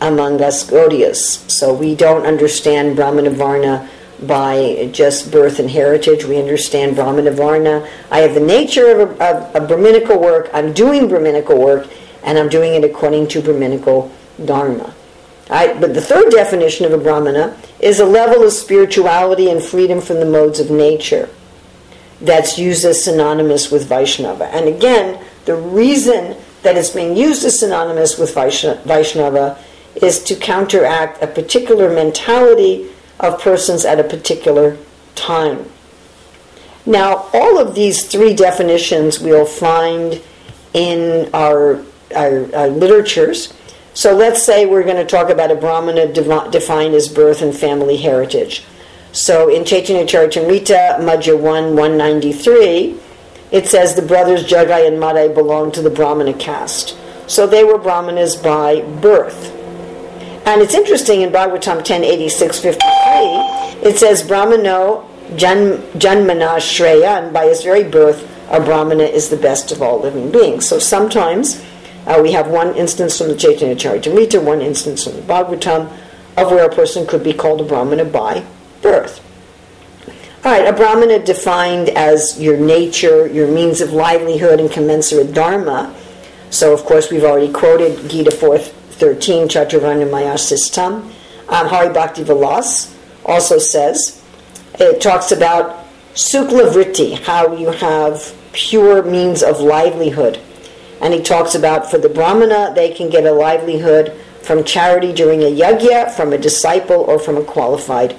among 0.00 0.40
us 0.42 0.68
Gaudiyas. 0.68 1.50
So 1.50 1.72
we 1.72 1.94
don't 1.94 2.26
understand 2.26 2.96
Brahmana 2.96 3.30
Varna 3.30 3.88
by 4.22 4.88
just 4.92 5.30
birth 5.32 5.58
and 5.58 5.70
heritage. 5.70 6.24
We 6.24 6.38
understand 6.38 6.96
Brahmana 6.96 7.32
Varna. 7.32 7.88
I 8.10 8.20
have 8.20 8.34
the 8.34 8.40
nature 8.40 9.00
of 9.00 9.20
a, 9.20 9.24
of, 9.24 9.56
of 9.56 9.68
Brahminical 9.68 10.20
work. 10.20 10.50
I'm 10.52 10.72
doing 10.72 11.08
Brahminical 11.08 11.58
work, 11.58 11.88
and 12.22 12.38
I'm 12.38 12.48
doing 12.48 12.74
it 12.74 12.84
according 12.84 13.28
to 13.28 13.42
Brahminical 13.42 14.12
Dharma. 14.44 14.94
Right? 15.52 15.78
But 15.78 15.92
the 15.92 16.00
third 16.00 16.30
definition 16.30 16.86
of 16.86 16.94
a 16.94 16.98
Brahmana 16.98 17.54
is 17.78 18.00
a 18.00 18.06
level 18.06 18.42
of 18.42 18.54
spirituality 18.54 19.50
and 19.50 19.62
freedom 19.62 20.00
from 20.00 20.18
the 20.18 20.24
modes 20.24 20.58
of 20.58 20.70
nature 20.70 21.28
that's 22.22 22.58
used 22.58 22.86
as 22.86 23.04
synonymous 23.04 23.70
with 23.70 23.86
Vaishnava. 23.86 24.46
And 24.46 24.66
again, 24.66 25.22
the 25.44 25.54
reason 25.54 26.38
that 26.62 26.78
it's 26.78 26.88
being 26.88 27.14
used 27.14 27.44
as 27.44 27.58
synonymous 27.58 28.16
with 28.16 28.32
Vaishnava 28.32 29.58
is 29.96 30.22
to 30.24 30.36
counteract 30.36 31.22
a 31.22 31.26
particular 31.26 31.94
mentality 31.94 32.88
of 33.20 33.38
persons 33.38 33.84
at 33.84 34.00
a 34.00 34.04
particular 34.04 34.78
time. 35.16 35.66
Now, 36.86 37.28
all 37.34 37.58
of 37.58 37.74
these 37.74 38.06
three 38.06 38.32
definitions 38.32 39.20
we'll 39.20 39.44
find 39.44 40.22
in 40.72 41.28
our, 41.34 41.84
our, 42.16 42.56
our 42.56 42.68
literatures. 42.68 43.52
So 43.94 44.14
let's 44.14 44.42
say 44.42 44.64
we're 44.64 44.84
going 44.84 44.96
to 44.96 45.04
talk 45.04 45.28
about 45.28 45.50
a 45.50 45.54
Brahmana 45.54 46.10
defined 46.12 46.94
as 46.94 47.08
birth 47.08 47.42
and 47.42 47.54
family 47.54 47.98
heritage. 47.98 48.64
So 49.12 49.54
in 49.54 49.66
Chaitanya 49.66 50.06
Charitamrita, 50.06 50.98
Madhya 51.00 51.38
1 51.38 51.76
193, 51.76 52.98
it 53.50 53.66
says 53.66 53.94
the 53.94 54.02
brothers 54.02 54.44
Jagai 54.44 54.88
and 54.88 54.98
Madai 54.98 55.28
belonged 55.28 55.74
to 55.74 55.82
the 55.82 55.90
Brahmana 55.90 56.32
caste. 56.32 56.96
So 57.26 57.46
they 57.46 57.64
were 57.64 57.76
Brahmanas 57.76 58.34
by 58.34 58.80
birth. 59.02 59.52
And 60.46 60.62
it's 60.62 60.74
interesting 60.74 61.20
in 61.20 61.30
Bhagavatam 61.30 61.84
1086.53, 61.84 63.84
it 63.84 63.98
says 63.98 64.22
Brahmano 64.22 65.06
jan, 65.36 65.82
Janmana 65.98 67.32
by 67.32 67.46
his 67.46 67.62
very 67.62 67.84
birth, 67.84 68.26
a 68.50 68.58
Brahmana 68.58 69.04
is 69.04 69.28
the 69.28 69.36
best 69.36 69.70
of 69.70 69.82
all 69.82 70.00
living 70.00 70.32
beings. 70.32 70.66
So 70.66 70.78
sometimes 70.78 71.62
uh, 72.06 72.20
we 72.22 72.32
have 72.32 72.48
one 72.48 72.74
instance 72.74 73.18
from 73.18 73.28
the 73.28 73.36
Chaitanya 73.36 73.76
Charitamrita, 73.76 74.42
one 74.42 74.60
instance 74.60 75.04
from 75.04 75.14
the 75.14 75.22
Bhagavatam, 75.22 75.90
of 76.36 76.50
where 76.50 76.64
a 76.64 76.74
person 76.74 77.06
could 77.06 77.22
be 77.22 77.32
called 77.32 77.60
a 77.60 77.64
Brahmana 77.64 78.04
by 78.04 78.44
birth. 78.80 79.20
All 80.44 80.50
right, 80.50 80.66
a 80.66 80.72
Brahmana 80.72 81.24
defined 81.24 81.90
as 81.90 82.40
your 82.40 82.56
nature, 82.56 83.28
your 83.28 83.46
means 83.46 83.80
of 83.80 83.92
livelihood, 83.92 84.58
and 84.58 84.70
commensurate 84.70 85.32
dharma. 85.32 85.94
So, 86.50 86.72
of 86.72 86.80
course, 86.84 87.10
we've 87.12 87.22
already 87.22 87.52
quoted 87.52 88.10
Gita 88.10 88.30
4th 88.30 88.72
13, 89.02 89.46
Chaturvarna 89.48 90.10
Maya 90.10 90.34
Srishtam, 90.34 91.02
um, 91.48 91.68
Hari 91.68 91.92
Bhakti 91.92 92.24
Vilas, 92.24 92.96
also 93.24 93.58
says. 93.58 94.20
It 94.80 95.00
talks 95.00 95.30
about 95.30 95.86
sukla 96.14 96.72
vritti, 96.72 97.18
how 97.18 97.54
you 97.56 97.70
have 97.70 98.34
pure 98.52 99.02
means 99.02 99.42
of 99.42 99.60
livelihood. 99.60 100.40
And 101.02 101.12
he 101.12 101.20
talks 101.20 101.56
about 101.56 101.90
for 101.90 101.98
the 101.98 102.08
brahmana, 102.08 102.72
they 102.74 102.94
can 102.94 103.10
get 103.10 103.26
a 103.26 103.32
livelihood 103.32 104.12
from 104.40 104.62
charity 104.62 105.12
during 105.12 105.42
a 105.42 105.50
yajna, 105.50 106.12
from 106.12 106.32
a 106.32 106.38
disciple, 106.38 106.96
or 106.96 107.18
from 107.18 107.36
a 107.36 107.44
qualified 107.44 108.16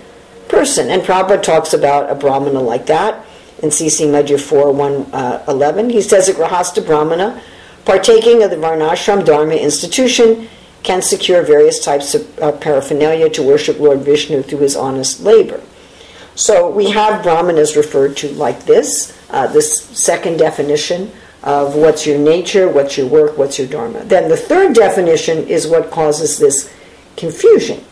person. 0.49 0.89
And 0.89 1.01
Prabhupada 1.01 1.41
talks 1.41 1.73
about 1.73 2.09
a 2.09 2.15
brahmana 2.15 2.59
like 2.59 2.85
that 2.87 3.25
in 3.61 3.69
CC 3.69 4.07
Madhya 4.07 4.39
4 4.39 4.73
111. 4.73 5.85
Uh, 5.85 5.89
he 5.89 6.01
says 6.01 6.27
a 6.27 6.33
Grahasta 6.33 6.85
Brahmana, 6.85 7.41
partaking 7.85 8.43
of 8.43 8.51
the 8.51 8.57
Varnashram 8.57 9.25
Dharma 9.25 9.55
institution, 9.55 10.49
can 10.83 11.01
secure 11.01 11.41
various 11.41 11.83
types 11.83 12.13
of 12.13 12.39
uh, 12.39 12.51
paraphernalia 12.51 13.29
to 13.29 13.41
worship 13.41 13.79
Lord 13.79 13.99
Vishnu 13.99 14.41
through 14.41 14.59
his 14.59 14.75
honest 14.75 15.21
labor. 15.21 15.61
So 16.35 16.69
we 16.69 16.89
have 16.91 17.23
Brahmanas 17.23 17.77
referred 17.77 18.17
to 18.17 18.29
like 18.33 18.65
this, 18.65 19.17
uh, 19.29 19.47
this 19.47 19.81
second 19.81 20.37
definition 20.37 21.09
of 21.43 21.75
what's 21.75 22.05
your 22.05 22.17
nature, 22.17 22.69
what's 22.69 22.97
your 22.97 23.07
work, 23.07 23.37
what's 23.37 23.59
your 23.59 23.67
dharma. 23.67 24.03
Then 24.05 24.29
the 24.29 24.37
third 24.37 24.73
definition 24.73 25.47
is 25.47 25.67
what 25.67 25.91
causes 25.91 26.39
this 26.39 26.71
confusion. 27.17 27.83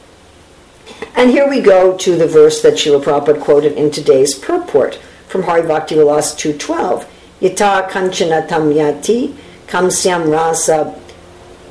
And 1.15 1.29
here 1.29 1.49
we 1.49 1.61
go 1.61 1.97
to 1.97 2.15
the 2.15 2.27
verse 2.27 2.61
that 2.61 2.73
Srila 2.75 3.03
Prabhupada 3.03 3.41
quoted 3.41 3.73
in 3.73 3.91
today's 3.91 4.33
purport 4.35 4.95
from 5.27 5.43
Hari 5.43 5.67
Bhakti 5.67 5.95
Vilas 5.95 6.33
2.12. 6.35 7.05
Yata 7.41 7.89
kanchana 7.89 8.47
tamyati 8.47 9.33
kamsyam 9.67 10.31
rasa 10.31 10.95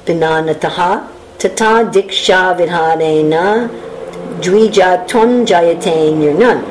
binanataha 0.05 1.09
tata 1.39 1.91
diksha 1.91 2.57
vidharena 2.59 3.69
dvijaton 4.41 5.47
jayate 5.47 6.13
nirnan, 6.13 6.63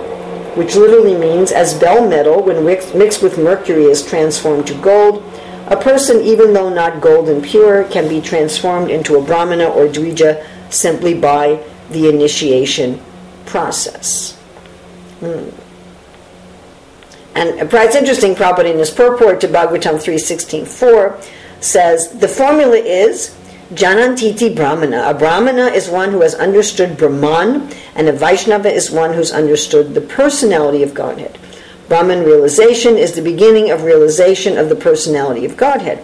which 0.60 0.76
literally 0.76 1.16
means 1.16 1.53
as 1.53 1.74
bell 1.74 2.05
metal, 2.05 2.43
when 2.43 2.66
mixed 2.66 3.24
with 3.24 3.38
mercury, 3.38 3.86
is 3.86 4.05
transformed 4.05 4.68
to 4.68 4.74
gold. 4.82 5.24
A 5.68 5.78
person, 5.78 6.20
even 6.20 6.51
though 6.51 6.68
not 6.68 6.99
gold 6.99 7.30
and 7.30 7.41
pure, 7.41 7.86
can 7.86 8.10
be 8.10 8.20
transformed 8.20 8.91
into 8.91 9.16
a 9.16 9.22
brahmana 9.24 9.70
or 9.70 9.88
dvija 9.88 10.45
simply 10.70 11.14
by 11.14 11.64
the 11.91 12.10
initiation 12.10 12.99
process. 13.45 14.36
Hmm. 15.22 15.47
And 17.36 17.72
it's 17.72 17.95
interesting, 17.95 18.36
Prabhupada 18.36 18.70
in 18.70 18.80
his 18.80 18.91
purport 18.91 19.39
to 19.39 19.47
Bhagavatam 19.47 19.95
3.16.4 19.95 21.24
says, 21.62 22.10
the 22.20 22.28
formula 22.28 22.76
is 22.76 23.34
Janantiti 23.74 24.55
Brahmana. 24.55 25.03
A 25.05 25.13
Brahmana 25.13 25.67
is 25.67 25.89
one 25.89 26.11
who 26.11 26.22
has 26.22 26.34
understood 26.34 26.97
Brahman, 26.97 27.70
and 27.93 28.09
a 28.09 28.11
Vaishnava 28.11 28.74
is 28.74 28.89
one 28.89 29.13
who's 29.13 29.32
understood 29.32 29.93
the 29.93 30.01
personality 30.01 30.82
of 30.82 30.95
Godhead. 30.95 31.38
Brahman 31.88 32.24
realization 32.24 32.97
is 32.97 33.13
the 33.13 33.22
beginning 33.22 33.70
of 33.70 33.84
realization 33.84 34.57
of 34.57 34.70
the 34.70 34.76
personality 34.76 35.45
of 35.45 35.55
Godhead. 35.55 35.99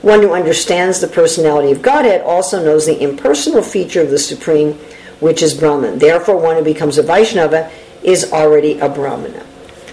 One 0.00 0.22
who 0.22 0.32
understands 0.32 1.00
the 1.00 1.08
personality 1.08 1.72
of 1.72 1.82
Godhead 1.82 2.22
also 2.22 2.64
knows 2.64 2.86
the 2.86 3.02
impersonal 3.02 3.62
feature 3.62 4.00
of 4.00 4.08
the 4.08 4.18
Supreme, 4.18 4.72
which 5.20 5.42
is 5.42 5.52
Brahman. 5.52 5.98
Therefore, 5.98 6.38
one 6.38 6.56
who 6.56 6.64
becomes 6.64 6.96
a 6.96 7.02
Vaishnava 7.02 7.70
is 8.02 8.32
already 8.32 8.78
a 8.78 8.88
Brahmana. 8.88 9.44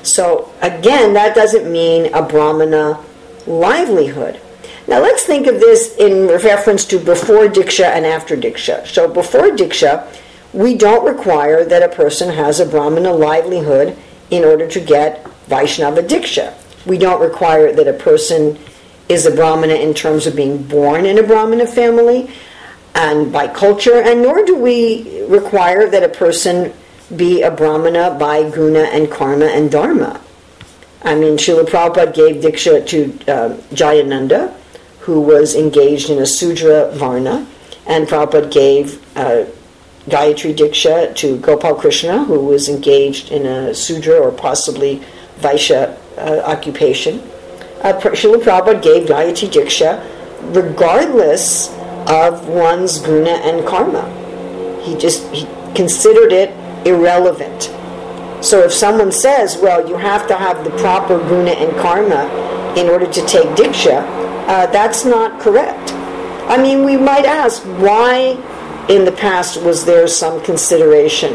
So, 0.02 0.54
again, 0.62 1.14
that 1.16 1.36
doesn't 1.36 1.70
mean 1.70 2.14
a 2.14 2.22
Brahmana 2.22 3.04
livelihood. 3.46 4.40
Now 4.88 5.02
let's 5.02 5.24
think 5.24 5.48
of 5.48 5.60
this 5.60 5.96
in 5.98 6.28
reference 6.28 6.86
to 6.86 7.00
before 7.00 7.48
Diksha 7.48 7.86
and 7.86 8.06
after 8.06 8.38
Diksha. 8.38 8.88
So 8.88 9.08
before 9.08 9.50
Diksha, 9.50 10.08
we 10.54 10.76
don't 10.76 11.06
require 11.06 11.66
that 11.66 11.84
a 11.84 11.94
person 11.94 12.30
has 12.34 12.60
a 12.60 12.66
Brahmana 12.66 13.12
livelihood 13.12 13.98
in 14.32 14.46
order 14.46 14.68
to 14.68 14.80
get 14.80 15.28
Vaishnava 15.48 16.04
Diksha. 16.04 16.54
We 16.86 16.98
don't 16.98 17.22
require 17.22 17.74
that 17.74 17.88
a 17.88 17.94
person 17.94 18.58
is 19.10 19.26
a 19.26 19.32
Brahmana 19.32 19.74
in 19.74 19.94
terms 19.94 20.26
of 20.26 20.36
being 20.36 20.64
born 20.64 21.06
in 21.06 21.18
a 21.18 21.24
Brahmana 21.24 21.68
family 21.68 22.32
and 22.96 23.32
by 23.32 23.48
culture, 23.48 24.02
and 24.02 24.22
nor 24.22 24.44
do 24.44 24.56
we 24.56 25.24
require 25.26 25.88
that 25.90 26.04
a 26.04 26.10
person 26.10 26.74
be 27.16 27.42
a 27.42 27.52
Brahmana 27.52 28.18
by 28.20 28.50
guna 28.50 28.80
and 28.80 29.12
karma 29.12 29.46
and 29.46 29.70
dharma. 29.70 30.20
I 31.04 31.16
mean, 31.16 31.38
Srila 31.38 31.66
Prabhupada 31.66 32.14
gave 32.14 32.38
Diksha 32.38 32.86
to 32.88 33.32
uh, 33.32 33.50
Jayananda, 33.74 34.54
who 35.08 35.22
was 35.22 35.56
engaged 35.56 36.10
in 36.10 36.20
a 36.20 36.26
Sudra 36.26 36.92
Varna, 36.92 37.48
and 37.86 38.06
Prabhupada 38.06 38.52
gave 38.52 39.02
uh, 39.16 39.46
Gayatri 40.08 40.54
Diksha 40.54 41.16
to 41.16 41.38
Gopal 41.38 41.76
Krishna, 41.76 42.26
who 42.26 42.42
was 42.42 42.68
engaged 42.68 43.32
in 43.32 43.46
a 43.46 43.74
Sudra 43.74 44.20
or 44.20 44.34
possibly 44.34 45.02
Vaishya 45.40 45.98
uh, 46.18 46.42
occupation. 46.46 47.20
Uh, 47.82 47.94
Srila 47.94 48.44
Prabhupada 48.44 48.84
gave 48.84 49.08
Gayatri 49.08 49.48
Diksha 49.48 50.04
regardless 50.54 51.70
of 52.10 52.50
one's 52.50 53.00
guna 53.00 53.30
and 53.30 53.66
karma. 53.66 54.04
He 54.84 54.98
just 54.98 55.26
he 55.34 55.48
considered 55.74 56.34
it 56.34 56.50
irrelevant. 56.86 57.64
So 58.44 58.60
if 58.60 58.74
someone 58.74 59.14
says, 59.14 59.58
well, 59.58 59.88
you 59.88 59.96
have 59.96 60.28
to 60.28 60.36
have 60.36 60.66
the 60.66 60.72
proper 60.72 61.18
guna 61.18 61.52
and 61.52 61.72
karma 61.78 62.28
in 62.76 62.90
order 62.90 63.10
to 63.10 63.26
take 63.26 63.48
diksha, 63.56 64.17
uh, 64.48 64.66
that's 64.68 65.06
not 65.06 65.40
correct. 65.40 65.92
I 66.48 66.62
mean, 66.62 66.86
we 66.86 66.96
might 66.96 67.26
ask 67.26 67.62
why 67.64 68.42
in 68.90 69.04
the 69.04 69.12
past 69.12 69.62
was 69.62 69.86
there 69.86 70.08
some 70.08 70.42
consideration 70.44 71.34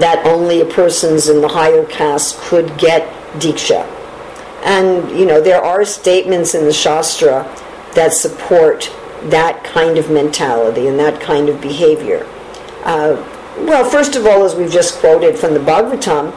that 0.00 0.22
only 0.26 0.64
persons 0.64 1.28
in 1.28 1.40
the 1.40 1.48
higher 1.48 1.86
caste 1.86 2.38
could 2.40 2.76
get 2.78 3.08
diksha. 3.34 3.86
And, 4.64 5.16
you 5.18 5.24
know, 5.24 5.40
there 5.40 5.62
are 5.62 5.84
statements 5.84 6.54
in 6.54 6.64
the 6.64 6.72
Shastra 6.72 7.44
that 7.94 8.12
support 8.12 8.92
that 9.24 9.64
kind 9.64 9.98
of 9.98 10.10
mentality 10.10 10.88
and 10.88 10.98
that 10.98 11.20
kind 11.20 11.48
of 11.48 11.60
behavior. 11.60 12.26
Uh, 12.84 13.16
well, 13.58 13.88
first 13.88 14.16
of 14.16 14.26
all, 14.26 14.44
as 14.44 14.54
we've 14.54 14.70
just 14.70 14.98
quoted 14.98 15.38
from 15.38 15.54
the 15.54 15.60
Bhagavatam 15.60 16.32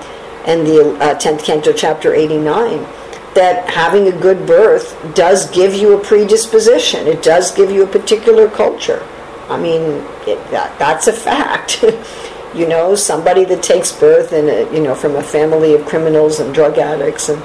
and 0.45 0.65
the 0.65 0.95
uh, 0.99 1.15
10th 1.15 1.43
canto, 1.43 1.73
chapter 1.73 2.13
89, 2.13 2.85
that 3.33 3.69
having 3.69 4.07
a 4.07 4.11
good 4.11 4.45
birth 4.45 4.97
does 5.15 5.49
give 5.51 5.73
you 5.73 5.97
a 5.97 6.03
predisposition. 6.03 7.07
It 7.07 7.23
does 7.23 7.51
give 7.51 7.71
you 7.71 7.83
a 7.83 7.87
particular 7.87 8.49
culture. 8.49 9.07
I 9.49 9.57
mean, 9.57 9.81
it, 10.27 10.37
that, 10.51 10.77
that's 10.77 11.07
a 11.07 11.13
fact. 11.13 11.83
you 12.53 12.67
know, 12.67 12.95
somebody 12.95 13.45
that 13.45 13.63
takes 13.63 13.91
birth 13.91 14.33
in 14.33 14.49
a, 14.49 14.73
you 14.73 14.83
know 14.83 14.95
from 14.95 15.15
a 15.15 15.23
family 15.23 15.73
of 15.73 15.85
criminals 15.85 16.39
and 16.39 16.53
drug 16.53 16.77
addicts, 16.77 17.29
and 17.29 17.41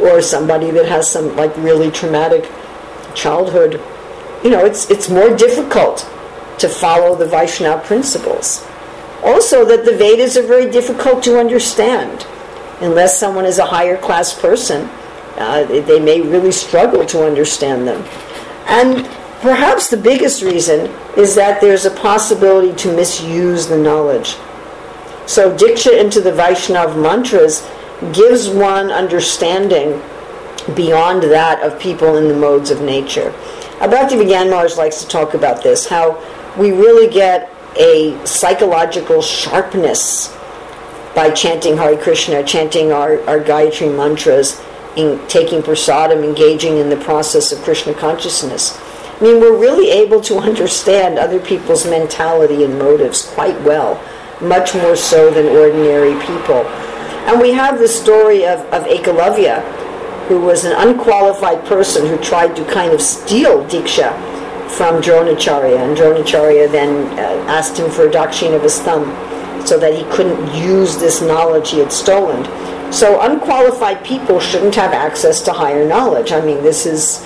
or 0.00 0.20
somebody 0.20 0.70
that 0.70 0.86
has 0.86 1.10
some 1.10 1.36
like 1.36 1.56
really 1.56 1.90
traumatic 1.90 2.50
childhood. 3.14 3.80
You 4.42 4.50
know, 4.50 4.64
it's 4.64 4.90
it's 4.90 5.08
more 5.08 5.36
difficult 5.36 6.08
to 6.58 6.68
follow 6.68 7.14
the 7.14 7.26
Vaishnava 7.26 7.82
principles. 7.84 8.66
Also, 9.22 9.64
that 9.66 9.84
the 9.84 9.96
Vedas 9.96 10.36
are 10.36 10.46
very 10.46 10.70
difficult 10.70 11.22
to 11.24 11.38
understand 11.38 12.26
unless 12.80 13.18
someone 13.18 13.44
is 13.44 13.58
a 13.58 13.66
higher 13.66 13.96
class 13.96 14.38
person, 14.38 14.88
uh, 15.36 15.64
they 15.64 16.00
may 16.00 16.20
really 16.20 16.52
struggle 16.52 17.04
to 17.06 17.24
understand 17.24 17.86
them. 17.86 18.04
And 18.66 19.06
perhaps 19.40 19.88
the 19.88 19.96
biggest 19.96 20.42
reason 20.42 20.90
is 21.16 21.34
that 21.34 21.60
there's 21.60 21.84
a 21.84 21.90
possibility 21.90 22.74
to 22.76 22.94
misuse 22.94 23.66
the 23.66 23.78
knowledge. 23.78 24.36
So, 25.26 25.56
Diksha 25.56 25.98
into 25.98 26.20
the 26.20 26.32
Vaishnav 26.32 27.00
mantras 27.00 27.66
gives 28.12 28.48
one 28.48 28.90
understanding 28.90 30.02
beyond 30.74 31.22
that 31.22 31.62
of 31.62 31.78
people 31.78 32.16
in 32.16 32.28
the 32.28 32.34
modes 32.34 32.70
of 32.70 32.80
nature. 32.80 33.32
Bhaktivedanta 33.78 34.50
Maharaj 34.50 34.76
likes 34.76 35.02
to 35.02 35.08
talk 35.08 35.34
about 35.34 35.62
this, 35.62 35.86
how 35.86 36.22
we 36.58 36.70
really 36.72 37.10
get 37.10 37.50
a 37.78 38.18
psychological 38.26 39.22
sharpness 39.22 40.36
by 41.14 41.30
chanting 41.30 41.76
Hare 41.76 41.96
Krishna, 41.96 42.44
chanting 42.44 42.92
our, 42.92 43.20
our 43.28 43.40
Gayatri 43.40 43.94
mantras, 43.94 44.60
in 44.96 45.24
taking 45.28 45.62
prasadam, 45.62 46.24
engaging 46.24 46.78
in 46.78 46.90
the 46.90 46.96
process 46.96 47.52
of 47.52 47.62
Krishna 47.62 47.94
consciousness. 47.94 48.78
I 49.20 49.22
mean, 49.22 49.40
we're 49.40 49.56
really 49.56 49.90
able 49.90 50.20
to 50.22 50.38
understand 50.38 51.18
other 51.18 51.40
people's 51.40 51.86
mentality 51.86 52.64
and 52.64 52.78
motives 52.78 53.26
quite 53.34 53.60
well, 53.62 54.02
much 54.40 54.74
more 54.74 54.96
so 54.96 55.30
than 55.30 55.46
ordinary 55.46 56.14
people. 56.26 56.66
And 57.28 57.40
we 57.40 57.52
have 57.52 57.78
the 57.78 57.88
story 57.88 58.46
of, 58.46 58.60
of 58.72 58.84
Ekalavya, 58.84 59.62
who 60.26 60.40
was 60.40 60.64
an 60.64 60.72
unqualified 60.72 61.64
person 61.66 62.06
who 62.06 62.16
tried 62.18 62.56
to 62.56 62.64
kind 62.64 62.92
of 62.92 63.00
steal 63.00 63.64
Diksha 63.66 64.10
from 64.70 65.02
Dronacharya, 65.02 65.78
and 65.78 65.96
Dronacharya 65.96 66.70
then 66.70 67.06
uh, 67.18 67.50
asked 67.50 67.78
him 67.78 67.90
for 67.90 68.06
a 68.06 68.10
dakshina 68.10 68.56
of 68.56 68.62
his 68.62 68.80
thumb 68.80 69.10
so 69.70 69.78
that 69.78 69.94
he 69.94 70.02
couldn't 70.14 70.52
use 70.52 70.96
this 70.96 71.22
knowledge 71.22 71.70
he 71.70 71.78
had 71.78 71.92
stolen. 71.92 72.42
So 72.92 73.20
unqualified 73.20 74.04
people 74.04 74.40
shouldn't 74.40 74.74
have 74.74 74.92
access 74.92 75.40
to 75.42 75.52
higher 75.52 75.86
knowledge. 75.86 76.32
I 76.32 76.40
mean, 76.44 76.60
this 76.60 76.86
is 76.86 77.24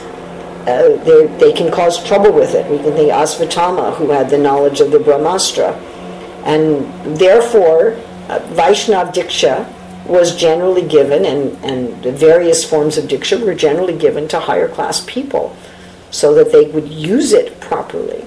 uh, 0.67 1.03
they 1.39 1.53
can 1.55 1.73
cause 1.73 2.05
trouble 2.05 2.33
with 2.33 2.55
it. 2.55 2.71
We 2.71 2.77
can 2.77 2.93
think 2.93 3.11
Asvatthama, 3.11 3.97
who 3.97 4.11
had 4.11 4.29
the 4.29 4.37
knowledge 4.37 4.81
of 4.81 4.91
the 4.91 4.99
Brahmastra, 4.99 5.75
And 6.45 7.17
therefore, 7.17 7.93
uh, 8.29 8.41
Vaishnav 8.53 9.15
Diksha 9.15 9.67
was 10.07 10.37
generally 10.37 10.87
given, 10.87 11.25
and, 11.25 11.43
and 11.65 12.03
the 12.03 12.13
various 12.13 12.63
forms 12.63 12.99
of 12.99 13.07
Diksha 13.07 13.43
were 13.43 13.55
generally 13.55 13.97
given 13.97 14.29
to 14.29 14.39
higher 14.39 14.69
class 14.69 15.03
people 15.07 15.57
so 16.11 16.35
that 16.35 16.53
they 16.53 16.67
would 16.67 16.89
use 16.89 17.33
it 17.33 17.59
properly. 17.61 18.27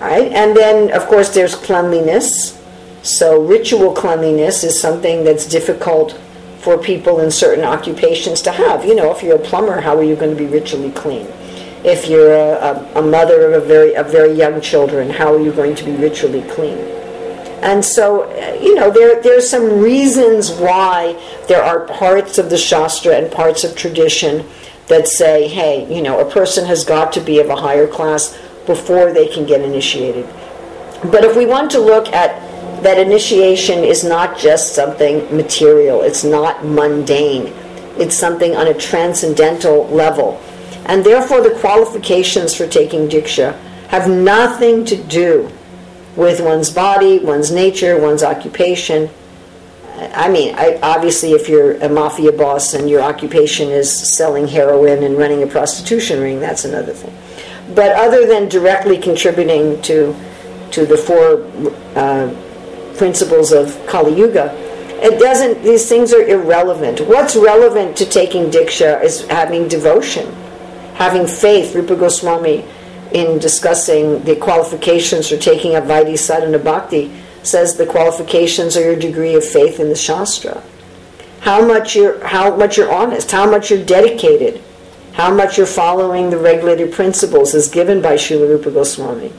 Right? 0.00 0.30
And 0.30 0.56
then, 0.56 0.92
of 0.92 1.06
course, 1.06 1.34
there's 1.34 1.56
cleanliness. 1.56 2.60
So, 3.04 3.38
ritual 3.44 3.92
cleanliness 3.92 4.64
is 4.64 4.80
something 4.80 5.24
that's 5.24 5.46
difficult 5.46 6.18
for 6.60 6.78
people 6.78 7.20
in 7.20 7.30
certain 7.30 7.62
occupations 7.62 8.40
to 8.40 8.50
have. 8.50 8.86
You 8.86 8.94
know, 8.94 9.14
if 9.14 9.22
you're 9.22 9.36
a 9.36 9.38
plumber, 9.38 9.82
how 9.82 9.94
are 9.98 10.02
you 10.02 10.16
going 10.16 10.30
to 10.30 10.36
be 10.36 10.46
ritually 10.46 10.90
clean? 10.90 11.26
If 11.84 12.08
you're 12.08 12.32
a, 12.32 12.54
a, 12.94 13.00
a 13.00 13.02
mother 13.02 13.52
of 13.52 13.62
a 13.62 13.66
very, 13.66 13.94
of 13.94 14.10
very 14.10 14.32
young 14.32 14.62
children, 14.62 15.10
how 15.10 15.34
are 15.34 15.38
you 15.38 15.52
going 15.52 15.74
to 15.74 15.84
be 15.84 15.92
ritually 15.92 16.40
clean? 16.50 16.78
And 17.62 17.84
so, 17.84 18.24
you 18.58 18.74
know, 18.74 18.90
there 18.90 19.20
there's 19.20 19.50
some 19.50 19.80
reasons 19.80 20.50
why 20.50 21.20
there 21.46 21.62
are 21.62 21.80
parts 21.80 22.38
of 22.38 22.48
the 22.48 22.56
Shastra 22.56 23.16
and 23.16 23.30
parts 23.30 23.64
of 23.64 23.76
tradition 23.76 24.46
that 24.88 25.08
say, 25.08 25.46
hey, 25.46 25.94
you 25.94 26.00
know, 26.00 26.26
a 26.26 26.30
person 26.30 26.64
has 26.64 26.84
got 26.86 27.12
to 27.12 27.20
be 27.20 27.38
of 27.38 27.50
a 27.50 27.56
higher 27.56 27.86
class 27.86 28.34
before 28.64 29.12
they 29.12 29.28
can 29.28 29.44
get 29.44 29.60
initiated. 29.60 30.26
But 31.10 31.24
if 31.24 31.36
we 31.36 31.44
want 31.44 31.70
to 31.72 31.80
look 31.80 32.08
at 32.08 32.43
that 32.84 32.98
initiation 32.98 33.82
is 33.82 34.04
not 34.04 34.38
just 34.38 34.74
something 34.74 35.34
material, 35.34 36.02
it's 36.02 36.22
not 36.22 36.64
mundane, 36.66 37.46
it's 37.98 38.14
something 38.14 38.54
on 38.54 38.66
a 38.66 38.74
transcendental 38.74 39.88
level. 39.88 40.40
And 40.84 41.02
therefore, 41.02 41.40
the 41.40 41.58
qualifications 41.60 42.54
for 42.54 42.66
taking 42.66 43.08
Diksha 43.08 43.58
have 43.88 44.08
nothing 44.10 44.84
to 44.84 45.02
do 45.02 45.50
with 46.14 46.42
one's 46.42 46.70
body, 46.70 47.20
one's 47.20 47.50
nature, 47.50 47.98
one's 47.98 48.22
occupation. 48.22 49.08
I 49.96 50.28
mean, 50.28 50.54
I, 50.54 50.78
obviously, 50.82 51.32
if 51.32 51.48
you're 51.48 51.78
a 51.78 51.88
mafia 51.88 52.32
boss 52.32 52.74
and 52.74 52.90
your 52.90 53.00
occupation 53.00 53.70
is 53.70 53.90
selling 53.90 54.46
heroin 54.46 55.04
and 55.04 55.16
running 55.16 55.42
a 55.42 55.46
prostitution 55.46 56.20
ring, 56.20 56.38
that's 56.38 56.66
another 56.66 56.92
thing. 56.92 57.16
But 57.74 57.96
other 57.96 58.26
than 58.26 58.50
directly 58.50 58.98
contributing 58.98 59.80
to 59.82 60.14
to 60.72 60.84
the 60.84 60.96
four 60.96 61.46
uh, 61.96 62.34
principles 62.96 63.52
of 63.52 63.80
Kali 63.86 64.16
Yuga, 64.18 64.52
it 65.02 65.18
doesn't. 65.18 65.62
These 65.62 65.88
things 65.88 66.12
are 66.12 66.22
irrelevant. 66.22 67.00
What's 67.00 67.36
relevant 67.36 67.96
to 67.98 68.06
taking 68.06 68.50
diksha 68.50 69.02
is 69.02 69.26
having 69.26 69.68
devotion, 69.68 70.32
having 70.94 71.26
faith. 71.26 71.74
Rupa 71.74 71.96
Goswami 71.96 72.64
in 73.12 73.38
discussing 73.38 74.22
the 74.24 74.36
qualifications 74.36 75.28
for 75.28 75.36
taking 75.36 75.76
up 75.76 75.84
Vaidhi 75.84 76.18
Sadhana 76.18 76.58
Bhakti, 76.58 77.12
says 77.44 77.76
the 77.76 77.86
qualifications 77.86 78.76
are 78.76 78.82
your 78.82 78.96
degree 78.96 79.34
of 79.34 79.44
faith 79.44 79.78
in 79.78 79.88
the 79.88 79.94
Shastra. 79.94 80.62
How 81.40 81.64
much 81.64 81.94
you're, 81.94 82.24
how 82.26 82.56
much 82.56 82.76
you're 82.76 82.92
honest, 82.92 83.30
how 83.30 83.48
much 83.48 83.70
you're 83.70 83.84
dedicated, 83.84 84.60
how 85.12 85.32
much 85.32 85.56
you're 85.56 85.66
following 85.66 86.30
the 86.30 86.38
regulated 86.38 86.92
principles 86.92 87.54
as 87.54 87.68
given 87.68 88.02
by 88.02 88.14
Srila 88.14 88.48
Rupa 88.48 88.70
Goswami. 88.70 89.32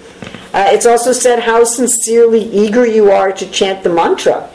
Uh, 0.56 0.70
it's 0.70 0.86
also 0.86 1.12
said 1.12 1.39
how 1.39 1.66
sincerely 1.66 2.41
eager 2.43 2.88
you 2.88 3.12
are 3.12 3.34
to 3.34 3.45
chant 3.51 3.84
the 3.84 3.89
mantra. 3.89 4.49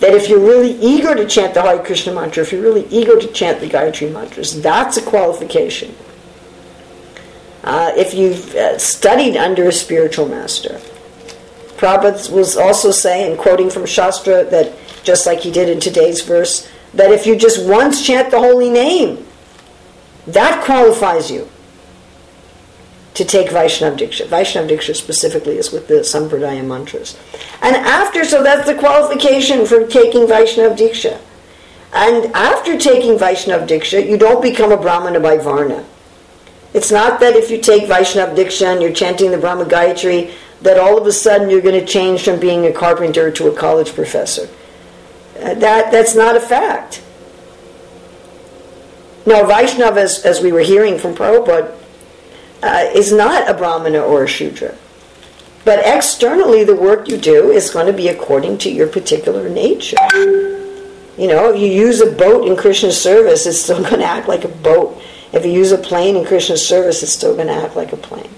That 0.00 0.12
if 0.12 0.28
you're 0.28 0.40
really 0.40 0.72
eager 0.80 1.14
to 1.14 1.28
chant 1.28 1.54
the 1.54 1.62
Hare 1.62 1.78
Krishna 1.78 2.12
mantra, 2.12 2.42
if 2.42 2.50
you're 2.50 2.60
really 2.60 2.88
eager 2.88 3.16
to 3.16 3.26
chant 3.28 3.60
the 3.60 3.68
Gayatri 3.68 4.12
mantras, 4.12 4.60
that's 4.60 4.96
a 4.96 5.02
qualification. 5.02 5.94
Uh, 7.62 7.92
if 7.94 8.14
you've 8.14 8.52
uh, 8.56 8.78
studied 8.78 9.36
under 9.36 9.68
a 9.68 9.72
spiritual 9.72 10.28
master. 10.28 10.80
Prabhupada 11.76 12.32
was 12.32 12.56
also 12.56 12.90
saying, 12.90 13.36
quoting 13.36 13.70
from 13.70 13.86
Shastra, 13.86 14.42
that 14.46 14.72
just 15.04 15.24
like 15.24 15.38
he 15.38 15.52
did 15.52 15.68
in 15.68 15.78
today's 15.78 16.20
verse, 16.20 16.68
that 16.94 17.12
if 17.12 17.26
you 17.26 17.36
just 17.36 17.64
once 17.64 18.04
chant 18.04 18.32
the 18.32 18.40
holy 18.40 18.70
name, 18.70 19.24
that 20.26 20.64
qualifies 20.64 21.30
you 21.30 21.48
to 23.18 23.24
take 23.24 23.48
Vaishnav 23.48 23.98
Diksha. 23.98 24.26
Vaishnav 24.28 24.68
Diksha 24.68 24.94
specifically 24.94 25.58
is 25.58 25.72
with 25.72 25.88
the 25.88 25.94
Sampradaya 25.94 26.64
mantras. 26.64 27.18
And 27.60 27.74
after, 27.74 28.24
so 28.24 28.44
that's 28.44 28.64
the 28.64 28.76
qualification 28.76 29.66
for 29.66 29.88
taking 29.88 30.22
Vaishnav 30.22 30.78
Diksha. 30.78 31.20
And 31.92 32.26
after 32.32 32.78
taking 32.78 33.18
Vaishnav 33.18 33.66
Diksha, 33.66 34.08
you 34.08 34.16
don't 34.18 34.40
become 34.40 34.70
a 34.70 34.76
Brahmana 34.76 35.18
by 35.18 35.36
Varna. 35.36 35.84
It's 36.72 36.92
not 36.92 37.18
that 37.18 37.34
if 37.34 37.50
you 37.50 37.60
take 37.60 37.88
Vaishnav 37.88 38.36
Diksha 38.36 38.72
and 38.74 38.80
you're 38.80 38.92
chanting 38.92 39.32
the 39.32 39.38
Brahma 39.38 39.64
Gayatri, 39.64 40.32
that 40.62 40.78
all 40.78 40.96
of 40.96 41.04
a 41.04 41.12
sudden 41.12 41.50
you're 41.50 41.60
going 41.60 41.80
to 41.80 41.86
change 41.86 42.22
from 42.22 42.38
being 42.38 42.66
a 42.66 42.72
carpenter 42.72 43.32
to 43.32 43.48
a 43.48 43.56
college 43.56 43.96
professor. 43.96 44.48
Uh, 45.40 45.54
that, 45.54 45.90
that's 45.90 46.14
not 46.14 46.36
a 46.36 46.40
fact. 46.40 47.02
Now, 49.26 49.42
Vaishnav, 49.42 49.96
as, 49.96 50.24
as 50.24 50.40
we 50.40 50.52
were 50.52 50.60
hearing 50.60 50.98
from 50.98 51.16
Prabhupada, 51.16 51.74
uh, 52.62 52.90
is 52.94 53.12
not 53.12 53.48
a 53.48 53.54
Brahmana 53.54 54.00
or 54.00 54.24
a 54.24 54.28
Shudra. 54.28 54.74
But 55.64 55.80
externally, 55.84 56.64
the 56.64 56.74
work 56.74 57.08
you 57.08 57.16
do 57.18 57.50
is 57.50 57.70
going 57.70 57.86
to 57.86 57.92
be 57.92 58.08
according 58.08 58.58
to 58.58 58.70
your 58.70 58.88
particular 58.88 59.48
nature. 59.48 59.96
You 60.14 61.26
know, 61.26 61.52
if 61.52 61.60
you 61.60 61.66
use 61.66 62.00
a 62.00 62.10
boat 62.10 62.46
in 62.46 62.56
Krishna's 62.56 63.00
service, 63.00 63.44
it's 63.44 63.60
still 63.60 63.82
going 63.82 63.98
to 63.98 64.04
act 64.04 64.28
like 64.28 64.44
a 64.44 64.48
boat. 64.48 65.00
If 65.32 65.44
you 65.44 65.52
use 65.52 65.72
a 65.72 65.78
plane 65.78 66.16
in 66.16 66.24
Krishna's 66.24 66.66
service, 66.66 67.02
it's 67.02 67.12
still 67.12 67.34
going 67.34 67.48
to 67.48 67.52
act 67.52 67.76
like 67.76 67.92
a 67.92 67.96
plane. 67.96 68.30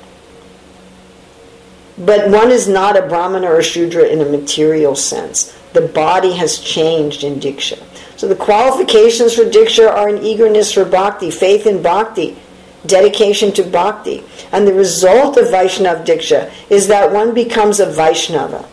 But 1.99 2.31
one 2.31 2.51
is 2.51 2.67
not 2.67 2.97
a 2.97 3.07
Brahmana 3.07 3.47
or 3.47 3.59
a 3.59 3.63
Shudra 3.63 4.05
in 4.05 4.23
a 4.23 4.25
material 4.25 4.97
sense. 4.97 5.57
The 5.75 5.83
body 5.83 6.33
has 6.33 6.59
changed 6.59 7.23
in 7.23 7.39
Diksha. 7.39 7.79
So 8.17 8.27
the 8.27 8.35
qualifications 8.35 9.35
for 9.35 9.43
Diksha 9.43 9.89
are 9.89 10.09
an 10.09 10.23
eagerness 10.25 10.73
for 10.73 10.85
bhakti, 10.85 11.31
faith 11.31 11.67
in 11.67 11.81
bhakti, 11.83 12.37
dedication 12.87 13.53
to 13.53 13.63
bhakti. 13.63 14.25
And 14.53 14.67
the 14.67 14.75
result 14.75 15.37
of 15.37 15.47
Vaishnav 15.47 16.05
Diksha 16.05 16.53
is 16.71 16.89
that 16.89 17.13
one 17.13 17.35
becomes 17.35 17.81
a 17.81 17.87
Vaishnava 17.87 18.67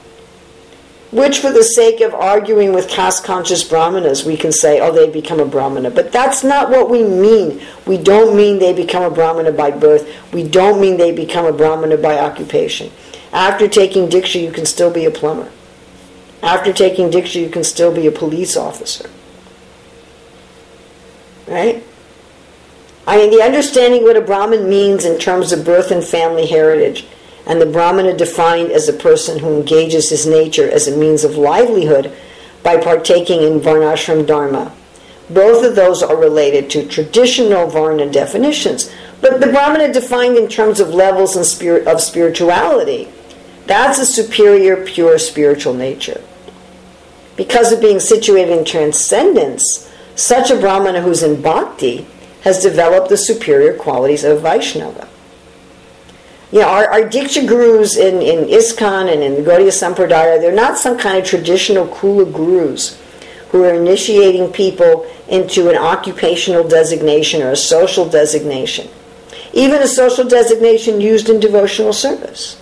which 1.12 1.40
for 1.40 1.52
the 1.52 1.64
sake 1.64 2.02
of 2.02 2.14
arguing 2.14 2.74
with 2.74 2.90
caste 2.90 3.24
conscious 3.24 3.64
brahmanas 3.64 4.26
we 4.26 4.36
can 4.36 4.52
say 4.52 4.82
oh 4.82 4.92
they 4.92 5.10
become 5.10 5.40
a 5.40 5.46
brahmana. 5.46 5.90
But 5.90 6.12
that's 6.12 6.44
not 6.44 6.70
what 6.70 6.90
we 6.90 7.04
mean. 7.04 7.62
We 7.86 7.98
don't 7.98 8.36
mean 8.36 8.60
they 8.60 8.74
become 8.74 9.04
a 9.04 9.14
brahmana 9.14 9.54
by 9.54 9.72
birth. 9.72 10.08
We 10.34 10.44
don't 10.44 10.82
mean 10.82 10.98
they 10.98 11.14
become 11.14 11.46
a 11.46 11.54
brahmana 11.54 11.98
by 11.98 12.20
occupation. 12.20 12.92
After 13.32 13.68
taking 13.68 14.10
diksha 14.10 14.42
you 14.42 14.52
can 14.52 14.66
still 14.66 14.92
be 14.92 15.06
a 15.06 15.12
plumber. 15.12 15.50
After 16.44 16.74
taking 16.74 17.10
diksha 17.10 17.42
you 17.42 17.50
can 17.50 17.64
still 17.64 17.94
be 17.94 18.08
a 18.08 18.12
police 18.12 18.58
officer. 18.58 19.10
Right 21.48 21.87
i 23.08 23.18
mean 23.18 23.32
the 23.32 23.42
understanding 23.42 24.04
what 24.04 24.16
a 24.16 24.22
brahmin 24.22 24.70
means 24.70 25.06
in 25.06 25.18
terms 25.18 25.52
of 25.52 25.66
birth 25.66 25.90
and 25.90 26.04
family 26.04 26.46
heritage 26.46 27.08
and 27.48 27.62
the 27.62 27.66
Brahmana 27.66 28.16
defined 28.16 28.72
as 28.72 28.90
a 28.90 28.94
person 28.94 29.40
who 29.40 29.56
engages 29.56 30.10
his 30.10 30.28
nature 30.28 30.70
as 30.70 30.88
a 30.88 30.98
means 30.98 31.24
of 31.24 31.38
livelihood 31.38 32.14
by 32.62 32.76
partaking 32.76 33.42
in 33.42 33.62
Varnashram 33.62 34.28
Dharma. 34.28 34.74
Both 35.30 35.66
of 35.66 35.76
those 35.76 36.04
are 36.04 36.18
related 36.18 36.70
to 36.72 36.88
traditional 36.88 37.68
Varna 37.68 38.12
definitions, 38.12 38.94
but 39.22 39.40
the 39.40 39.48
Brahmana 39.48 39.94
defined 39.94 40.36
in 40.36 40.50
terms 40.50 40.82
of 40.82 40.90
levels 40.94 41.38
and 41.38 41.46
spirit 41.46 41.88
of 41.88 42.02
spirituality, 42.02 43.08
that's 43.66 43.98
a 43.98 44.06
superior, 44.06 44.86
pure 44.86 45.18
spiritual 45.18 45.74
nature. 45.74 46.22
Because 47.38 47.72
of 47.72 47.80
being 47.80 48.00
situated 48.00 48.58
in 48.58 48.66
transcendence, 48.66 49.90
such 50.16 50.52
a 50.52 50.60
Brahmana 50.60 51.02
who's 51.02 51.24
in 51.24 51.42
bhakti 51.42 52.06
has 52.42 52.62
developed 52.62 53.10
the 53.10 53.18
superior 53.18 53.74
qualities 53.74 54.24
of 54.24 54.42
Vaishnava 54.42 55.08
you 56.52 56.62
know, 56.62 56.68
our, 56.68 56.88
our 56.90 57.02
Diksha 57.02 57.46
gurus 57.46 57.98
in, 57.98 58.22
in 58.22 58.46
ISKCON 58.46 59.12
and 59.12 59.22
in 59.22 59.44
Gaudiya 59.44 59.72
Sampradaya, 59.72 60.40
they're 60.40 60.56
not 60.56 60.78
some 60.78 60.98
kind 60.98 61.18
of 61.18 61.26
traditional 61.26 61.88
Kula 61.88 62.32
gurus 62.32 63.02
who 63.50 63.64
are 63.64 63.74
initiating 63.74 64.52
people 64.54 65.06
into 65.28 65.70
an 65.70 65.76
occupational 65.76 66.66
designation 66.66 67.42
or 67.42 67.52
a 67.52 67.58
social 67.58 68.08
designation. 68.08 68.88
Even 69.54 69.82
a 69.82 69.88
social 69.88 70.26
designation 70.26 71.02
used 71.02 71.30
in 71.30 71.40
devotional 71.40 71.92
service. 71.92 72.62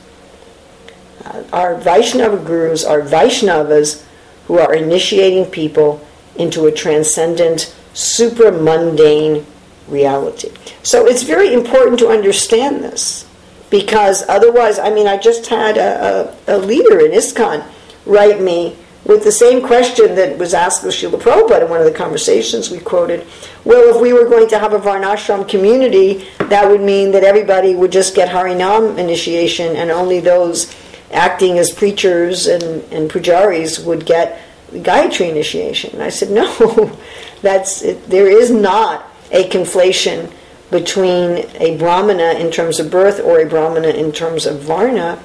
Uh, 1.23 1.43
our 1.53 1.75
Vaishnava 1.75 2.37
gurus 2.37 2.83
are 2.83 3.01
Vaishnavas 3.01 4.03
who 4.47 4.57
are 4.57 4.73
initiating 4.73 5.45
people 5.45 6.05
into 6.37 6.65
a 6.65 6.71
transcendent, 6.71 7.75
supra 7.93 8.51
mundane 8.51 9.45
reality. 9.87 10.51
So 10.83 11.07
it's 11.07 11.23
very 11.23 11.53
important 11.53 11.99
to 11.99 12.07
understand 12.07 12.83
this 12.83 13.27
because 13.69 14.27
otherwise, 14.27 14.79
I 14.79 14.89
mean, 14.89 15.07
I 15.07 15.17
just 15.17 15.47
had 15.47 15.77
a, 15.77 16.33
a, 16.47 16.55
a 16.55 16.57
leader 16.57 16.99
in 16.99 17.11
ISKCON 17.11 17.65
write 18.05 18.41
me 18.41 18.75
with 19.05 19.23
the 19.23 19.31
same 19.31 19.65
question 19.65 20.15
that 20.15 20.37
was 20.37 20.53
asked 20.53 20.83
of 20.83 20.89
Srila 20.89 21.19
Prabhupada 21.21 21.63
in 21.63 21.69
one 21.69 21.79
of 21.79 21.85
the 21.85 21.91
conversations 21.91 22.71
we 22.71 22.79
quoted. 22.79 23.25
Well, 23.63 23.95
if 23.95 24.01
we 24.01 24.13
were 24.13 24.25
going 24.25 24.49
to 24.49 24.59
have 24.59 24.73
a 24.73 24.79
Varnashram 24.79 25.47
community, 25.47 26.27
that 26.39 26.67
would 26.67 26.81
mean 26.81 27.11
that 27.11 27.23
everybody 27.23 27.75
would 27.75 27.91
just 27.91 28.15
get 28.15 28.29
Harinam 28.29 28.97
initiation 28.97 29.75
and 29.75 29.91
only 29.91 30.19
those 30.19 30.75
acting 31.11 31.59
as 31.59 31.71
preachers 31.71 32.47
and, 32.47 32.63
and 32.91 33.09
pujaris 33.09 33.85
would 33.85 34.05
get 34.05 34.41
Gayatri 34.71 35.29
initiation. 35.29 35.91
And 35.93 36.01
I 36.01 36.09
said, 36.09 36.31
no, 36.31 36.99
that's 37.41 37.83
it, 37.83 38.09
there 38.09 38.27
is 38.27 38.49
not 38.49 39.11
a 39.31 39.47
conflation 39.49 40.31
between 40.71 41.45
a 41.55 41.77
brahmana 41.77 42.33
in 42.39 42.51
terms 42.51 42.79
of 42.79 42.89
birth 42.89 43.19
or 43.19 43.39
a 43.39 43.45
brahmana 43.45 43.89
in 43.89 44.11
terms 44.11 44.45
of 44.45 44.61
varna 44.61 45.21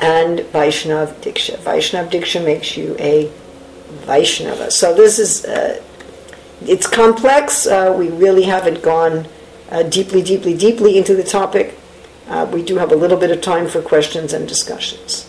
and 0.00 0.40
Vaishnav 0.40 1.14
Diksha. 1.20 1.56
Vaishnav 1.58 2.10
Diksha 2.10 2.44
makes 2.44 2.76
you 2.76 2.96
a 2.98 3.30
Vaishnava. 4.06 4.70
So 4.70 4.94
this 4.94 5.18
is, 5.18 5.44
uh, 5.44 5.82
it's 6.62 6.86
complex. 6.86 7.66
Uh, 7.66 7.94
we 7.96 8.08
really 8.08 8.44
haven't 8.44 8.82
gone 8.82 9.26
uh, 9.70 9.82
deeply, 9.84 10.22
deeply, 10.22 10.56
deeply 10.56 10.96
into 10.96 11.14
the 11.14 11.24
topic. 11.24 11.78
Uh, 12.28 12.48
we 12.52 12.62
do 12.62 12.76
have 12.78 12.92
a 12.92 12.96
little 12.96 13.18
bit 13.18 13.30
of 13.30 13.40
time 13.40 13.68
for 13.68 13.82
questions 13.82 14.32
and 14.32 14.48
discussions. 14.48 15.26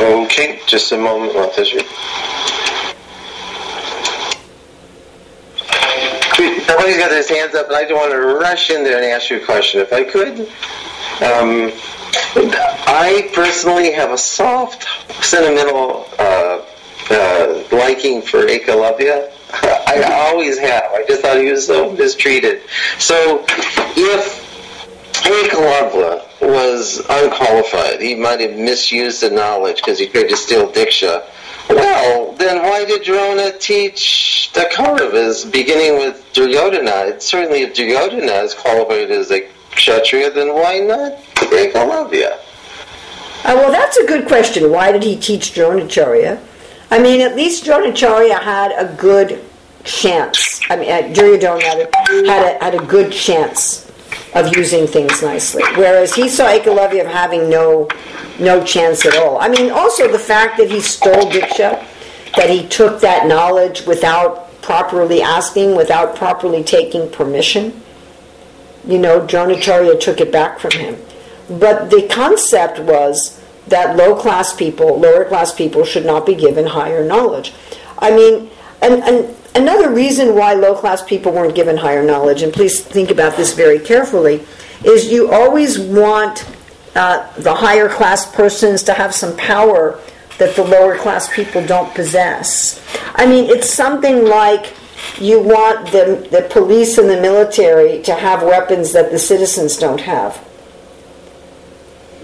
Okay, 0.00 0.60
just 0.66 0.90
a 0.92 0.98
moment, 0.98 1.32
Mataji. 1.32 1.80
Nobody's 6.84 7.02
got 7.02 7.16
his 7.16 7.30
hands 7.30 7.54
up, 7.54 7.68
and 7.68 7.76
I 7.76 7.86
don't 7.86 7.96
want 7.96 8.12
to 8.12 8.18
rush 8.18 8.68
in 8.68 8.84
there 8.84 8.96
and 8.96 9.06
ask 9.06 9.30
you 9.30 9.40
a 9.40 9.44
question. 9.46 9.80
If 9.80 9.90
I 9.90 10.04
could, 10.04 10.40
um, 11.22 11.72
I 12.86 13.30
personally 13.32 13.90
have 13.92 14.10
a 14.10 14.18
soft, 14.18 14.84
sentimental 15.24 16.06
uh, 16.18 16.62
uh, 17.08 17.64
liking 17.72 18.20
for 18.20 18.40
Ekalavya. 18.40 19.32
I 19.86 20.02
always 20.28 20.58
have. 20.58 20.82
I 20.92 21.06
just 21.08 21.22
thought 21.22 21.38
he 21.38 21.50
was 21.50 21.66
so 21.66 21.90
mistreated. 21.92 22.60
So, 22.98 23.46
if 23.96 24.44
Ekalavya 25.24 26.42
was 26.42 26.98
unqualified, 27.08 28.02
he 28.02 28.14
might 28.14 28.40
have 28.40 28.58
misused 28.58 29.22
the 29.22 29.30
knowledge 29.30 29.76
because 29.76 29.98
he 29.98 30.06
tried 30.06 30.28
to 30.28 30.36
steal 30.36 30.70
Diksha. 30.70 31.26
Well, 31.68 32.32
then 32.32 32.62
why 32.62 32.84
did 32.84 33.02
Drona 33.04 33.56
teach 33.58 34.50
the 34.52 34.68
Kauravas, 34.72 35.50
beginning 35.50 35.98
with 35.98 36.24
Duryodhana? 36.32 37.20
Certainly, 37.20 37.62
if 37.62 37.74
Duryodhana 37.74 38.44
is 38.44 38.54
qualified 38.54 39.10
as 39.10 39.30
a 39.30 39.48
Kshatriya, 39.72 40.30
then 40.32 40.54
why 40.54 40.78
not 40.80 41.22
Ekalavya? 41.34 42.38
Uh, 43.44 43.54
well, 43.56 43.70
that's 43.70 43.96
a 43.96 44.06
good 44.06 44.26
question. 44.26 44.70
Why 44.70 44.92
did 44.92 45.02
he 45.02 45.16
teach 45.16 45.52
Dronacharya? 45.52 46.40
I 46.90 46.98
mean, 46.98 47.20
at 47.20 47.36
least 47.36 47.64
Dronacharya 47.64 48.40
had 48.40 48.72
a 48.72 48.94
good 48.96 49.42
chance. 49.84 50.60
I 50.70 50.76
mean, 50.76 50.90
uh, 50.90 51.12
Duryodhana 51.12 51.62
had 51.62 51.78
a, 51.80 52.26
had 52.26 52.56
a, 52.56 52.64
had 52.64 52.74
a 52.74 52.84
good 52.86 53.12
chance 53.12 53.90
of 54.34 54.56
using 54.56 54.86
things 54.86 55.22
nicely, 55.22 55.62
whereas 55.76 56.14
he 56.14 56.28
saw 56.28 56.46
Ekalavya 56.46 57.02
of 57.02 57.06
having 57.06 57.48
no 57.48 57.88
no 58.38 58.64
chance 58.64 59.06
at 59.06 59.16
all. 59.16 59.38
I 59.38 59.48
mean, 59.48 59.70
also 59.70 60.10
the 60.10 60.18
fact 60.18 60.58
that 60.58 60.70
he 60.70 60.80
stole 60.80 61.30
Diksha, 61.30 61.84
that 62.36 62.50
he 62.50 62.66
took 62.68 63.00
that 63.00 63.26
knowledge 63.26 63.86
without 63.86 64.60
properly 64.62 65.22
asking, 65.22 65.76
without 65.76 66.16
properly 66.16 66.62
taking 66.64 67.10
permission. 67.10 67.80
You 68.86 68.98
know, 68.98 69.20
Dronacharya 69.20 70.00
took 70.00 70.20
it 70.20 70.32
back 70.32 70.58
from 70.58 70.72
him. 70.72 70.96
But 71.48 71.90
the 71.90 72.08
concept 72.10 72.78
was 72.80 73.40
that 73.68 73.96
low 73.96 74.14
class 74.14 74.54
people, 74.54 74.98
lower 74.98 75.24
class 75.24 75.54
people, 75.54 75.84
should 75.84 76.04
not 76.04 76.26
be 76.26 76.34
given 76.34 76.66
higher 76.66 77.04
knowledge. 77.04 77.52
I 77.98 78.10
mean, 78.10 78.50
and, 78.82 79.02
and 79.04 79.36
another 79.54 79.90
reason 79.90 80.34
why 80.34 80.54
low 80.54 80.74
class 80.74 81.02
people 81.02 81.32
weren't 81.32 81.54
given 81.54 81.76
higher 81.76 82.04
knowledge, 82.04 82.42
and 82.42 82.52
please 82.52 82.80
think 82.80 83.10
about 83.10 83.36
this 83.36 83.54
very 83.54 83.78
carefully, 83.78 84.44
is 84.84 85.10
you 85.10 85.30
always 85.30 85.78
want 85.78 86.46
uh, 86.94 87.32
the 87.40 87.54
higher 87.54 87.88
class 87.88 88.30
persons 88.34 88.82
to 88.84 88.92
have 88.92 89.14
some 89.14 89.36
power 89.36 90.00
that 90.38 90.56
the 90.56 90.64
lower 90.64 90.96
class 90.96 91.32
people 91.32 91.64
don't 91.66 91.92
possess. 91.94 92.80
I 93.14 93.26
mean, 93.26 93.50
it's 93.50 93.70
something 93.70 94.24
like 94.24 94.74
you 95.20 95.40
want 95.40 95.92
the, 95.92 96.26
the 96.30 96.48
police 96.50 96.98
and 96.98 97.08
the 97.08 97.20
military 97.20 98.02
to 98.02 98.14
have 98.14 98.42
weapons 98.42 98.92
that 98.92 99.10
the 99.10 99.18
citizens 99.18 99.76
don't 99.76 100.00
have. 100.00 100.42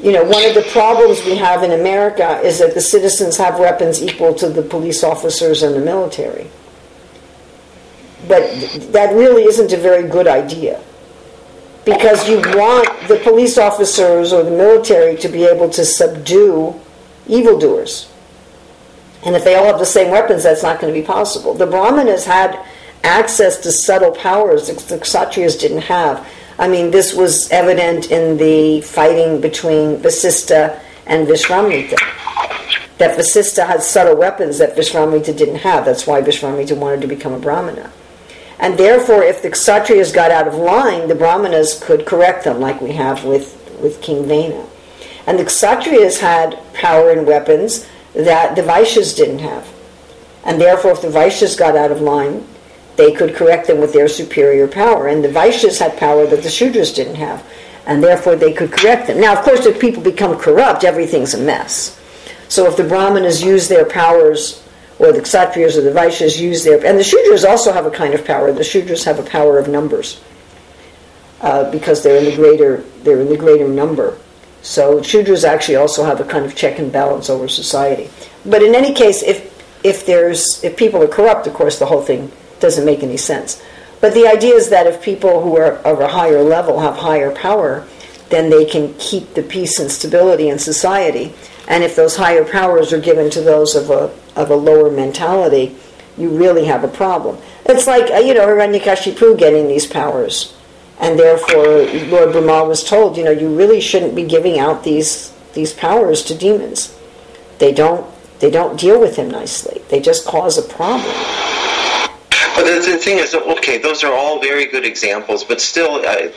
You 0.02 0.12
know, 0.12 0.24
one 0.24 0.44
of 0.46 0.54
the 0.54 0.66
problems 0.72 1.24
we 1.24 1.36
have 1.36 1.62
in 1.62 1.72
America 1.72 2.40
is 2.40 2.58
that 2.58 2.74
the 2.74 2.80
citizens 2.80 3.36
have 3.36 3.58
weapons 3.58 4.02
equal 4.02 4.34
to 4.34 4.48
the 4.48 4.62
police 4.62 5.04
officers 5.04 5.62
and 5.62 5.74
the 5.74 5.80
military. 5.80 6.48
But 8.26 8.50
that 8.92 9.14
really 9.14 9.44
isn't 9.44 9.72
a 9.72 9.76
very 9.76 10.08
good 10.08 10.26
idea. 10.26 10.82
Because 11.90 12.28
you 12.28 12.36
want 12.56 13.08
the 13.08 13.16
police 13.16 13.58
officers 13.58 14.32
or 14.32 14.44
the 14.44 14.50
military 14.50 15.16
to 15.16 15.28
be 15.28 15.44
able 15.44 15.68
to 15.70 15.84
subdue 15.84 16.78
evildoers. 17.26 18.10
And 19.26 19.34
if 19.34 19.44
they 19.44 19.56
all 19.56 19.66
have 19.66 19.78
the 19.78 19.84
same 19.84 20.10
weapons, 20.10 20.44
that's 20.44 20.62
not 20.62 20.80
going 20.80 20.94
to 20.94 20.98
be 20.98 21.04
possible. 21.04 21.52
The 21.52 21.66
Brahmanas 21.66 22.24
had 22.24 22.58
access 23.02 23.58
to 23.58 23.72
subtle 23.72 24.12
powers 24.12 24.68
that 24.68 24.78
the 24.78 24.98
Kshatriyas 24.98 25.58
didn't 25.58 25.82
have. 25.82 26.26
I 26.58 26.68
mean, 26.68 26.90
this 26.90 27.12
was 27.12 27.50
evident 27.50 28.10
in 28.10 28.36
the 28.36 28.82
fighting 28.82 29.40
between 29.40 29.96
Vasista 29.96 30.80
and 31.06 31.26
Vishwamitra. 31.26 31.98
That 32.98 33.18
Vasista 33.18 33.66
had 33.66 33.82
subtle 33.82 34.16
weapons 34.16 34.58
that 34.58 34.76
Vishwamitra 34.76 35.36
didn't 35.36 35.56
have. 35.56 35.84
That's 35.84 36.06
why 36.06 36.20
Vishwamitra 36.22 36.76
wanted 36.76 37.00
to 37.00 37.08
become 37.08 37.32
a 37.32 37.38
Brahmana. 37.38 37.90
And 38.60 38.76
therefore, 38.76 39.22
if 39.22 39.40
the 39.40 39.50
Kshatriyas 39.50 40.14
got 40.14 40.30
out 40.30 40.46
of 40.46 40.54
line, 40.54 41.08
the 41.08 41.14
Brahmanas 41.14 41.82
could 41.82 42.04
correct 42.04 42.44
them, 42.44 42.60
like 42.60 42.80
we 42.82 42.92
have 42.92 43.24
with, 43.24 43.56
with 43.80 44.02
King 44.02 44.26
Vena. 44.26 44.66
And 45.26 45.38
the 45.38 45.44
Kshatriyas 45.44 46.20
had 46.20 46.58
power 46.74 47.10
and 47.10 47.26
weapons 47.26 47.88
that 48.12 48.56
the 48.56 48.62
Vaishyas 48.62 49.16
didn't 49.16 49.38
have. 49.38 49.66
And 50.44 50.60
therefore, 50.60 50.92
if 50.92 51.00
the 51.00 51.08
Vaishyas 51.08 51.58
got 51.58 51.74
out 51.74 51.90
of 51.90 52.02
line, 52.02 52.46
they 52.96 53.12
could 53.12 53.34
correct 53.34 53.66
them 53.66 53.80
with 53.80 53.94
their 53.94 54.08
superior 54.08 54.68
power. 54.68 55.08
And 55.08 55.24
the 55.24 55.28
Vaishyas 55.28 55.78
had 55.78 55.96
power 55.96 56.26
that 56.26 56.42
the 56.42 56.48
Shudras 56.48 56.94
didn't 56.94 57.14
have. 57.14 57.46
And 57.86 58.04
therefore, 58.04 58.36
they 58.36 58.52
could 58.52 58.72
correct 58.72 59.06
them. 59.06 59.20
Now, 59.20 59.38
of 59.38 59.42
course, 59.42 59.64
if 59.64 59.80
people 59.80 60.02
become 60.02 60.38
corrupt, 60.38 60.84
everything's 60.84 61.32
a 61.32 61.38
mess. 61.38 61.98
So 62.48 62.66
if 62.66 62.76
the 62.76 62.84
Brahmanas 62.84 63.42
use 63.42 63.68
their 63.68 63.86
powers 63.86 64.62
or 65.00 65.12
the 65.12 65.20
Kshatriyas 65.20 65.78
or 65.78 65.80
the 65.80 65.90
Vaishyas 65.90 66.38
use 66.38 66.62
their, 66.62 66.84
and 66.84 66.98
the 66.98 67.02
Shudras 67.02 67.48
also 67.48 67.72
have 67.72 67.86
a 67.86 67.90
kind 67.90 68.12
of 68.12 68.24
power. 68.24 68.52
The 68.52 68.60
Shudras 68.60 69.04
have 69.04 69.18
a 69.18 69.22
power 69.22 69.58
of 69.58 69.66
numbers 69.66 70.20
uh, 71.40 71.70
because 71.70 72.02
they're 72.02 72.18
in 72.18 72.26
the 72.26 72.36
greater 72.36 72.84
they're 73.02 73.20
in 73.20 73.30
the 73.30 73.36
greater 73.36 73.66
number. 73.66 74.18
So 74.60 75.00
Shudras 75.00 75.42
actually 75.42 75.76
also 75.76 76.04
have 76.04 76.20
a 76.20 76.24
kind 76.24 76.44
of 76.44 76.54
check 76.54 76.78
and 76.78 76.92
balance 76.92 77.30
over 77.30 77.48
society. 77.48 78.10
But 78.44 78.62
in 78.62 78.74
any 78.74 78.92
case, 78.92 79.22
if 79.22 79.48
if 79.82 80.04
there's 80.04 80.62
if 80.62 80.76
people 80.76 81.02
are 81.02 81.08
corrupt, 81.08 81.46
of 81.46 81.54
course, 81.54 81.78
the 81.78 81.86
whole 81.86 82.02
thing 82.02 82.30
doesn't 82.60 82.84
make 82.84 83.02
any 83.02 83.16
sense. 83.16 83.62
But 84.02 84.12
the 84.12 84.26
idea 84.26 84.54
is 84.54 84.68
that 84.68 84.86
if 84.86 85.02
people 85.02 85.42
who 85.42 85.56
are 85.56 85.76
of 85.78 86.00
a 86.00 86.08
higher 86.08 86.42
level 86.42 86.80
have 86.80 86.96
higher 86.96 87.30
power, 87.30 87.86
then 88.30 88.50
they 88.50 88.64
can 88.64 88.94
keep 88.94 89.34
the 89.34 89.42
peace 89.42 89.78
and 89.78 89.90
stability 89.90 90.48
in 90.48 90.58
society. 90.58 91.34
And 91.68 91.84
if 91.84 91.94
those 91.94 92.16
higher 92.16 92.44
powers 92.44 92.92
are 92.92 93.00
given 93.00 93.30
to 93.30 93.40
those 93.40 93.76
of 93.76 93.90
a 93.90 94.10
of 94.36 94.50
a 94.50 94.56
lower 94.56 94.90
mentality, 94.90 95.76
you 96.16 96.30
really 96.30 96.64
have 96.66 96.84
a 96.84 96.88
problem. 96.88 97.38
It's 97.66 97.86
like, 97.86 98.10
uh, 98.10 98.16
you 98.16 98.34
know, 98.34 98.46
Hiranyakashipu 98.46 99.38
getting 99.38 99.68
these 99.68 99.86
powers. 99.86 100.56
And 100.98 101.18
therefore, 101.18 101.84
Lord 102.10 102.32
Brahma 102.32 102.64
was 102.64 102.84
told, 102.84 103.16
you 103.16 103.24
know, 103.24 103.30
you 103.30 103.56
really 103.56 103.80
shouldn't 103.80 104.14
be 104.14 104.24
giving 104.24 104.58
out 104.58 104.84
these, 104.84 105.32
these 105.54 105.72
powers 105.72 106.22
to 106.24 106.36
demons. 106.36 106.94
They 107.58 107.72
don't, 107.72 108.06
they 108.40 108.50
don't 108.50 108.78
deal 108.78 109.00
with 109.00 109.16
him 109.16 109.30
nicely. 109.30 109.80
They 109.88 110.00
just 110.00 110.26
cause 110.26 110.58
a 110.58 110.62
problem. 110.62 111.10
But 112.56 112.64
the, 112.64 112.96
thing 112.98 113.18
is, 113.18 113.34
okay, 113.34 113.78
those 113.78 114.02
are 114.04 114.12
all 114.12 114.40
very 114.40 114.66
good 114.66 114.84
examples, 114.84 115.44
but 115.44 115.60
still, 115.60 115.94
uh, 116.06 116.30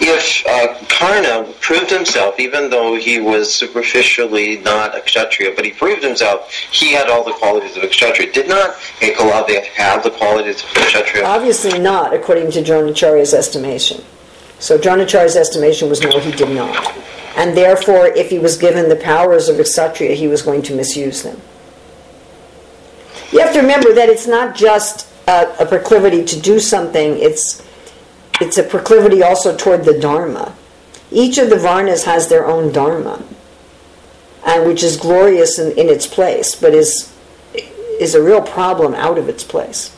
if 0.00 0.46
uh, 0.46 0.74
Karna 0.88 1.52
proved 1.60 1.90
himself, 1.90 2.40
even 2.40 2.70
though 2.70 2.96
he 2.96 3.20
was 3.20 3.52
superficially 3.52 4.58
not 4.58 4.96
a 4.96 5.00
kshatriya, 5.00 5.52
but 5.54 5.64
he 5.64 5.70
proved 5.72 6.02
himself, 6.02 6.52
he 6.52 6.92
had 6.92 7.08
all 7.08 7.24
the 7.24 7.32
qualities 7.32 7.76
of 7.76 7.82
a 7.82 7.88
kshatriya. 7.88 8.32
Did 8.32 8.48
not 8.48 8.74
Ekalavya 9.00 9.64
have 9.64 10.02
the 10.02 10.10
qualities 10.10 10.62
of 10.64 10.70
a 10.70 10.86
kshatriya? 10.86 11.26
Obviously 11.26 11.78
not, 11.78 12.14
according 12.14 12.50
to 12.52 12.62
Dronacharya's 12.62 13.34
estimation. 13.34 14.02
So 14.58 14.78
Dronacharya's 14.78 15.36
estimation 15.36 15.88
was 15.88 16.00
no, 16.00 16.18
he 16.18 16.32
did 16.32 16.54
not. 16.54 16.96
And 17.36 17.56
therefore, 17.56 18.06
if 18.06 18.28
he 18.30 18.38
was 18.38 18.56
given 18.56 18.88
the 18.88 18.96
powers 18.96 19.48
of 19.48 19.58
a 19.58 19.64
kshatriya, 19.64 20.14
he 20.14 20.28
was 20.28 20.42
going 20.42 20.62
to 20.62 20.74
misuse 20.74 21.22
them. 21.22 21.40
You 23.32 23.38
have 23.40 23.52
to 23.52 23.60
remember 23.60 23.94
that 23.94 24.08
it's 24.08 24.26
not 24.26 24.56
just 24.56 25.09
a, 25.30 25.56
a 25.60 25.66
proclivity 25.66 26.24
to 26.24 26.40
do 26.40 26.58
something, 26.58 27.18
it's, 27.18 27.66
it's 28.40 28.58
a 28.58 28.62
proclivity 28.62 29.22
also 29.22 29.56
toward 29.56 29.84
the 29.84 29.98
Dharma. 29.98 30.54
Each 31.10 31.38
of 31.38 31.50
the 31.50 31.56
Varnas 31.56 32.04
has 32.04 32.28
their 32.28 32.46
own 32.46 32.72
Dharma, 32.72 33.22
and 34.46 34.66
which 34.66 34.82
is 34.82 34.96
glorious 34.96 35.58
in, 35.58 35.72
in 35.78 35.88
its 35.88 36.06
place, 36.06 36.54
but 36.54 36.74
is, 36.74 37.14
is 38.00 38.14
a 38.14 38.22
real 38.22 38.42
problem 38.42 38.94
out 38.94 39.18
of 39.18 39.28
its 39.28 39.44
place. 39.44 39.96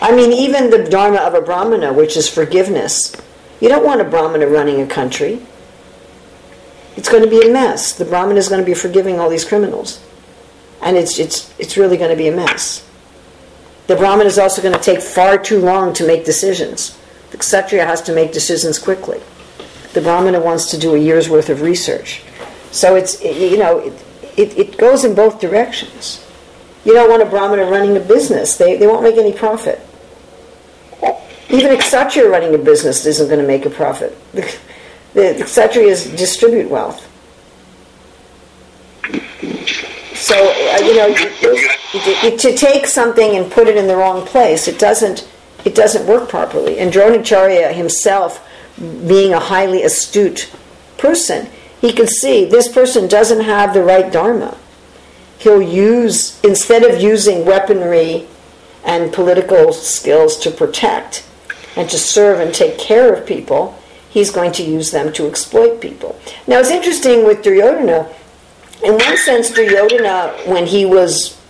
I 0.00 0.14
mean, 0.14 0.32
even 0.32 0.70
the 0.70 0.84
Dharma 0.84 1.18
of 1.18 1.34
a 1.34 1.40
Brahmana, 1.40 1.92
which 1.92 2.16
is 2.16 2.28
forgiveness, 2.28 3.14
You 3.60 3.68
don't 3.68 3.84
want 3.84 4.00
a 4.00 4.04
Brahmana 4.04 4.46
running 4.46 4.80
a 4.80 4.86
country. 4.86 5.40
It's 6.96 7.08
going 7.08 7.22
to 7.22 7.30
be 7.30 7.48
a 7.48 7.52
mess. 7.52 7.92
The 7.92 8.04
brahmana 8.04 8.38
is 8.38 8.48
going 8.48 8.60
to 8.60 8.66
be 8.66 8.74
forgiving 8.74 9.18
all 9.18 9.28
these 9.30 9.44
criminals. 9.44 10.00
And 10.84 10.96
it's, 10.98 11.18
it's, 11.18 11.52
it's 11.58 11.76
really 11.76 11.96
going 11.96 12.10
to 12.10 12.16
be 12.16 12.28
a 12.28 12.36
mess. 12.36 12.86
The 13.86 13.96
Brahmin 13.96 14.26
is 14.26 14.38
also 14.38 14.62
going 14.62 14.74
to 14.74 14.80
take 14.80 15.00
far 15.00 15.38
too 15.38 15.58
long 15.58 15.92
to 15.94 16.06
make 16.06 16.24
decisions. 16.24 16.96
The 17.30 17.38
Kshatriya 17.38 17.84
has 17.84 18.02
to 18.02 18.14
make 18.14 18.32
decisions 18.32 18.78
quickly. 18.78 19.20
The 19.94 20.02
Brahmana 20.02 20.40
wants 20.40 20.70
to 20.70 20.78
do 20.78 20.94
a 20.94 20.98
year's 20.98 21.28
worth 21.28 21.48
of 21.48 21.62
research. 21.62 22.22
So 22.70 22.96
it's, 22.96 23.22
you 23.22 23.56
know, 23.56 23.78
it, 23.78 23.92
it, 24.36 24.58
it 24.58 24.78
goes 24.78 25.04
in 25.04 25.14
both 25.14 25.40
directions. 25.40 26.24
You 26.84 26.92
don't 26.92 27.08
want 27.08 27.22
a 27.22 27.26
Brahmana 27.26 27.64
running 27.64 27.96
a 27.96 28.00
business, 28.00 28.56
they, 28.56 28.76
they 28.76 28.86
won't 28.86 29.02
make 29.02 29.16
any 29.16 29.32
profit. 29.32 29.80
Even 31.48 31.72
a 31.72 31.78
Kshatriya 31.78 32.28
running 32.28 32.54
a 32.54 32.58
business 32.58 33.06
isn't 33.06 33.28
going 33.28 33.40
to 33.40 33.46
make 33.46 33.64
a 33.64 33.70
profit. 33.70 34.16
The, 34.32 34.42
the, 35.14 35.20
the 35.38 35.44
Kshatriyas 35.44 36.16
distribute 36.16 36.68
wealth. 36.68 37.10
So, 40.24 40.36
uh, 40.36 40.78
you 40.78 40.96
know, 40.96 41.14
to 42.38 42.56
take 42.56 42.86
something 42.86 43.36
and 43.36 43.52
put 43.52 43.68
it 43.68 43.76
in 43.76 43.86
the 43.86 43.94
wrong 43.94 44.24
place, 44.26 44.68
it 44.68 44.78
doesn't, 44.78 45.28
it 45.66 45.74
doesn't 45.74 46.06
work 46.06 46.30
properly. 46.30 46.78
And 46.78 46.90
Dronacharya 46.90 47.74
himself, 47.74 48.42
being 49.06 49.34
a 49.34 49.38
highly 49.38 49.82
astute 49.82 50.50
person, 50.96 51.50
he 51.78 51.92
could 51.92 52.08
see 52.08 52.46
this 52.46 52.72
person 52.72 53.06
doesn't 53.06 53.42
have 53.42 53.74
the 53.74 53.82
right 53.82 54.10
dharma. 54.10 54.56
He'll 55.36 55.60
use, 55.60 56.40
instead 56.42 56.84
of 56.84 57.02
using 57.02 57.44
weaponry 57.44 58.26
and 58.82 59.12
political 59.12 59.74
skills 59.74 60.38
to 60.38 60.50
protect 60.50 61.26
and 61.76 61.90
to 61.90 61.98
serve 61.98 62.40
and 62.40 62.54
take 62.54 62.78
care 62.78 63.12
of 63.12 63.26
people, 63.26 63.78
he's 64.08 64.30
going 64.30 64.52
to 64.52 64.62
use 64.62 64.90
them 64.90 65.12
to 65.12 65.26
exploit 65.26 65.82
people. 65.82 66.18
Now 66.46 66.60
it's 66.60 66.70
interesting 66.70 67.26
with 67.26 67.42
Duryodhana, 67.42 68.08
in 68.82 68.94
one 68.94 69.16
sense, 69.18 69.50
Duryodhana, 69.50 70.34
when 70.46 70.66
he 70.66 70.84
was 70.84 71.40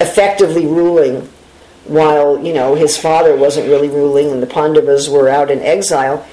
effectively 0.00 0.66
ruling, 0.66 1.28
while 1.84 2.44
you 2.44 2.52
know 2.52 2.74
his 2.74 2.96
father 2.96 3.36
wasn't 3.36 3.68
really 3.68 3.88
ruling 3.88 4.30
and 4.32 4.42
the 4.42 4.46
Pandavas 4.46 5.08
were 5.08 5.28
out 5.28 5.50
in 5.50 5.60
exile, 5.60 6.26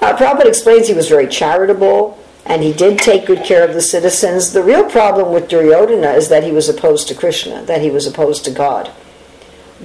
uh, 0.00 0.16
Prabhupada 0.16 0.46
explains 0.46 0.88
he 0.88 0.94
was 0.94 1.08
very 1.08 1.26
charitable 1.26 2.18
and 2.46 2.62
he 2.62 2.72
did 2.72 2.98
take 2.98 3.26
good 3.26 3.44
care 3.44 3.66
of 3.66 3.74
the 3.74 3.80
citizens. 3.80 4.52
The 4.52 4.62
real 4.62 4.88
problem 4.88 5.32
with 5.32 5.48
Duryodhana 5.48 6.12
is 6.12 6.28
that 6.30 6.42
he 6.42 6.52
was 6.52 6.68
opposed 6.68 7.08
to 7.08 7.14
Krishna, 7.14 7.62
that 7.64 7.82
he 7.82 7.90
was 7.90 8.06
opposed 8.06 8.44
to 8.46 8.50
God. 8.50 8.90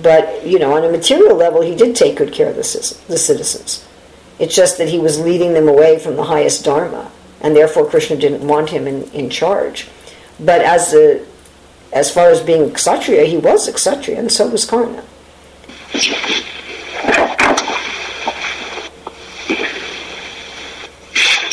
But, 0.02 0.46
you 0.46 0.60
know, 0.60 0.74
on 0.76 0.84
a 0.84 0.92
material 0.92 1.36
level, 1.36 1.62
he 1.62 1.76
did 1.76 1.96
take 1.96 2.18
good 2.18 2.34
care 2.34 2.50
of 2.50 2.56
the, 2.56 2.62
the 3.08 3.18
citizens. 3.18 3.86
It's 4.40 4.56
just 4.56 4.78
that 4.78 4.90
he 4.90 5.00
was 5.00 5.20
leading 5.20 5.54
them 5.54 5.68
away 5.68 6.00
from 6.00 6.16
the 6.16 6.24
highest 6.24 6.66
dharma, 6.66 7.12
and 7.42 7.56
therefore 7.56 7.90
Krishna 7.90 8.18
didn't 8.18 8.46
want 8.46 8.70
him 8.70 8.88
in, 8.88 9.04
in 9.12 9.30
charge. 9.30 9.88
But 10.40 10.62
as 10.62 10.94
a, 10.94 11.26
as 11.94 12.12
far 12.12 12.30
as 12.30 12.42
being 12.42 12.74
kshatriya, 12.74 13.26
he 13.26 13.38
was 13.38 13.68
a 13.68 13.74
kshatriya, 13.74 14.20
and 14.20 14.32
so 14.32 14.48
was 14.50 14.66
Karna. 14.66 15.04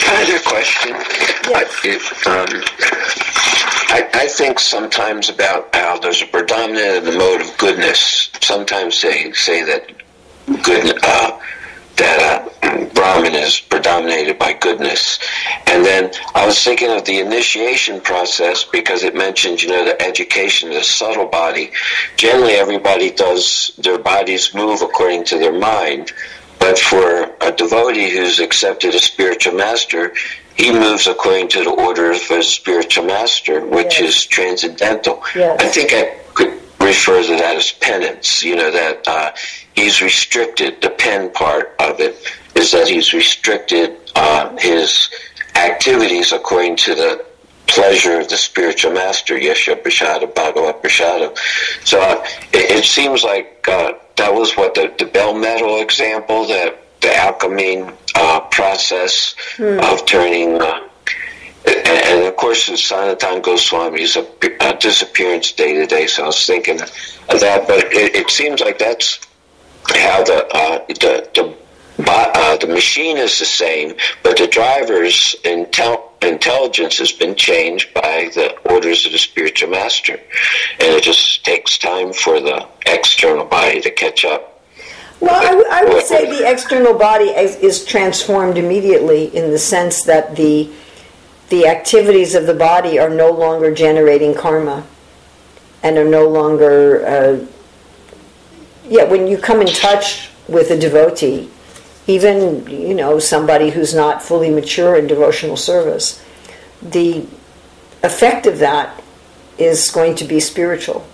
Another 0.09 0.39
question. 0.45 0.91
Yes. 0.93 1.45
I, 1.55 1.64
if, 1.85 2.26
um, 2.26 2.62
I, 3.89 4.09
I 4.14 4.26
think 4.28 4.59
sometimes 4.59 5.28
about 5.28 5.74
how 5.74 5.99
there's 5.99 6.22
a 6.22 6.26
predominant 6.26 6.99
of 6.99 7.05
the 7.05 7.12
mode 7.18 7.41
of 7.41 7.57
goodness. 7.59 8.30
Sometimes 8.41 9.01
they 9.03 9.33
say 9.33 9.62
that 9.64 9.91
good 10.62 10.99
uh, 11.03 11.39
that 12.03 12.48
uh, 12.62 12.84
Brahman 12.94 13.34
is 13.34 13.61
predominated 13.61 14.38
by 14.38 14.53
goodness. 14.55 15.18
And 15.66 15.84
then 15.84 16.11
I 16.34 16.44
was 16.46 16.62
thinking 16.62 16.90
of 16.90 17.05
the 17.05 17.20
initiation 17.20 18.00
process 18.00 18.64
because 18.64 19.05
it 19.05 19.14
mentioned, 19.14 19.62
you 19.62 19.68
know, 19.68 19.84
the 19.84 20.00
education, 20.03 20.70
the 20.70 20.82
subtle 20.82 21.26
body. 21.26 21.70
Generally, 22.16 22.55
everybody 22.55 23.11
does 23.11 23.72
their 23.78 23.98
bodies 23.98 24.55
move 24.55 24.82
according 24.82 25.24
to 25.26 25.38
their 25.38 25.59
mind. 25.59 26.12
But 26.59 26.78
for 26.78 27.34
a 27.40 27.50
devotee 27.50 28.11
who's 28.11 28.38
accepted 28.38 28.94
a 28.94 28.98
spiritual 29.00 29.55
master, 29.55 30.12
he 30.55 30.70
moves 30.70 31.07
according 31.09 31.48
to 31.48 31.64
the 31.64 31.70
order 31.70 32.12
of 32.12 32.30
a 32.30 32.42
spiritual 32.42 33.05
master, 33.05 33.64
which 33.66 33.98
Yes. 34.00 34.16
is 34.16 34.26
transcendental. 34.26 35.22
Yes. 35.34 35.61
I 35.61 35.66
think 35.66 35.92
I 35.92 36.16
could 36.34 36.62
refer 36.83 37.22
to 37.22 37.37
that 37.37 37.57
as 37.57 37.72
penance. 37.72 38.43
You 38.43 38.57
know 38.57 38.70
that 38.70 39.07
uh, 39.07 39.33
he's 39.74 40.03
restricted. 40.03 40.83
The 40.83 40.91
pen 40.91 41.33
part 41.33 41.74
of 41.78 42.01
it 42.01 42.16
is 42.55 42.72
that 42.72 42.89
he's 42.89 43.12
restricted 43.12 43.97
uh, 44.14 44.57
his 44.59 45.09
activities 45.55 46.33
according 46.33 46.76
to 46.76 46.95
the 46.95 47.24
pleasure 47.66 48.20
of 48.20 48.28
the 48.28 48.37
spiritual 48.37 48.93
master, 48.93 49.39
Yesha 49.39 49.80
Prashada, 49.83 50.33
Bhagavad 50.35 50.83
Prashada. 50.83 51.37
So 51.85 52.01
uh, 52.01 52.22
it, 52.53 52.70
it 52.78 52.85
seems 52.85 53.24
like 53.24 53.66
uh, 53.68 53.93
that 54.16 54.35
was 54.35 54.57
what 54.57 54.74
the, 54.74 54.93
the 54.99 55.07
bell 55.07 55.35
metal 55.35 55.80
example, 55.80 56.47
that 56.49 56.78
the 57.01 57.16
alchemy 57.16 57.85
uh, 58.14 58.41
process 58.51 59.35
of 59.59 60.05
turning. 60.07 60.61
And, 61.67 61.87
and 61.87 62.25
of 62.27 62.37
course, 62.37 62.69
it's 62.69 62.85
Sanatan 62.85 63.41
Goswami's 63.43 64.17
uh, 64.17 64.73
disappearance 64.81 65.53
day 65.53 65.75
to 65.75 65.87
day. 65.87 66.07
So 66.07 66.25
I 66.25 66.27
was 66.27 66.47
thinking 66.47 66.81
of 66.81 67.41
that, 67.41 67.67
but 67.67 67.85
it, 67.93 68.15
it 68.15 68.31
seems 68.31 68.61
like 68.61 68.79
that's 68.79 69.21
how 69.89 70.25
the 70.25 70.47
uh, 70.55 70.85
the 70.89 71.29
the, 71.35 71.57
uh, 72.09 72.57
the 72.57 72.67
machine 72.67 73.17
is 73.17 73.39
the 73.39 73.45
same, 73.45 73.95
but 74.23 74.37
the 74.37 74.47
driver's 74.47 75.37
intel- 75.45 76.03
intelligence 76.23 76.99
has 76.99 77.13
been 77.13 77.35
changed 77.35 77.93
by 77.95 78.31
the 78.35 78.57
orders 78.71 79.07
of 79.07 79.13
the 79.13 79.19
spiritual 79.19 79.71
master, 79.71 80.15
and 80.15 80.95
it 80.95 81.03
just 81.03 81.45
takes 81.45 81.79
time 81.79 82.13
for 82.13 82.41
the 82.41 82.67
external 82.87 83.45
body 83.45 83.81
to 83.81 83.91
catch 83.91 84.25
up. 84.25 84.61
Well, 85.21 85.41
I, 85.41 85.51
w- 85.51 85.69
I 85.71 85.85
would 85.85 86.05
say 86.05 86.29
the 86.29 86.51
external 86.51 86.95
body 86.99 87.27
is, 87.27 87.55
is 87.57 87.85
transformed 87.85 88.59
immediately 88.59 89.27
in 89.27 89.53
the 89.53 89.59
sense 89.59 90.03
that 90.05 90.35
the 90.35 90.69
the 91.53 91.66
activities 91.66 92.34
of 92.34 92.46
the 92.46 92.55
body 92.55 92.98
are 92.98 93.11
no 93.11 93.30
longer 93.30 93.74
generating 93.74 94.34
karma 94.34 94.82
and 95.82 95.98
are 95.98 96.09
no 96.09 96.26
longer 96.26 97.05
uh, 97.05 97.46
yeah 98.88 99.05
when 99.05 99.26
you 99.26 99.36
come 99.36 99.61
in 99.61 99.66
touch 99.66 100.30
with 100.48 100.70
a 100.70 100.78
devotee 100.78 101.50
even 102.07 102.66
you 102.66 102.94
know 102.94 103.18
somebody 103.18 103.68
who's 103.68 103.92
not 103.92 104.22
fully 104.22 104.48
mature 104.48 104.96
in 104.96 105.07
devotional 105.07 105.55
service 105.55 106.24
the 106.80 107.26
effect 108.03 108.46
of 108.46 108.59
that 108.59 109.05
is 109.59 109.90
going 109.90 110.14
to 110.14 110.24
be 110.24 110.40
spiritual 110.40 111.07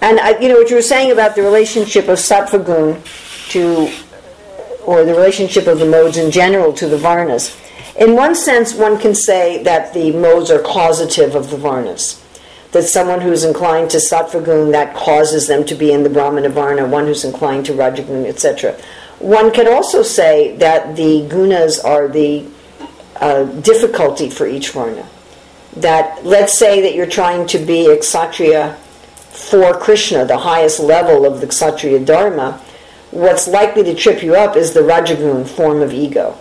and 0.00 0.20
I, 0.20 0.38
you 0.38 0.48
know 0.48 0.54
what 0.54 0.70
you 0.70 0.76
were 0.76 0.82
saying 0.82 1.10
about 1.10 1.34
the 1.34 1.42
relationship 1.42 2.06
of 2.06 2.18
sattvagun 2.18 3.02
to, 3.50 3.90
or 4.86 5.04
the 5.04 5.14
relationship 5.14 5.66
of 5.66 5.80
the 5.80 5.84
modes 5.84 6.16
in 6.16 6.30
general 6.30 6.72
to 6.74 6.86
the 6.86 6.96
varnas. 6.96 7.59
In 8.00 8.16
one 8.16 8.34
sense, 8.34 8.74
one 8.74 8.98
can 8.98 9.14
say 9.14 9.62
that 9.62 9.92
the 9.92 10.10
modes 10.12 10.50
are 10.50 10.62
causative 10.62 11.34
of 11.34 11.50
the 11.50 11.58
varnas. 11.58 12.18
That 12.72 12.84
someone 12.84 13.20
who's 13.20 13.44
inclined 13.44 13.90
to 13.90 13.98
sattva 13.98 14.72
that 14.72 14.96
causes 14.96 15.46
them 15.46 15.64
to 15.66 15.74
be 15.74 15.92
in 15.92 16.02
the 16.02 16.08
brahmana 16.08 16.48
varna, 16.48 16.86
one 16.86 17.04
who's 17.04 17.24
inclined 17.24 17.66
to 17.66 17.72
rajagun, 17.72 18.26
etc. 18.26 18.74
One 19.18 19.52
can 19.52 19.68
also 19.68 20.02
say 20.02 20.56
that 20.56 20.96
the 20.96 21.28
gunas 21.28 21.84
are 21.84 22.08
the 22.08 22.46
uh, 23.16 23.44
difficulty 23.60 24.30
for 24.30 24.46
each 24.46 24.70
varna. 24.70 25.06
That 25.76 26.24
let's 26.24 26.56
say 26.56 26.80
that 26.80 26.94
you're 26.94 27.06
trying 27.06 27.46
to 27.48 27.58
be 27.58 27.86
a 27.86 27.98
kshatriya 27.98 28.78
for 29.30 29.74
Krishna, 29.74 30.24
the 30.24 30.38
highest 30.38 30.80
level 30.80 31.26
of 31.26 31.40
the 31.40 31.46
Kshatriya 31.46 32.04
Dharma, 32.04 32.60
what's 33.10 33.46
likely 33.46 33.84
to 33.84 33.94
trip 33.94 34.22
you 34.22 34.34
up 34.34 34.56
is 34.56 34.72
the 34.72 34.80
Rajagun 34.80 35.46
form 35.46 35.82
of 35.82 35.92
ego. 35.92 36.38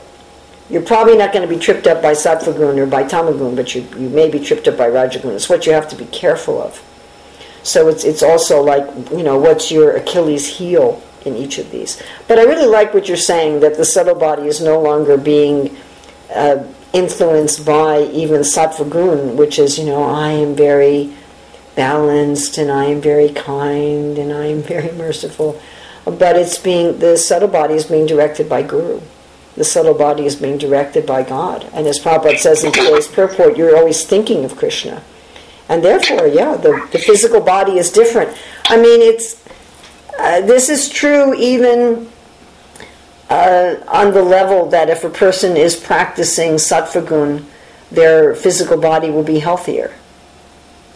You're 0.69 0.83
probably 0.83 1.17
not 1.17 1.33
going 1.33 1.47
to 1.47 1.53
be 1.53 1.59
tripped 1.59 1.87
up 1.87 2.01
by 2.01 2.11
Sattvagun 2.11 2.77
or 2.77 2.85
by 2.85 3.03
Tamagun, 3.03 3.55
but 3.55 3.73
you, 3.73 3.81
you 3.97 4.09
may 4.09 4.29
be 4.29 4.39
tripped 4.39 4.67
up 4.67 4.77
by 4.77 4.87
Rajagun. 4.87 5.33
It's 5.33 5.49
what 5.49 5.65
you 5.65 5.73
have 5.73 5.89
to 5.89 5.95
be 5.95 6.05
careful 6.05 6.61
of. 6.61 6.83
So 7.63 7.87
it's, 7.87 8.03
it's 8.03 8.21
also 8.21 8.61
like, 8.61 8.85
you 9.11 9.23
know, 9.23 9.37
what's 9.37 9.71
your 9.71 9.95
Achilles 9.95 10.47
heel 10.47 11.01
in 11.25 11.35
each 11.35 11.57
of 11.57 11.71
these. 11.71 12.01
But 12.27 12.39
I 12.39 12.43
really 12.43 12.67
like 12.67 12.93
what 12.93 13.07
you're 13.07 13.17
saying, 13.17 13.59
that 13.61 13.77
the 13.77 13.85
subtle 13.85 14.15
body 14.15 14.43
is 14.43 14.61
no 14.61 14.79
longer 14.79 15.17
being 15.17 15.75
uh, 16.33 16.63
influenced 16.93 17.65
by 17.65 18.03
even 18.03 18.41
Sattvagun, 18.41 19.35
which 19.35 19.59
is, 19.59 19.77
you 19.77 19.85
know, 19.85 20.03
I 20.03 20.31
am 20.31 20.55
very 20.55 21.13
balanced 21.75 22.57
and 22.57 22.71
I 22.71 22.85
am 22.85 23.01
very 23.01 23.29
kind 23.29 24.17
and 24.17 24.33
I 24.33 24.47
am 24.47 24.61
very 24.75 24.91
merciful. 24.91 25.59
But 26.05 26.37
it's 26.37 26.57
being, 26.57 26.99
the 26.99 27.17
subtle 27.17 27.49
body 27.49 27.75
is 27.75 27.85
being 27.85 28.05
directed 28.05 28.49
by 28.49 28.63
Guru. 28.63 29.01
The 29.59 29.65
subtle 29.65 29.93
body 29.93 30.25
is 30.25 30.37
being 30.37 30.57
directed 30.57 31.05
by 31.05 31.21
God. 31.21 31.69
And 31.73 31.85
as 31.85 31.99
Prabhupada 31.99 32.37
says 32.37 32.63
in 32.63 32.71
today's 32.71 33.09
purport, 33.09 33.57
you're 33.57 33.75
always 33.75 34.05
thinking 34.05 34.45
of 34.45 34.55
Krishna. 34.55 35.03
And 35.67 35.83
therefore, 35.83 36.27
yeah, 36.27 36.55
the, 36.55 36.87
the 36.93 36.97
physical 36.97 37.41
body 37.41 37.77
is 37.77 37.91
different. 37.91 38.37
I 38.67 38.77
mean, 38.77 39.01
it's, 39.01 39.45
uh, 40.17 40.39
this 40.39 40.69
is 40.69 40.87
true 40.87 41.35
even 41.35 42.09
uh, 43.29 43.75
on 43.89 44.13
the 44.13 44.23
level 44.23 44.67
that 44.67 44.89
if 44.89 45.03
a 45.03 45.09
person 45.09 45.57
is 45.57 45.75
practicing 45.75 46.51
sattvagun, 46.51 47.43
their 47.91 48.35
physical 48.35 48.77
body 48.77 49.09
will 49.09 49.23
be 49.23 49.39
healthier 49.39 49.93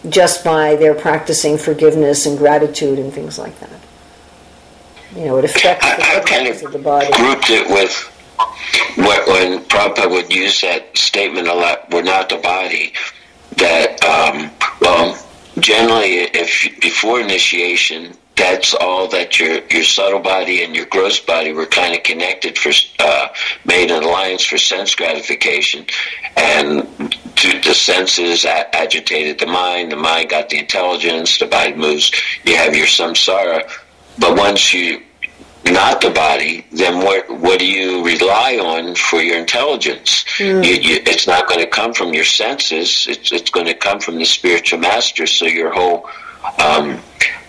just 0.08 0.42
by 0.42 0.78
their 0.78 0.96
practicing 0.96 1.58
forgiveness 1.58 2.26
and 2.26 2.38
gratitude 2.38 2.98
and 2.98 3.12
things 3.12 3.38
like 3.38 3.60
that. 3.60 3.82
You 5.18 5.26
know, 5.26 5.38
it 5.38 5.44
affects 5.44 5.86
the 5.86 6.02
I, 6.02 6.18
I 6.20 6.20
kind 6.22 6.48
of, 6.48 6.64
of 6.64 6.72
the 6.72 6.80
body. 6.80 7.12
grouped 7.12 7.50
it 7.50 7.68
with 7.68 8.10
when 8.98 9.64
Prabhupada 9.66 10.10
would 10.10 10.34
use 10.34 10.62
that 10.62 10.98
statement 10.98 11.48
a 11.48 11.54
lot, 11.54 11.90
we're 11.92 12.04
not 12.04 12.30
the 12.30 12.38
body, 12.38 12.94
that, 13.58 14.04
um, 14.04 14.52
well, 14.82 15.18
generally, 15.60 16.30
if 16.34 16.80
before 16.80 17.20
initiation, 17.20 18.14
that's 18.36 18.74
all 18.74 19.08
that 19.10 19.40
your 19.40 19.60
your 19.70 19.84
subtle 19.84 20.20
body 20.20 20.64
and 20.64 20.76
your 20.76 20.86
gross 20.88 21.20
body 21.20 21.54
were 21.54 21.68
kind 21.68 21.96
of 21.96 22.04
connected 22.04 22.58
for 22.58 22.72
uh, 23.00 23.28
made 23.66 23.92
an 23.92 24.04
alliance 24.04 24.44
for 24.44 24.58
sense 24.58 24.96
gratification, 24.96 25.86
and 26.36 27.16
to 27.36 27.60
the 27.62 27.74
senses 27.74 28.46
agitated 28.46 29.40
the 29.40 29.46
mind. 29.46 29.92
The 29.92 29.98
mind 29.98 30.32
got 30.32 30.50
the 30.50 30.60
intelligence. 30.60 31.38
The 31.38 31.46
body 31.46 31.76
moves. 31.76 32.12
You 32.44 32.56
have 32.56 32.76
your 32.76 32.88
samsara, 32.88 33.70
but 34.18 34.36
once 34.36 34.74
you 34.74 35.04
not 35.66 36.02
the 36.02 36.10
body, 36.10 36.66
then 36.72 37.04
what 37.04 37.30
what 37.30 37.60
do 37.60 37.66
you 37.66 38.06
rely 38.06 38.58
on 38.58 38.96
for 38.96 39.22
your 39.22 39.38
intelligence? 39.38 40.26
Mm. 40.38 40.66
You, 40.66 40.74
you, 40.74 41.02
it's 41.06 41.28
not 41.28 41.48
going 41.48 41.62
to 41.62 41.68
come 41.68 41.94
from 41.94 42.14
your 42.14 42.26
senses. 42.26 43.08
It's 43.10 43.32
it's 43.32 43.50
going 43.50 43.68
to 43.68 43.74
come 43.74 44.00
from 44.00 44.16
the 44.16 44.26
spiritual 44.26 44.80
master. 44.80 45.26
So 45.26 45.46
your 45.46 45.72
whole 45.74 46.10
um, 46.60 47.00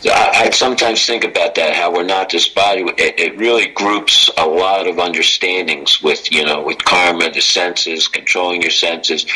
I, 0.06 0.44
I 0.46 0.50
sometimes 0.50 1.04
think 1.06 1.24
about 1.24 1.54
that. 1.56 1.74
How 1.74 1.92
we're 1.92 2.04
not 2.04 2.30
this 2.30 2.48
body. 2.48 2.82
It, 2.82 3.18
it 3.18 3.36
really 3.38 3.66
groups 3.68 4.30
a 4.38 4.46
lot 4.46 4.86
of 4.86 4.98
understandings 4.98 6.02
with 6.02 6.30
you 6.30 6.44
know 6.44 6.62
with 6.62 6.84
karma, 6.84 7.30
the 7.30 7.40
senses, 7.40 8.06
controlling 8.08 8.62
your 8.62 8.70
senses, 8.70 9.26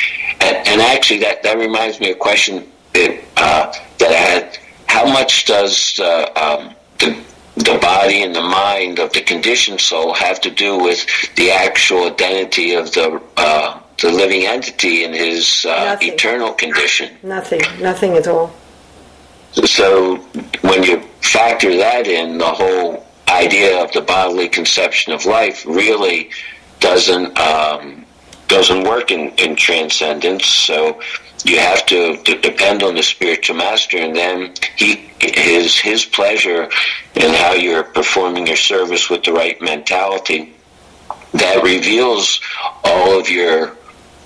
and, 0.41 0.57
and 0.69 0.81
actually 0.81 1.21
that 1.21 1.43
that 1.43 1.59
reminds 1.59 2.01
me 2.01 2.11
of 2.11 2.17
a 2.17 2.19
question 2.19 2.69
that, 2.95 3.25
uh, 3.37 3.73
that 3.99 4.11
I 4.11 4.15
had. 4.15 4.59
How 4.87 5.05
much 5.05 5.45
does 5.45 6.01
uh, 6.01 6.31
um, 6.35 6.75
the 6.99 7.23
the 7.59 7.79
body 7.81 8.23
and 8.23 8.35
the 8.35 8.43
mind 8.43 8.99
of 8.99 9.13
the 9.13 9.21
conditioned 9.23 9.81
soul 9.81 10.15
have 10.15 10.41
to 10.41 10.51
do 10.51 10.79
with 10.79 11.05
the 11.35 11.51
actual 11.51 12.07
identity 12.07 12.75
of 12.75 12.93
the 12.93 13.21
uh, 13.37 13.81
the 14.01 14.11
living 14.13 14.47
entity 14.47 15.05
in 15.05 15.13
his 15.13 15.67
uh, 15.69 15.97
eternal 16.01 16.53
condition. 16.53 17.17
Nothing, 17.23 17.61
nothing 17.81 18.13
at 18.17 18.29
all. 18.29 18.55
So 19.53 20.17
when 20.61 20.85
you 20.85 21.01
factor 21.21 21.77
that 21.77 22.07
in, 22.07 22.39
the 22.39 22.47
whole 22.47 23.07
idea 23.29 23.83
of 23.83 23.91
the 23.93 24.01
bodily 24.01 24.49
conception 24.49 25.13
of 25.13 25.27
life 25.27 25.67
really 25.67 26.31
doesn't 26.81 27.37
um, 27.39 28.05
doesn't 28.47 28.85
work 28.85 29.11
in, 29.11 29.31
in 29.39 29.57
transcendence. 29.57 30.47
So 30.47 31.01
you 31.45 31.59
have 31.59 31.87
to, 31.87 32.17
to, 32.25 32.41
depend 32.41 32.83
on 32.83 32.95
the 32.95 33.03
spiritual 33.03 33.57
master, 33.57 33.97
and 33.99 34.15
then 34.15 34.55
he 34.77 35.11
his 35.21 35.77
his 35.77 36.05
pleasure 36.05 36.69
in 37.15 37.35
how 37.35 37.53
you're 37.53 37.85
performing 37.85 38.47
your 38.47 38.57
service 38.57 39.09
with 39.09 39.23
the 39.25 39.33
right 39.33 39.61
mentality 39.61 40.55
that 41.33 41.63
reveals 41.63 42.41
all 42.85 43.19
of 43.19 43.29
your 43.29 43.77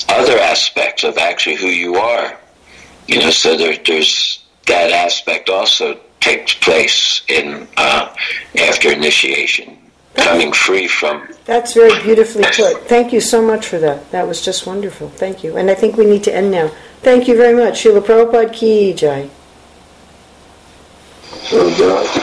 other 0.08 0.38
aspects 0.38 1.04
of 1.04 1.18
actually 1.18 1.56
who 1.56 1.68
you 1.68 1.96
are. 1.96 2.38
You 3.08 3.20
know, 3.20 3.30
so 3.30 3.56
there, 3.56 3.76
there's 3.84 4.44
that 4.66 4.90
aspect 4.90 5.48
also 5.48 5.98
takes 6.20 6.54
place 6.54 7.22
in 7.28 7.66
uh, 7.76 8.14
after 8.58 8.92
initiation, 8.92 9.76
coming 10.14 10.52
free 10.52 10.86
from. 10.86 11.28
That's 11.44 11.74
very 11.74 12.00
beautifully 12.02 12.44
put. 12.44 12.88
Thank 12.88 13.12
you 13.12 13.20
so 13.20 13.42
much 13.42 13.66
for 13.66 13.78
that. 13.78 14.10
That 14.12 14.26
was 14.28 14.44
just 14.44 14.66
wonderful. 14.66 15.08
Thank 15.08 15.42
you. 15.42 15.56
And 15.56 15.70
I 15.70 15.74
think 15.74 15.96
we 15.96 16.06
need 16.06 16.24
to 16.24 16.34
end 16.34 16.52
now. 16.52 16.70
Thank 17.02 17.26
you 17.26 17.36
very 17.36 17.54
much. 17.54 17.82
Srila 17.82 18.00
Prabhupada 18.00 18.52
Ki 18.52 18.94
Jai. 18.94 19.28
Oh, 21.52 21.76
God. 21.76 22.22